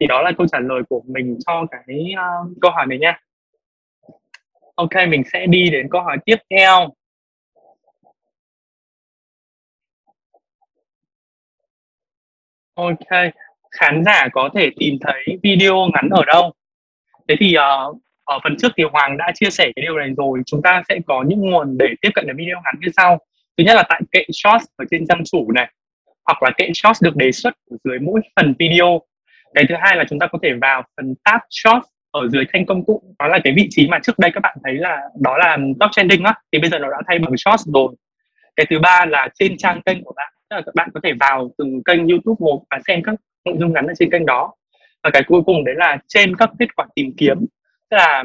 Thì 0.00 0.06
đó 0.06 0.22
là 0.22 0.32
câu 0.38 0.46
trả 0.46 0.58
lời 0.58 0.82
của 0.88 1.02
mình 1.06 1.38
cho 1.46 1.66
cái 1.70 2.12
uh, 2.12 2.52
câu 2.60 2.70
hỏi 2.70 2.86
này 2.86 2.98
nha. 2.98 3.20
Ok 4.74 5.08
mình 5.08 5.22
sẽ 5.32 5.46
đi 5.46 5.70
đến 5.70 5.88
câu 5.90 6.02
hỏi 6.02 6.16
tiếp 6.24 6.36
theo. 6.50 6.88
Ok. 12.78 13.32
Khán 13.70 14.04
giả 14.04 14.28
có 14.32 14.50
thể 14.54 14.70
tìm 14.78 14.94
thấy 15.00 15.38
video 15.42 15.76
ngắn 15.94 16.08
ở 16.10 16.24
đâu? 16.24 16.52
Thế 17.28 17.36
thì 17.40 17.54
uh, 17.56 17.96
ở 18.24 18.38
phần 18.44 18.56
trước 18.58 18.72
thì 18.76 18.84
Hoàng 18.92 19.16
đã 19.16 19.32
chia 19.34 19.50
sẻ 19.50 19.64
cái 19.76 19.82
điều 19.82 19.98
này 19.98 20.10
rồi. 20.16 20.40
Chúng 20.46 20.62
ta 20.62 20.82
sẽ 20.88 20.98
có 21.06 21.24
những 21.28 21.40
nguồn 21.40 21.78
để 21.78 21.86
tiếp 22.00 22.10
cận 22.14 22.26
được 22.26 22.34
video 22.36 22.56
ngắn 22.64 22.74
như 22.80 22.88
sau. 22.96 23.18
Thứ 23.56 23.64
nhất 23.64 23.74
là 23.74 23.84
tại 23.88 24.00
kệ 24.12 24.24
shorts 24.32 24.66
ở 24.76 24.84
trên 24.90 25.06
trang 25.06 25.22
chủ 25.24 25.52
này 25.52 25.72
hoặc 26.26 26.42
là 26.42 26.50
kệ 26.56 26.70
shorts 26.74 27.02
được 27.02 27.16
đề 27.16 27.32
xuất 27.32 27.54
ở 27.70 27.76
dưới 27.84 27.98
mỗi 27.98 28.20
phần 28.36 28.54
video. 28.58 29.00
Cái 29.54 29.64
thứ 29.68 29.74
hai 29.80 29.96
là 29.96 30.04
chúng 30.10 30.18
ta 30.18 30.26
có 30.26 30.38
thể 30.42 30.52
vào 30.60 30.82
phần 30.96 31.14
tab 31.24 31.40
shorts 31.50 31.88
ở 32.10 32.28
dưới 32.28 32.44
thanh 32.52 32.66
công 32.66 32.84
cụ. 32.84 33.02
Đó 33.18 33.28
là 33.28 33.38
cái 33.44 33.52
vị 33.56 33.66
trí 33.70 33.88
mà 33.88 33.98
trước 34.02 34.18
đây 34.18 34.30
các 34.34 34.40
bạn 34.40 34.56
thấy 34.64 34.74
là 34.74 35.00
đó 35.20 35.38
là 35.38 35.58
top 35.80 35.90
trending 35.92 36.24
á. 36.24 36.34
Thì 36.52 36.58
bây 36.58 36.70
giờ 36.70 36.78
nó 36.78 36.90
đã 36.90 36.98
thay 37.06 37.18
bằng 37.18 37.36
shorts 37.36 37.66
rồi. 37.74 37.94
Cái 38.56 38.66
thứ 38.70 38.78
ba 38.78 39.06
là 39.06 39.28
trên 39.34 39.56
trang 39.56 39.82
kênh 39.82 40.04
của 40.04 40.12
bạn 40.16 40.32
là 40.56 40.62
các 40.66 40.74
bạn 40.74 40.90
có 40.94 41.00
thể 41.02 41.12
vào 41.20 41.50
từng 41.58 41.82
kênh 41.84 42.08
youtube 42.08 42.36
một 42.38 42.64
và 42.70 42.78
xem 42.86 43.02
các 43.02 43.14
nội 43.44 43.56
dung 43.60 43.72
ngắn 43.72 43.86
ở 43.86 43.92
trên 43.98 44.10
kênh 44.10 44.26
đó. 44.26 44.54
Và 45.02 45.10
cái 45.12 45.22
cuối 45.26 45.42
cùng 45.46 45.64
đấy 45.64 45.74
là 45.78 45.98
trên 46.08 46.36
các 46.36 46.50
kết 46.58 46.76
quả 46.76 46.86
tìm 46.94 47.12
kiếm. 47.16 47.46
Tức 47.90 47.96
là 47.96 48.24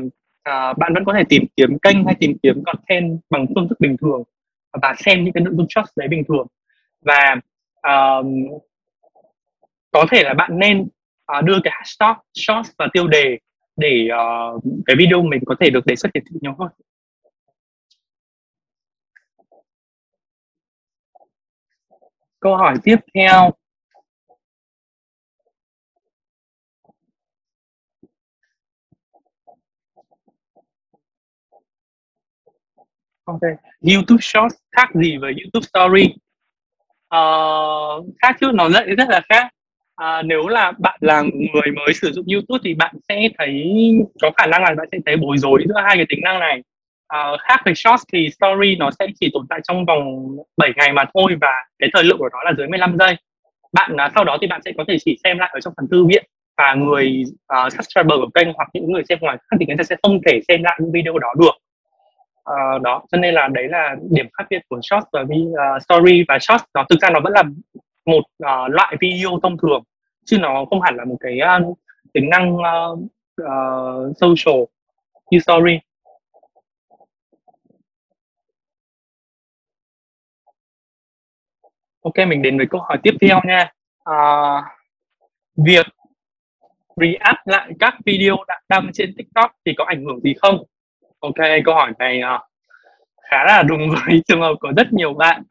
uh, 0.49 0.77
bạn 0.77 0.93
vẫn 0.93 1.05
có 1.05 1.13
thể 1.13 1.23
tìm 1.29 1.43
kiếm 1.57 1.79
kênh 1.79 2.05
hay 2.05 2.15
tìm 2.19 2.37
kiếm 2.43 2.63
content 2.65 3.19
bằng 3.29 3.45
phương 3.55 3.67
thức 3.69 3.79
bình 3.79 3.97
thường 4.01 4.23
và 4.81 4.95
xem 4.97 5.23
những 5.23 5.33
cái 5.33 5.43
nội 5.43 5.53
dung 5.57 5.67
shorts 5.69 5.91
đấy 5.95 6.07
bình 6.07 6.23
thường. 6.27 6.47
Và 7.01 7.35
uh, 7.87 8.25
có 9.91 10.05
thể 10.11 10.23
là 10.23 10.33
bạn 10.33 10.59
nên 10.59 10.81
uh, 11.37 11.43
đưa 11.43 11.59
cái 11.63 11.73
hashtag 11.75 12.15
shorts 12.33 12.71
và 12.77 12.87
tiêu 12.93 13.07
đề 13.07 13.37
để 13.75 14.07
uh, 14.13 14.63
cái 14.85 14.95
video 14.95 15.21
mình 15.21 15.41
có 15.45 15.55
thể 15.59 15.69
được 15.69 15.85
đề 15.85 15.95
xuất 15.95 16.09
hiển 16.13 16.23
thị 16.29 16.35
nhiều 16.41 16.55
hơn. 16.59 16.69
Câu 22.43 22.57
hỏi 22.57 22.75
tiếp 22.83 22.97
theo 23.13 23.51
Ok, 33.25 33.39
YouTube 33.81 34.17
Shorts 34.21 34.55
khác 34.71 34.89
gì 34.93 35.17
với 35.17 35.33
YouTube 35.43 35.67
Story? 35.73 36.15
Uh, 37.15 38.05
khác 38.21 38.37
chứ 38.41 38.51
nó 38.53 38.69
rất 38.69 38.85
rất 38.97 39.09
là 39.09 39.21
khác. 39.29 39.47
Uh, 40.03 40.25
nếu 40.25 40.47
là 40.47 40.71
bạn 40.79 40.97
là 41.01 41.21
người 41.21 41.71
mới 41.75 41.93
sử 41.93 42.11
dụng 42.11 42.25
YouTube 42.33 42.59
thì 42.63 42.73
bạn 42.73 42.95
sẽ 43.09 43.29
thấy 43.37 43.73
có 44.21 44.31
khả 44.37 44.45
năng 44.45 44.63
là 44.63 44.75
bạn 44.77 44.87
sẽ 44.91 44.97
thấy 45.05 45.17
bối 45.17 45.37
rối 45.37 45.63
giữa 45.67 45.81
hai 45.85 45.95
cái 45.95 46.05
tính 46.09 46.19
năng 46.23 46.39
này. 46.39 46.63
Uh, 47.13 47.39
khác 47.39 47.61
với 47.65 47.75
Shorts 47.75 48.03
thì 48.13 48.29
Story 48.29 48.75
nó 48.75 48.89
sẽ 48.99 49.07
chỉ 49.19 49.29
tồn 49.33 49.45
tại 49.49 49.59
trong 49.63 49.85
vòng 49.85 50.35
7 50.57 50.71
ngày 50.75 50.93
mà 50.93 51.03
thôi 51.13 51.35
và 51.41 51.51
cái 51.79 51.89
thời 51.93 52.03
lượng 52.03 52.17
của 52.17 52.29
nó 52.31 52.43
là 52.43 52.51
dưới 52.57 52.67
15 52.67 52.97
giây. 52.97 53.15
Bạn 53.73 53.91
uh, 53.93 54.11
sau 54.15 54.23
đó 54.23 54.37
thì 54.41 54.47
bạn 54.47 54.61
sẽ 54.65 54.71
có 54.77 54.83
thể 54.87 54.97
chỉ 55.05 55.17
xem 55.23 55.37
lại 55.37 55.49
ở 55.53 55.59
trong 55.59 55.73
phần 55.77 55.87
thư 55.91 56.05
viện 56.05 56.25
và 56.57 56.73
người 56.73 57.23
uh, 57.53 57.73
subscriber 57.73 58.19
của 58.19 58.29
kênh 58.33 58.53
hoặc 58.53 58.69
những 58.73 58.91
người 58.91 59.03
xem 59.09 59.17
ngoài 59.21 59.37
khác 59.37 59.57
thì 59.59 59.65
người 59.65 59.77
ta 59.77 59.83
sẽ 59.83 59.95
không 60.03 60.19
thể 60.27 60.41
xem 60.47 60.63
lại 60.63 60.77
những 60.81 60.91
video 60.91 61.17
đó 61.17 61.33
được 61.39 61.55
uh, 62.51 62.81
đó 62.81 63.03
cho 63.11 63.17
nên 63.17 63.33
là 63.33 63.47
đấy 63.47 63.67
là 63.67 63.95
điểm 64.11 64.25
khác 64.33 64.43
biệt 64.49 64.61
của 64.69 64.79
Shorts 64.83 65.07
và 65.13 65.21
uh, 65.21 65.83
story 65.83 66.25
và 66.27 66.39
Shorts 66.39 66.63
nó 66.73 66.85
thực 66.89 66.99
ra 67.01 67.09
nó 67.09 67.19
vẫn 67.19 67.33
là 67.33 67.43
một 68.05 68.19
uh, 68.19 68.71
loại 68.71 68.95
video 69.01 69.39
thông 69.43 69.57
thường 69.57 69.83
chứ 70.25 70.37
nó 70.37 70.65
không 70.69 70.81
hẳn 70.81 70.95
là 70.95 71.05
một 71.05 71.17
cái 71.19 71.39
uh, 71.61 71.77
tính 72.13 72.29
năng 72.29 72.55
uh, 72.55 72.99
uh, 73.41 74.17
social 74.17 74.61
như 75.31 75.39
story 75.39 75.79
ok 82.03 82.27
mình 82.27 82.41
đến 82.41 82.57
với 82.57 82.67
câu 82.69 82.81
hỏi 82.81 82.97
tiếp 83.03 83.13
theo 83.21 83.39
nha 83.45 83.71
à, 84.03 84.15
việc 85.57 85.85
re-up 86.95 87.35
lại 87.45 87.71
các 87.79 87.95
video 88.05 88.35
đã 88.47 88.61
đăng 88.69 88.89
trên 88.93 89.13
tiktok 89.17 89.51
thì 89.65 89.73
có 89.77 89.85
ảnh 89.85 90.03
hưởng 90.05 90.19
gì 90.19 90.33
không 90.41 90.63
Ok, 91.23 91.35
câu 91.65 91.75
hỏi 91.75 91.91
này 91.99 92.21
uh, 92.35 92.41
khá 93.29 93.43
là 93.45 93.63
đúng 93.63 93.89
với 93.89 94.21
trường 94.27 94.41
hợp 94.41 94.53
của 94.59 94.71
rất 94.77 94.93
nhiều 94.93 95.13
bạn. 95.13 95.43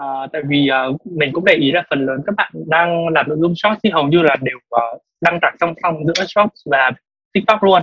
Uh, 0.00 0.32
tại 0.32 0.42
vì 0.48 0.68
uh, 0.90 1.06
mình 1.06 1.32
cũng 1.32 1.44
để 1.44 1.54
ý 1.54 1.72
là 1.72 1.82
phần 1.90 2.06
lớn 2.06 2.20
các 2.26 2.34
bạn 2.36 2.52
đang 2.66 3.08
làm 3.08 3.28
nội 3.28 3.38
dung 3.40 3.54
short 3.56 3.78
thì 3.82 3.90
hầu 3.90 4.08
như 4.08 4.22
là 4.22 4.36
đều 4.40 4.56
uh, 4.56 5.02
đăng 5.20 5.38
tải 5.42 5.56
song 5.60 5.74
song 5.82 5.94
giữa 6.06 6.24
short 6.24 6.50
và 6.70 6.90
tiktok 7.32 7.62
luôn. 7.62 7.82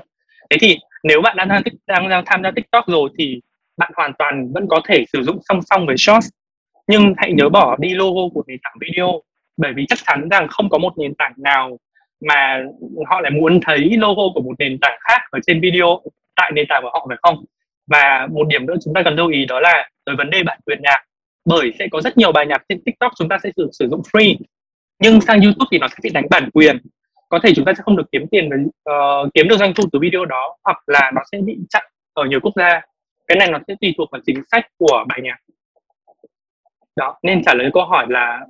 Thế 0.49 0.57
thì 0.61 0.77
nếu 1.03 1.21
bạn 1.21 1.37
đang, 1.37 1.61
đang 1.87 2.09
đang 2.09 2.23
tham 2.25 2.43
gia 2.43 2.51
tiktok 2.51 2.87
rồi 2.87 3.09
thì 3.17 3.41
bạn 3.77 3.91
hoàn 3.95 4.13
toàn 4.13 4.53
vẫn 4.53 4.67
có 4.69 4.81
thể 4.87 5.05
sử 5.13 5.23
dụng 5.23 5.39
song 5.49 5.59
song 5.61 5.85
với 5.85 5.97
short 5.97 6.25
nhưng 6.87 7.13
hãy 7.17 7.31
nhớ 7.33 7.49
bỏ 7.49 7.75
đi 7.79 7.93
logo 7.93 8.21
của 8.33 8.43
nền 8.47 8.57
tảng 8.63 8.75
video 8.81 9.21
bởi 9.57 9.73
vì 9.75 9.85
chắc 9.87 9.99
chắn 10.07 10.29
rằng 10.29 10.47
không 10.47 10.69
có 10.69 10.77
một 10.77 10.93
nền 10.97 11.15
tảng 11.15 11.33
nào 11.37 11.77
mà 12.27 12.63
họ 13.07 13.21
lại 13.21 13.31
muốn 13.31 13.59
thấy 13.61 13.97
logo 13.97 14.23
của 14.33 14.41
một 14.41 14.53
nền 14.59 14.77
tảng 14.81 14.97
khác 15.01 15.21
ở 15.31 15.39
trên 15.47 15.61
video 15.61 16.01
tại 16.35 16.51
nền 16.55 16.65
tảng 16.69 16.83
của 16.83 16.89
họ 16.93 17.05
phải 17.09 17.17
không? 17.21 17.45
Và 17.87 18.27
một 18.31 18.47
điểm 18.47 18.65
nữa 18.65 18.75
chúng 18.83 18.93
ta 18.93 19.03
cần 19.03 19.15
lưu 19.15 19.27
ý 19.27 19.45
đó 19.45 19.59
là 19.59 19.89
về 20.05 20.13
vấn 20.17 20.29
đề 20.29 20.43
bản 20.43 20.59
quyền 20.65 20.79
nhạc. 20.81 21.01
Bởi 21.45 21.73
sẽ 21.79 21.87
có 21.91 22.01
rất 22.01 22.17
nhiều 22.17 22.31
bài 22.31 22.45
nhạc 22.45 22.63
trên 22.69 22.83
tiktok 22.83 23.11
chúng 23.17 23.29
ta 23.29 23.37
sẽ 23.43 23.49
sử, 23.57 23.69
sử 23.71 23.87
dụng 23.89 24.01
free 24.13 24.35
nhưng 24.99 25.21
sang 25.21 25.41
youtube 25.41 25.67
thì 25.71 25.77
nó 25.77 25.87
sẽ 25.87 25.95
bị 26.03 26.09
đánh 26.09 26.25
bản 26.29 26.49
quyền. 26.53 26.77
Có 27.29 27.39
thể 27.43 27.53
chúng 27.55 27.65
ta 27.65 27.73
sẽ 27.73 27.83
không 27.83 27.97
được 27.97 28.11
kiếm 28.11 28.27
tiền 28.31 28.49
uh, 28.89 29.33
kiếm 29.33 29.47
được 29.47 29.57
doanh 29.57 29.73
thu 29.73 29.83
từ 29.91 29.99
video 29.99 30.25
đó 30.25 30.57
hoặc 30.63 30.77
là 30.87 31.11
nó 31.15 31.21
sẽ 31.31 31.37
bị 31.41 31.57
chặn 31.69 31.83
ở 32.13 32.25
nhiều 32.25 32.39
quốc 32.39 32.53
gia. 32.55 32.81
Cái 33.27 33.37
này 33.37 33.47
nó 33.51 33.59
sẽ 33.67 33.75
tùy 33.81 33.93
thuộc 33.97 34.11
vào 34.11 34.21
chính 34.25 34.43
sách 34.51 34.65
của 34.77 35.05
bài 35.07 35.19
nhạc 35.23 35.37
đó 36.95 37.19
nên 37.23 37.43
trả 37.43 37.53
lời 37.53 37.69
câu 37.73 37.85
hỏi 37.85 38.05
là 38.09 38.45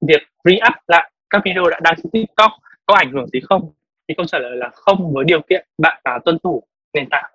việc 0.00 0.22
re-up 0.44 0.72
lại 0.88 1.10
các 1.30 1.42
video 1.44 1.70
đã 1.70 1.80
đăng 1.82 1.94
trên 1.96 2.10
tiktok 2.12 2.50
có 2.86 2.94
ảnh 2.94 3.12
hưởng 3.12 3.26
gì 3.32 3.40
không? 3.40 3.72
Thì 4.08 4.14
câu 4.14 4.26
trả 4.26 4.38
lời 4.38 4.56
là 4.56 4.68
không 4.72 5.12
với 5.14 5.24
điều 5.24 5.40
kiện 5.42 5.66
bạn 5.78 6.02
uh, 6.16 6.24
tuân 6.24 6.38
thủ 6.42 6.62
nền 6.92 7.08
tảng. 7.10 7.30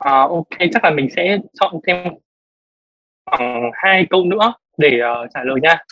À, 0.00 0.20
ok 0.20 0.48
chắc 0.72 0.84
là 0.84 0.90
mình 0.90 1.08
sẽ 1.16 1.38
chọn 1.60 1.74
thêm 1.86 2.12
khoảng 3.26 3.70
hai 3.74 4.06
câu 4.10 4.24
nữa 4.24 4.52
để 4.76 5.00
uh, 5.24 5.30
trả 5.34 5.44
lời 5.44 5.60
nha. 5.62 5.84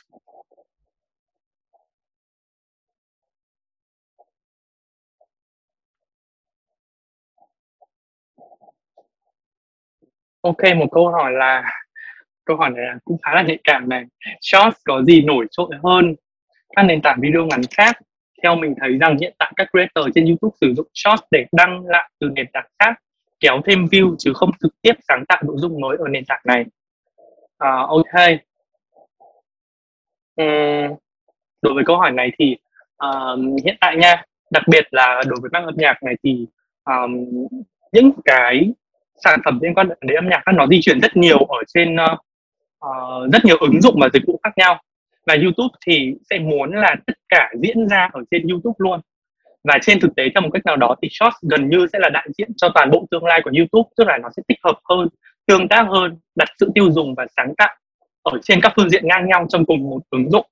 Ok, 10.41 10.77
một 10.77 10.87
câu 10.93 11.09
hỏi 11.09 11.33
là 11.33 11.63
câu 12.45 12.57
hỏi 12.57 12.71
này 12.71 12.85
là 12.85 12.99
cũng 13.05 13.17
khá 13.23 13.35
là 13.35 13.43
nhạy 13.43 13.59
cảm 13.65 13.89
này. 13.89 14.05
Shorts 14.41 14.77
có 14.85 15.03
gì 15.03 15.23
nổi 15.23 15.47
trội 15.51 15.71
hơn? 15.85 16.15
Các 16.77 16.83
nền 16.83 17.01
tảng 17.03 17.19
video 17.23 17.47
ngắn 17.47 17.61
khác. 17.71 17.97
Theo 18.43 18.57
mình 18.57 18.75
thấy 18.81 18.99
rằng 18.99 19.17
hiện 19.21 19.35
tại 19.39 19.53
các 19.57 19.69
creator 19.71 20.15
trên 20.15 20.27
YouTube 20.27 20.57
sử 20.61 20.75
dụng 20.75 20.87
Shorts 20.95 21.23
để 21.31 21.47
đăng 21.53 21.87
lại 21.87 22.11
từ 22.21 22.29
nền 22.35 22.47
tảng 22.53 22.67
khác 22.79 22.95
kéo 23.41 23.61
thêm 23.65 23.85
view 23.85 24.15
chứ 24.19 24.33
không 24.35 24.51
trực 24.63 24.73
tiếp 24.83 24.93
sáng 25.09 25.25
tạo 25.29 25.43
nội 25.47 25.57
dung 25.59 25.81
mới 25.81 25.97
ở 26.01 26.09
nền 26.09 26.25
tảng 26.25 26.41
này. 26.45 26.65
À, 27.59 27.71
ok. 27.89 28.31
Uhm, 30.43 30.97
đối 31.63 31.75
với 31.75 31.85
câu 31.87 31.97
hỏi 31.97 32.11
này 32.11 32.31
thì 32.39 32.57
um, 32.97 33.57
hiện 33.65 33.77
tại 33.81 33.97
nha 33.97 34.25
đặc 34.51 34.63
biệt 34.69 34.87
là 34.91 35.23
đối 35.27 35.39
với 35.41 35.51
băng 35.53 35.65
âm 35.65 35.75
nhạc 35.77 36.03
này 36.03 36.15
thì 36.23 36.47
um, 36.85 37.27
những 37.93 38.11
cái 38.25 38.73
sản 39.25 39.41
phẩm 39.45 39.59
liên 39.63 39.75
quan 39.75 39.89
đến 40.01 40.17
âm 40.17 40.29
nhạc 40.29 40.43
nó 40.55 40.67
di 40.67 40.81
chuyển 40.83 41.01
rất 41.01 41.17
nhiều 41.17 41.39
ở 41.39 41.59
trên 41.75 41.97
uh, 41.97 42.19
uh, 42.87 43.33
rất 43.33 43.45
nhiều 43.45 43.57
ứng 43.61 43.81
dụng 43.81 43.97
và 44.01 44.09
dịch 44.13 44.23
vụ 44.27 44.41
khác 44.45 44.51
nhau. 44.57 44.83
Và 45.27 45.35
YouTube 45.35 45.75
thì 45.87 46.15
sẽ 46.31 46.39
muốn 46.39 46.73
là 46.73 46.97
tất 47.07 47.15
cả 47.29 47.51
diễn 47.63 47.89
ra 47.89 48.09
ở 48.13 48.21
trên 48.31 48.47
YouTube 48.49 48.75
luôn. 48.79 49.01
Và 49.65 49.79
trên 49.83 50.01
thực 50.01 50.17
tế 50.17 50.29
theo 50.35 50.43
một 50.43 50.51
cách 50.53 50.67
nào 50.67 50.77
đó 50.77 50.95
thì 51.03 51.09
Shorts 51.11 51.37
gần 51.43 51.69
như 51.69 51.87
sẽ 51.93 51.99
là 51.99 52.09
đại 52.09 52.29
diện 52.39 52.49
cho 52.57 52.69
toàn 52.75 52.91
bộ 52.91 53.07
tương 53.11 53.25
lai 53.25 53.41
của 53.45 53.51
YouTube 53.57 53.91
tức 53.97 54.05
là 54.07 54.19
nó 54.23 54.29
sẽ 54.37 54.43
tích 54.49 54.59
hợp 54.65 54.79
hơn 54.85 55.09
tương 55.47 55.69
tác 55.69 55.87
hơn 55.89 56.19
đặt 56.35 56.49
sự 56.59 56.71
tiêu 56.75 56.93
dùng 56.93 57.15
và 57.15 57.27
sáng 57.37 57.55
tạo 57.59 57.77
ở 58.23 58.39
trên 58.43 58.61
các 58.61 58.73
phương 58.77 58.91
diện 58.91 59.09
ngang 59.09 59.29
nhau 59.29 59.47
trong 59.49 59.65
cùng 59.65 59.91
một 59.91 60.01
ứng 60.11 60.31
dụng. 60.31 60.47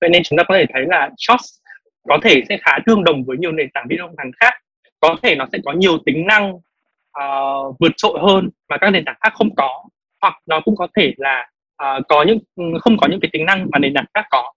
Vậy 0.00 0.10
nên 0.10 0.22
chúng 0.22 0.36
ta 0.36 0.42
có 0.44 0.54
thể 0.54 0.66
thấy 0.72 0.84
là 0.88 1.10
Shorts 1.18 1.48
có 2.08 2.18
thể 2.22 2.42
sẽ 2.48 2.58
khá 2.60 2.78
tương 2.86 3.04
đồng 3.04 3.24
với 3.24 3.36
nhiều 3.38 3.52
nền 3.52 3.70
tảng 3.74 3.86
video 3.88 4.08
ngắn 4.16 4.30
khác. 4.40 4.54
Có 5.00 5.16
thể 5.22 5.34
nó 5.34 5.46
sẽ 5.52 5.58
có 5.64 5.72
nhiều 5.72 5.98
tính 6.06 6.26
năng 6.26 6.58
uh, 7.18 7.76
vượt 7.80 7.92
trội 7.96 8.18
hơn 8.22 8.50
mà 8.68 8.76
các 8.76 8.90
nền 8.90 9.04
tảng 9.04 9.16
khác 9.20 9.32
không 9.34 9.54
có. 9.56 9.84
Hoặc 10.22 10.34
nó 10.46 10.60
cũng 10.60 10.76
có 10.76 10.86
thể 10.96 11.14
là 11.16 11.48
uh, 11.82 12.06
có 12.08 12.22
những 12.22 12.38
không 12.80 12.96
có 12.96 13.06
những 13.10 13.20
cái 13.20 13.28
tính 13.32 13.46
năng 13.46 13.66
mà 13.72 13.78
nền 13.78 13.94
tảng 13.94 14.04
khác 14.14 14.26
có. 14.30 14.52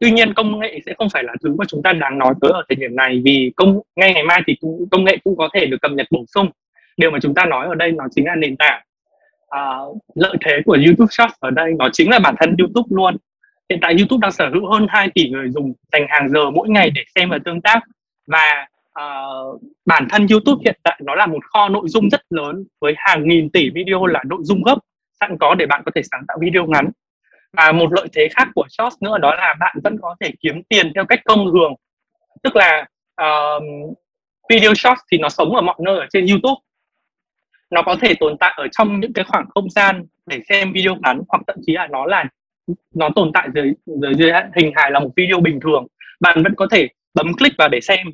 Tuy 0.00 0.10
nhiên 0.10 0.34
công 0.34 0.58
nghệ 0.58 0.80
sẽ 0.86 0.94
không 0.98 1.10
phải 1.10 1.24
là 1.24 1.34
thứ 1.42 1.54
mà 1.58 1.64
chúng 1.68 1.82
ta 1.82 1.92
đang 1.92 2.18
nói 2.18 2.34
tới 2.40 2.50
ở 2.54 2.62
thời 2.68 2.76
điểm 2.76 2.96
này 2.96 3.22
vì 3.24 3.52
công 3.56 3.80
ngay 3.96 4.14
ngày 4.14 4.22
mai 4.22 4.42
thì 4.46 4.56
cũng, 4.60 4.88
công 4.90 5.04
nghệ 5.04 5.16
cũng 5.24 5.36
có 5.36 5.48
thể 5.54 5.66
được 5.66 5.76
cập 5.80 5.90
nhật 5.90 6.06
bổ 6.10 6.24
sung. 6.34 6.50
Điều 6.96 7.10
mà 7.10 7.18
chúng 7.22 7.34
ta 7.34 7.44
nói 7.44 7.66
ở 7.66 7.74
đây 7.74 7.92
nó 7.92 8.04
chính 8.10 8.26
là 8.26 8.34
nền 8.34 8.56
tảng 8.56 8.82
uh, 9.56 9.98
lợi 10.14 10.36
thế 10.44 10.60
của 10.64 10.78
YouTube 10.86 11.08
Shorts 11.10 11.34
ở 11.40 11.50
đây. 11.50 11.72
Nó 11.78 11.88
chính 11.92 12.10
là 12.10 12.18
bản 12.18 12.34
thân 12.40 12.56
YouTube 12.58 12.88
luôn. 12.90 13.16
Hiện 13.70 13.78
tại 13.82 13.94
YouTube 13.98 14.18
đang 14.22 14.32
sở 14.32 14.50
hữu 14.54 14.70
hơn 14.72 14.86
2 14.88 15.08
tỷ 15.14 15.30
người 15.30 15.50
dùng 15.50 15.72
dành 15.92 16.06
hàng 16.08 16.28
giờ 16.28 16.50
mỗi 16.50 16.68
ngày 16.68 16.90
để 16.90 17.02
xem 17.14 17.28
và 17.28 17.38
tương 17.44 17.60
tác. 17.60 17.80
Và 18.26 18.66
uh, 19.00 19.60
bản 19.86 20.06
thân 20.10 20.26
YouTube 20.30 20.62
hiện 20.64 20.80
tại 20.82 21.00
nó 21.04 21.14
là 21.14 21.26
một 21.26 21.44
kho 21.44 21.68
nội 21.68 21.88
dung 21.88 22.10
rất 22.10 22.20
lớn 22.30 22.64
với 22.80 22.94
hàng 22.96 23.28
nghìn 23.28 23.50
tỷ 23.50 23.70
video 23.70 24.06
là 24.06 24.22
nội 24.26 24.40
dung 24.42 24.62
gốc 24.62 24.78
sẵn 25.20 25.36
có 25.40 25.54
để 25.54 25.66
bạn 25.66 25.82
có 25.84 25.92
thể 25.94 26.02
sáng 26.10 26.24
tạo 26.28 26.38
video 26.40 26.66
ngắn. 26.66 26.90
Và 27.52 27.72
một 27.72 27.92
lợi 27.92 28.08
thế 28.12 28.28
khác 28.34 28.48
của 28.54 28.66
shorts 28.68 28.96
nữa 29.02 29.18
đó 29.18 29.34
là 29.34 29.54
bạn 29.60 29.76
vẫn 29.84 29.96
có 30.02 30.16
thể 30.20 30.30
kiếm 30.40 30.62
tiền 30.68 30.92
theo 30.94 31.04
cách 31.04 31.20
thông 31.28 31.50
thường. 31.52 31.74
Tức 32.42 32.56
là 32.56 32.86
uh, 33.22 33.62
video 34.50 34.74
shorts 34.74 35.00
thì 35.12 35.18
nó 35.18 35.28
sống 35.28 35.54
ở 35.56 35.62
mọi 35.62 35.76
nơi 35.84 35.98
ở 35.98 36.06
trên 36.10 36.26
youtube. 36.26 36.60
Nó 37.70 37.82
có 37.82 37.96
thể 38.00 38.14
tồn 38.20 38.36
tại 38.40 38.54
ở 38.56 38.68
trong 38.68 39.00
những 39.00 39.12
cái 39.12 39.24
khoảng 39.24 39.46
không 39.54 39.70
gian 39.70 40.06
để 40.26 40.40
xem 40.48 40.72
video 40.72 40.96
ngắn 41.02 41.20
hoặc 41.28 41.42
thậm 41.46 41.56
chí 41.66 41.72
là 41.72 41.86
nó 41.86 42.06
là 42.06 42.24
nó 42.94 43.08
tồn 43.16 43.30
tại 43.34 43.48
dưới 43.54 43.72
dưới, 43.86 44.14
dưới 44.14 44.32
hình 44.56 44.72
hài 44.76 44.90
là 44.90 45.00
một 45.00 45.10
video 45.16 45.40
bình 45.40 45.60
thường. 45.60 45.86
Bạn 46.20 46.42
vẫn 46.42 46.54
có 46.54 46.66
thể 46.70 46.88
bấm 47.14 47.36
click 47.36 47.56
vào 47.58 47.68
để 47.68 47.80
xem 47.80 48.06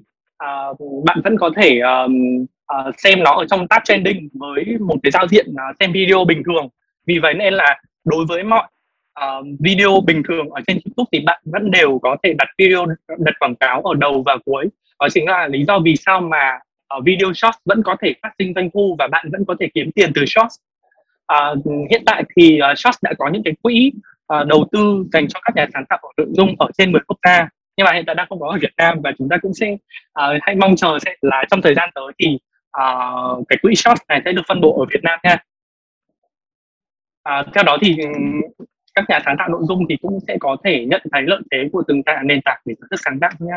uh, 0.45 1.05
bạn 1.05 1.21
vẫn 1.25 1.37
có 1.39 1.51
thể 1.57 1.79
um, 1.79 2.45
uh, 2.75 2.95
xem 2.99 3.23
nó 3.23 3.31
ở 3.31 3.45
trong 3.51 3.69
tab 3.69 3.83
trending 3.85 4.29
với 4.35 4.65
một 4.81 4.97
cái 5.03 5.11
giao 5.11 5.27
diện 5.29 5.47
uh, 5.51 5.77
xem 5.81 5.93
video 5.93 6.25
bình 6.25 6.43
thường. 6.47 6.69
Vì 7.07 7.19
vậy 7.19 7.35
nên 7.35 7.55
là 7.55 7.81
đối 8.05 8.25
với 8.27 8.43
mọi 8.43 8.69
uh, 9.21 9.47
video 9.61 10.01
bình 10.07 10.23
thường 10.29 10.51
ở 10.51 10.61
trên 10.67 10.79
YouTube 10.85 11.09
thì 11.13 11.21
bạn 11.21 11.43
vẫn 11.45 11.71
đều 11.71 11.99
có 12.03 12.17
thể 12.23 12.35
đặt 12.39 12.49
video 12.59 12.87
đặt 13.19 13.35
quảng 13.39 13.57
cáo 13.57 13.83
ở 13.83 13.95
đầu 13.95 14.23
và 14.27 14.37
cuối. 14.45 14.69
Đó 15.01 15.09
chính 15.13 15.27
là 15.27 15.47
lý 15.47 15.65
do 15.65 15.79
vì 15.85 15.97
sao 15.97 16.21
mà 16.21 16.59
uh, 16.97 17.05
video 17.05 17.33
short 17.33 17.57
vẫn 17.65 17.83
có 17.83 17.97
thể 18.03 18.15
phát 18.23 18.31
sinh 18.39 18.53
doanh 18.55 18.71
thu 18.75 18.97
và 18.99 19.09
bạn 19.09 19.29
vẫn 19.33 19.45
có 19.45 19.55
thể 19.61 19.69
kiếm 19.75 19.91
tiền 19.93 20.13
từ 20.15 20.25
short 20.27 20.53
uh, 21.33 21.65
hiện 21.91 22.03
tại 22.07 22.25
thì 22.37 22.59
uh, 22.73 22.79
short 22.79 22.97
đã 23.03 23.13
có 23.19 23.31
những 23.33 23.43
cái 23.43 23.55
quỹ 23.63 23.93
uh, 24.35 24.47
đầu 24.47 24.69
tư 24.73 25.05
dành 25.13 25.29
cho 25.29 25.41
các 25.45 25.57
nhà 25.57 25.67
sáng 25.75 25.85
tạo 25.89 25.99
nội 26.17 26.27
dung 26.31 26.55
ở 26.59 26.69
trên 26.79 26.93
10 26.93 27.01
quốc 27.07 27.19
gia 27.25 27.49
nhưng 27.79 27.85
mà 27.85 27.93
hiện 27.93 28.05
tại 28.07 28.15
đang 28.15 28.27
không 28.29 28.41
có 28.41 28.49
ở 28.49 28.59
Việt 28.63 28.73
Nam 28.77 29.01
và 29.05 29.13
chúng 29.19 29.29
ta 29.29 29.37
cũng 29.43 29.55
sẽ 29.55 29.73
uh, 29.73 30.39
hãy 30.43 30.55
mong 30.55 30.77
chờ 30.77 30.99
sẽ 31.05 31.15
là 31.23 31.45
trong 31.51 31.63
thời 31.63 31.75
gian 31.75 31.91
tới 31.95 32.13
thì 32.19 32.39
uh, 32.83 33.49
cái 33.49 33.59
quỹ 33.63 33.75
short 33.75 33.99
này 34.09 34.23
sẽ 34.25 34.33
được 34.33 34.43
phân 34.49 34.61
bổ 34.61 34.81
ở 34.81 34.87
Việt 34.93 35.01
Nam 35.03 35.19
nha 35.25 35.37
uh, 37.29 37.47
theo 37.55 37.65
đó 37.65 37.77
thì 37.83 37.97
ừ, 38.03 38.09
các 38.95 39.05
nhà 39.09 39.21
sáng 39.25 39.37
tạo 39.39 39.49
nội 39.49 39.63
dung 39.69 39.85
thì 39.89 39.97
cũng 40.03 40.19
sẽ 40.29 40.37
có 40.41 40.57
thể 40.65 40.85
nhận 40.85 41.03
thấy 41.13 41.23
lợi 41.23 41.41
thế 41.51 41.59
của 41.73 41.83
từng 41.89 42.03
nền 42.25 42.41
tảng 42.45 42.61
để 42.65 42.75
sản 42.81 42.87
xuất 42.91 43.01
sáng 43.05 43.21
tạo 43.21 43.31
nha 43.39 43.57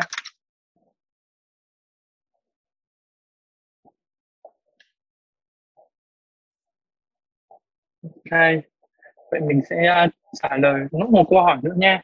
Ok, 8.02 8.40
vậy 9.30 9.40
mình 9.40 9.60
sẽ 9.70 10.04
uh, 10.06 10.12
trả 10.42 10.56
lời 10.56 10.80
nốt 10.92 11.06
một 11.10 11.26
câu 11.30 11.42
hỏi 11.42 11.58
nữa 11.62 11.74
nha. 11.76 12.02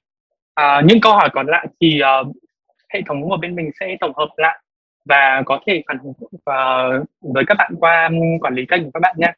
À, 0.59 0.82
những 0.84 1.00
câu 1.00 1.12
hỏi 1.12 1.30
còn 1.32 1.46
lại 1.46 1.66
thì 1.80 2.00
uh, 2.20 2.36
hệ 2.94 3.02
thống 3.06 3.22
của 3.22 3.36
bên 3.36 3.54
mình 3.54 3.70
sẽ 3.80 3.96
tổng 4.00 4.12
hợp 4.16 4.28
lại 4.36 4.59
và 5.04 5.42
có 5.46 5.61
thể 5.66 5.82
phản 5.88 5.98
hồi 5.98 6.12
uh, 6.20 7.06
với 7.34 7.44
các 7.46 7.54
bạn 7.59 7.72
qua 7.80 8.09
ừ, 8.09 8.16
quản 8.40 8.54
lý 8.54 8.66
kênh 8.66 8.84
của 8.84 8.90
các 8.94 9.00
bạn 9.00 9.16
nhé. 9.18 9.32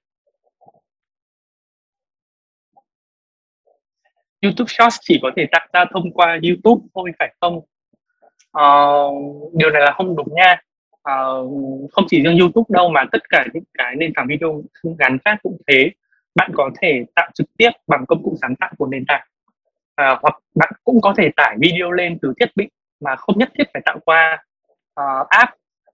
YouTube 4.43 4.69
Shorts 4.69 4.99
chỉ 5.01 5.19
có 5.23 5.31
thể 5.37 5.47
tạo 5.53 5.67
ra 5.73 5.85
thông 5.93 6.13
qua 6.13 6.39
YouTube 6.43 6.87
thôi 6.95 7.11
phải 7.19 7.35
không? 7.41 7.57
Uh, 8.59 9.53
điều 9.55 9.71
này 9.71 9.83
là 9.83 9.93
không 9.93 10.17
đúng 10.17 10.29
nha. 10.35 10.63
Uh, 10.95 11.91
không 11.93 12.05
chỉ 12.09 12.23
riêng 12.23 12.39
YouTube 12.39 12.67
đâu 12.69 12.89
mà 12.89 13.05
tất 13.13 13.29
cả 13.29 13.47
những 13.55 13.65
cái 13.79 13.97
nền 13.97 14.13
tảng 14.15 14.27
video 14.29 14.63
ngắn 14.83 15.19
khác 15.25 15.39
cũng 15.43 15.57
thế 15.67 15.91
bạn 16.35 16.51
có 16.55 16.71
thể 16.81 17.05
tạo 17.15 17.31
trực 17.35 17.47
tiếp 17.57 17.71
bằng 17.87 18.05
công 18.09 18.23
cụ 18.23 18.37
sáng 18.43 18.57
tạo 18.57 18.73
của 18.79 18.87
nền 18.87 19.05
tảng 19.09 19.27
à, 20.01 20.19
hoặc 20.23 20.39
bạn 20.55 20.73
cũng 20.85 21.01
có 21.01 21.15
thể 21.17 21.31
tải 21.37 21.57
video 21.61 21.91
lên 21.91 22.19
từ 22.23 22.33
thiết 22.41 22.57
bị 22.57 22.69
mà 23.01 23.17
không 23.17 23.39
nhất 23.39 23.51
thiết 23.59 23.65
phải 23.73 23.83
tạo 23.85 23.99
qua 24.05 24.45
uh, 25.01 25.29
app 25.29 25.53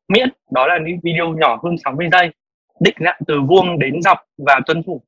miễn. 0.09 0.29
Đó 0.51 0.67
là 0.67 0.79
những 0.79 1.01
video 1.03 1.29
nhỏ 1.29 1.61
hơn 1.65 1.77
60 1.85 2.09
giây 2.13 2.31
định 2.81 2.95
dạng 3.01 3.21
từ 3.27 3.41
vuông 3.49 3.79
đến 3.79 4.03
dọc 4.03 4.19
và 4.39 4.61
tuân 4.67 4.83
thủ 4.83 5.03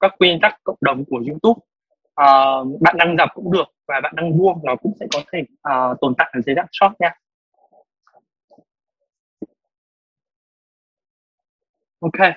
các 0.00 0.14
quy 0.18 0.38
tắc 0.42 0.54
cộng 0.64 0.78
đồng 0.80 1.04
của 1.04 1.22
YouTube. 1.26 1.60
Uh, 2.20 2.80
bạn 2.80 2.96
đăng 2.98 3.16
dọc 3.18 3.28
cũng 3.34 3.52
được 3.52 3.66
và 3.88 4.00
bạn 4.00 4.12
đăng 4.16 4.38
vuông 4.38 4.60
nó 4.64 4.76
cũng 4.76 4.92
sẽ 5.00 5.06
có 5.12 5.20
thể 5.32 5.38
uh, 5.40 6.00
tồn 6.00 6.14
tại 6.18 6.30
ở 6.32 6.40
dưới 6.40 6.54
dạng 6.54 6.66
short 6.72 6.92
nha. 6.98 7.14
Ok 12.00 12.28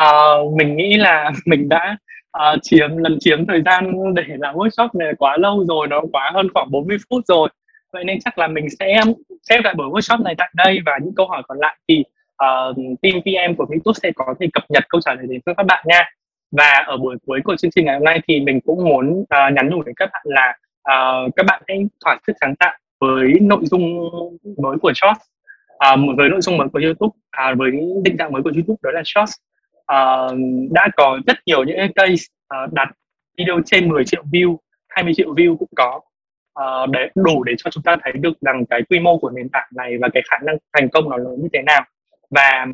uh, 0.00 0.52
mình 0.52 0.76
nghĩ 0.76 0.96
là 0.96 1.32
mình 1.46 1.68
đã 1.68 1.96
uh, 2.38 2.58
chiếm 2.62 2.96
lần 2.96 3.16
chiếm 3.20 3.46
thời 3.46 3.62
gian 3.62 4.14
để 4.14 4.22
làm 4.26 4.54
workshop 4.54 4.88
này 4.94 5.12
quá 5.18 5.36
lâu 5.36 5.64
rồi 5.68 5.86
nó 5.86 6.00
quá 6.12 6.30
hơn 6.34 6.48
khoảng 6.54 6.70
40 6.70 6.96
phút 7.10 7.20
rồi. 7.28 7.48
Vậy 7.92 8.04
nên 8.04 8.18
chắc 8.24 8.38
là 8.38 8.46
mình 8.48 8.66
sẽ 8.78 9.00
xếp 9.42 9.60
lại 9.64 9.74
buổi 9.74 9.88
workshop 9.88 10.22
này 10.22 10.34
tại 10.38 10.50
đây. 10.54 10.78
Và 10.86 10.98
những 11.02 11.14
câu 11.14 11.28
hỏi 11.28 11.42
còn 11.48 11.58
lại 11.58 11.76
thì 11.88 12.04
uh, 12.44 12.76
team 13.02 13.14
PM 13.22 13.54
của 13.56 13.66
YouTube 13.68 13.98
sẽ 14.02 14.12
có 14.16 14.34
thể 14.40 14.46
cập 14.52 14.64
nhật 14.68 14.84
câu 14.88 15.00
trả 15.00 15.14
lời 15.14 15.26
đến 15.28 15.40
với 15.46 15.54
các 15.54 15.66
bạn 15.66 15.84
nha. 15.86 16.04
Và 16.50 16.84
ở 16.86 16.96
buổi 16.96 17.16
cuối 17.26 17.40
của 17.44 17.56
chương 17.56 17.70
trình 17.70 17.84
ngày 17.84 17.94
hôm 17.94 18.04
nay 18.04 18.20
thì 18.28 18.40
mình 18.40 18.60
cũng 18.60 18.84
muốn 18.84 19.20
uh, 19.20 19.52
nhắn 19.52 19.68
nhủ 19.70 19.82
đến 19.82 19.94
các 19.96 20.10
bạn 20.12 20.22
là 20.24 20.56
uh, 20.80 21.32
các 21.36 21.46
bạn 21.46 21.62
hãy 21.68 21.78
thỏa 22.04 22.18
sức 22.26 22.32
sáng 22.40 22.56
tạo 22.56 22.74
với 23.00 23.32
nội 23.40 23.60
dung 23.62 24.10
mới 24.58 24.76
của 24.78 24.92
Shorts. 24.94 25.20
Uh, 25.94 26.16
với 26.16 26.28
nội 26.28 26.40
dung 26.40 26.56
mới 26.56 26.68
của 26.72 26.80
YouTube 26.82 27.16
uh, 27.50 27.58
với 27.58 27.70
định 28.04 28.16
dạng 28.18 28.32
mới 28.32 28.42
của 28.42 28.50
YouTube 28.54 28.76
đó 28.82 28.90
là 28.90 29.02
Shorts 29.04 29.32
uh, 29.92 30.38
đã 30.70 30.88
có 30.96 31.18
rất 31.26 31.36
nhiều 31.46 31.64
những 31.64 31.92
case 31.94 32.24
uh, 32.64 32.72
đặt 32.72 32.88
video 33.38 33.60
trên 33.66 33.88
10 33.88 34.04
triệu 34.04 34.22
view 34.32 34.56
20 34.88 35.14
triệu 35.16 35.34
view 35.34 35.56
cũng 35.56 35.68
có. 35.76 36.00
Uh, 36.60 36.90
để 36.90 37.08
đủ 37.14 37.44
để 37.44 37.54
cho 37.58 37.70
chúng 37.70 37.82
ta 37.82 37.96
thấy 38.02 38.12
được 38.12 38.40
rằng 38.40 38.64
cái 38.66 38.82
quy 38.90 39.00
mô 39.00 39.18
của 39.18 39.30
nền 39.30 39.48
tảng 39.48 39.68
này 39.76 39.98
và 40.00 40.08
cái 40.14 40.22
khả 40.30 40.36
năng 40.42 40.56
thành 40.72 40.88
công 40.88 41.10
nó 41.10 41.16
lớn 41.16 41.36
như 41.42 41.48
thế 41.52 41.62
nào. 41.62 41.84
Và 42.30 42.66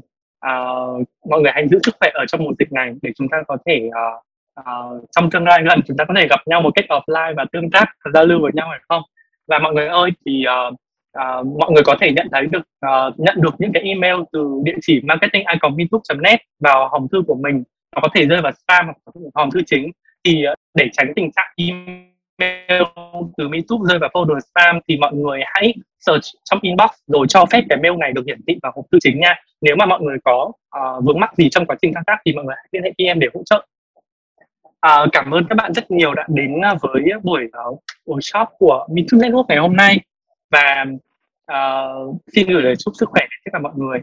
uh, 0.46 1.08
mọi 1.30 1.40
người 1.40 1.52
hãy 1.54 1.68
giữ 1.68 1.78
sức 1.82 1.96
khỏe 2.00 2.10
ở 2.14 2.26
trong 2.26 2.44
mùa 2.44 2.52
dịch 2.58 2.72
này 2.72 2.94
để 3.02 3.12
chúng 3.16 3.28
ta 3.28 3.42
có 3.48 3.56
thể 3.66 3.88
uh, 3.88 4.24
uh, 4.60 5.04
trong 5.10 5.30
tương 5.30 5.44
lai 5.44 5.62
gần 5.68 5.80
chúng 5.86 5.96
ta 5.96 6.04
có 6.04 6.14
thể 6.16 6.26
gặp 6.30 6.40
nhau 6.46 6.60
một 6.60 6.70
cách 6.74 6.84
offline 6.88 7.34
và 7.36 7.44
tương 7.52 7.70
tác 7.70 7.86
giao 8.14 8.26
lưu 8.26 8.42
với 8.42 8.52
nhau 8.54 8.66
phải 8.70 8.80
không? 8.88 9.02
Và 9.46 9.58
mọi 9.58 9.74
người 9.74 9.86
ơi 9.86 10.10
thì 10.26 10.44
uh, 10.68 10.74
uh, 11.20 11.46
mọi 11.60 11.70
người 11.70 11.82
có 11.84 11.96
thể 12.00 12.12
nhận 12.12 12.28
thấy 12.32 12.46
được 12.46 12.62
uh, 12.86 13.20
nhận 13.20 13.36
được 13.40 13.54
những 13.58 13.72
cái 13.72 13.82
email 13.82 14.16
từ 14.32 14.60
địa 14.64 14.76
chỉ 14.80 15.00
marketing 15.04 15.44
net 16.20 16.40
vào 16.60 16.88
hòm 16.88 17.06
thư 17.12 17.22
của 17.26 17.34
mình. 17.34 17.62
Nó 17.96 18.00
có 18.02 18.08
thể 18.14 18.26
rơi 18.26 18.42
vào 18.42 18.52
spam 18.52 18.86
hoặc 18.86 18.96
hòm 19.34 19.50
thư 19.50 19.60
chính. 19.66 19.90
Thì 20.24 20.44
uh, 20.52 20.58
để 20.74 20.88
tránh 20.92 21.12
tình 21.16 21.30
trạng 21.32 21.52
email 21.56 22.82
từ 23.36 23.48
YouTube 23.52 23.88
rơi 23.88 23.98
vào 23.98 24.10
folder 24.14 24.40
spam 24.40 24.80
thì 24.88 24.96
mọi 24.96 25.14
người 25.14 25.40
hãy 25.44 25.74
search 26.00 26.24
trong 26.44 26.58
inbox 26.62 26.90
rồi 27.06 27.26
cho 27.28 27.46
phép 27.46 27.64
cái 27.68 27.78
mail 27.82 27.96
này 27.96 28.12
được 28.12 28.22
hiển 28.26 28.40
thị 28.46 28.58
vào 28.62 28.72
hộp 28.76 28.84
thư 28.92 28.98
chính 29.00 29.20
nha. 29.20 29.34
Nếu 29.60 29.76
mà 29.76 29.86
mọi 29.86 30.00
người 30.00 30.16
có 30.24 30.52
uh, 30.78 31.04
vướng 31.04 31.20
mắc 31.20 31.36
gì 31.36 31.48
trong 31.50 31.66
quá 31.66 31.76
trình 31.82 31.94
thao 31.94 32.02
tác 32.06 32.16
thì 32.24 32.32
mọi 32.32 32.44
người 32.44 32.54
hãy 32.56 32.68
liên 32.72 32.82
hệ 32.82 32.92
em 32.96 33.20
để 33.20 33.28
hỗ 33.34 33.42
trợ. 33.44 33.66
À, 34.80 35.06
cảm 35.12 35.30
ơn 35.30 35.44
các 35.48 35.54
bạn 35.54 35.72
rất 35.74 35.90
nhiều 35.90 36.14
đã 36.14 36.24
đến 36.28 36.60
với 36.80 37.02
buổi 37.22 37.44
uh, 37.70 37.80
workshop 38.06 38.46
của 38.58 38.86
MeToo 38.90 39.18
Network 39.18 39.44
ngày 39.48 39.58
hôm 39.58 39.76
nay. 39.76 40.00
Và 40.50 40.84
uh, 41.53 42.16
xin 42.34 42.46
gửi 42.49 42.62
lời 42.62 42.74
chúc 42.78 42.94
sức 42.96 43.09
khỏe 43.09 43.20
đến 43.20 43.40
tất 43.44 43.51
cả 43.53 43.59
mọi 43.59 43.72
người. 43.76 43.99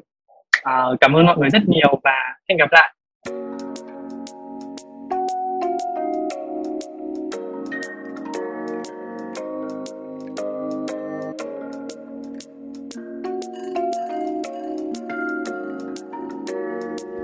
Uh, 0.57 0.99
cảm 1.01 1.13
ơn 1.13 1.25
mọi 1.25 1.37
người 1.37 1.49
rất 1.49 1.61
nhiều 1.67 1.99
và 2.03 2.37
hẹn 2.49 2.57
gặp 2.57 2.71
lại. 2.71 2.93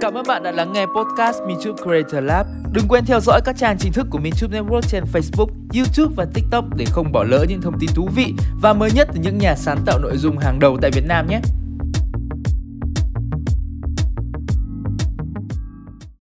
Cảm 0.02 0.14
ơn 0.14 0.28
bạn 0.28 0.43
đã 0.43 0.52
lắng 0.52 0.74
nghe 0.74 0.86
podcast 0.86 1.38
MinTube 1.47 1.84
Creator 1.84 2.24
Lab. 2.24 2.47
Đừng 2.72 2.88
quên 2.88 3.06
theo 3.06 3.20
dõi 3.20 3.41
các 3.45 3.56
trang 3.58 3.78
chính 3.80 3.93
thức 3.93 4.08
của 4.10 4.18
MinTube 4.18 4.60
Network 4.60 4.82
trên 4.82 5.04
Facebook, 5.14 5.47
YouTube 5.76 6.14
và 6.18 6.26
TikTok 6.34 6.66
để 6.78 6.86
không 6.91 7.12
bỏ 7.12 7.24
lỡ 7.24 7.45
những 7.49 7.62
thông 7.62 7.80
tin 7.80 7.89
thú 7.95 8.10
vị 8.16 8.34
và 8.62 8.74
mới 8.74 8.91
nhất 8.91 9.08
từ 9.14 9.20
những 9.24 9.38
nhà 9.38 9.56
sáng 9.56 9.78
tạo 9.86 9.99
nội 9.99 10.18
dung 10.18 10.38
hàng 10.38 10.60
đầu 10.60 10.78
tại 10.82 10.91
Việt 10.91 11.06
Nam 11.08 11.28
nhé. 11.28 11.39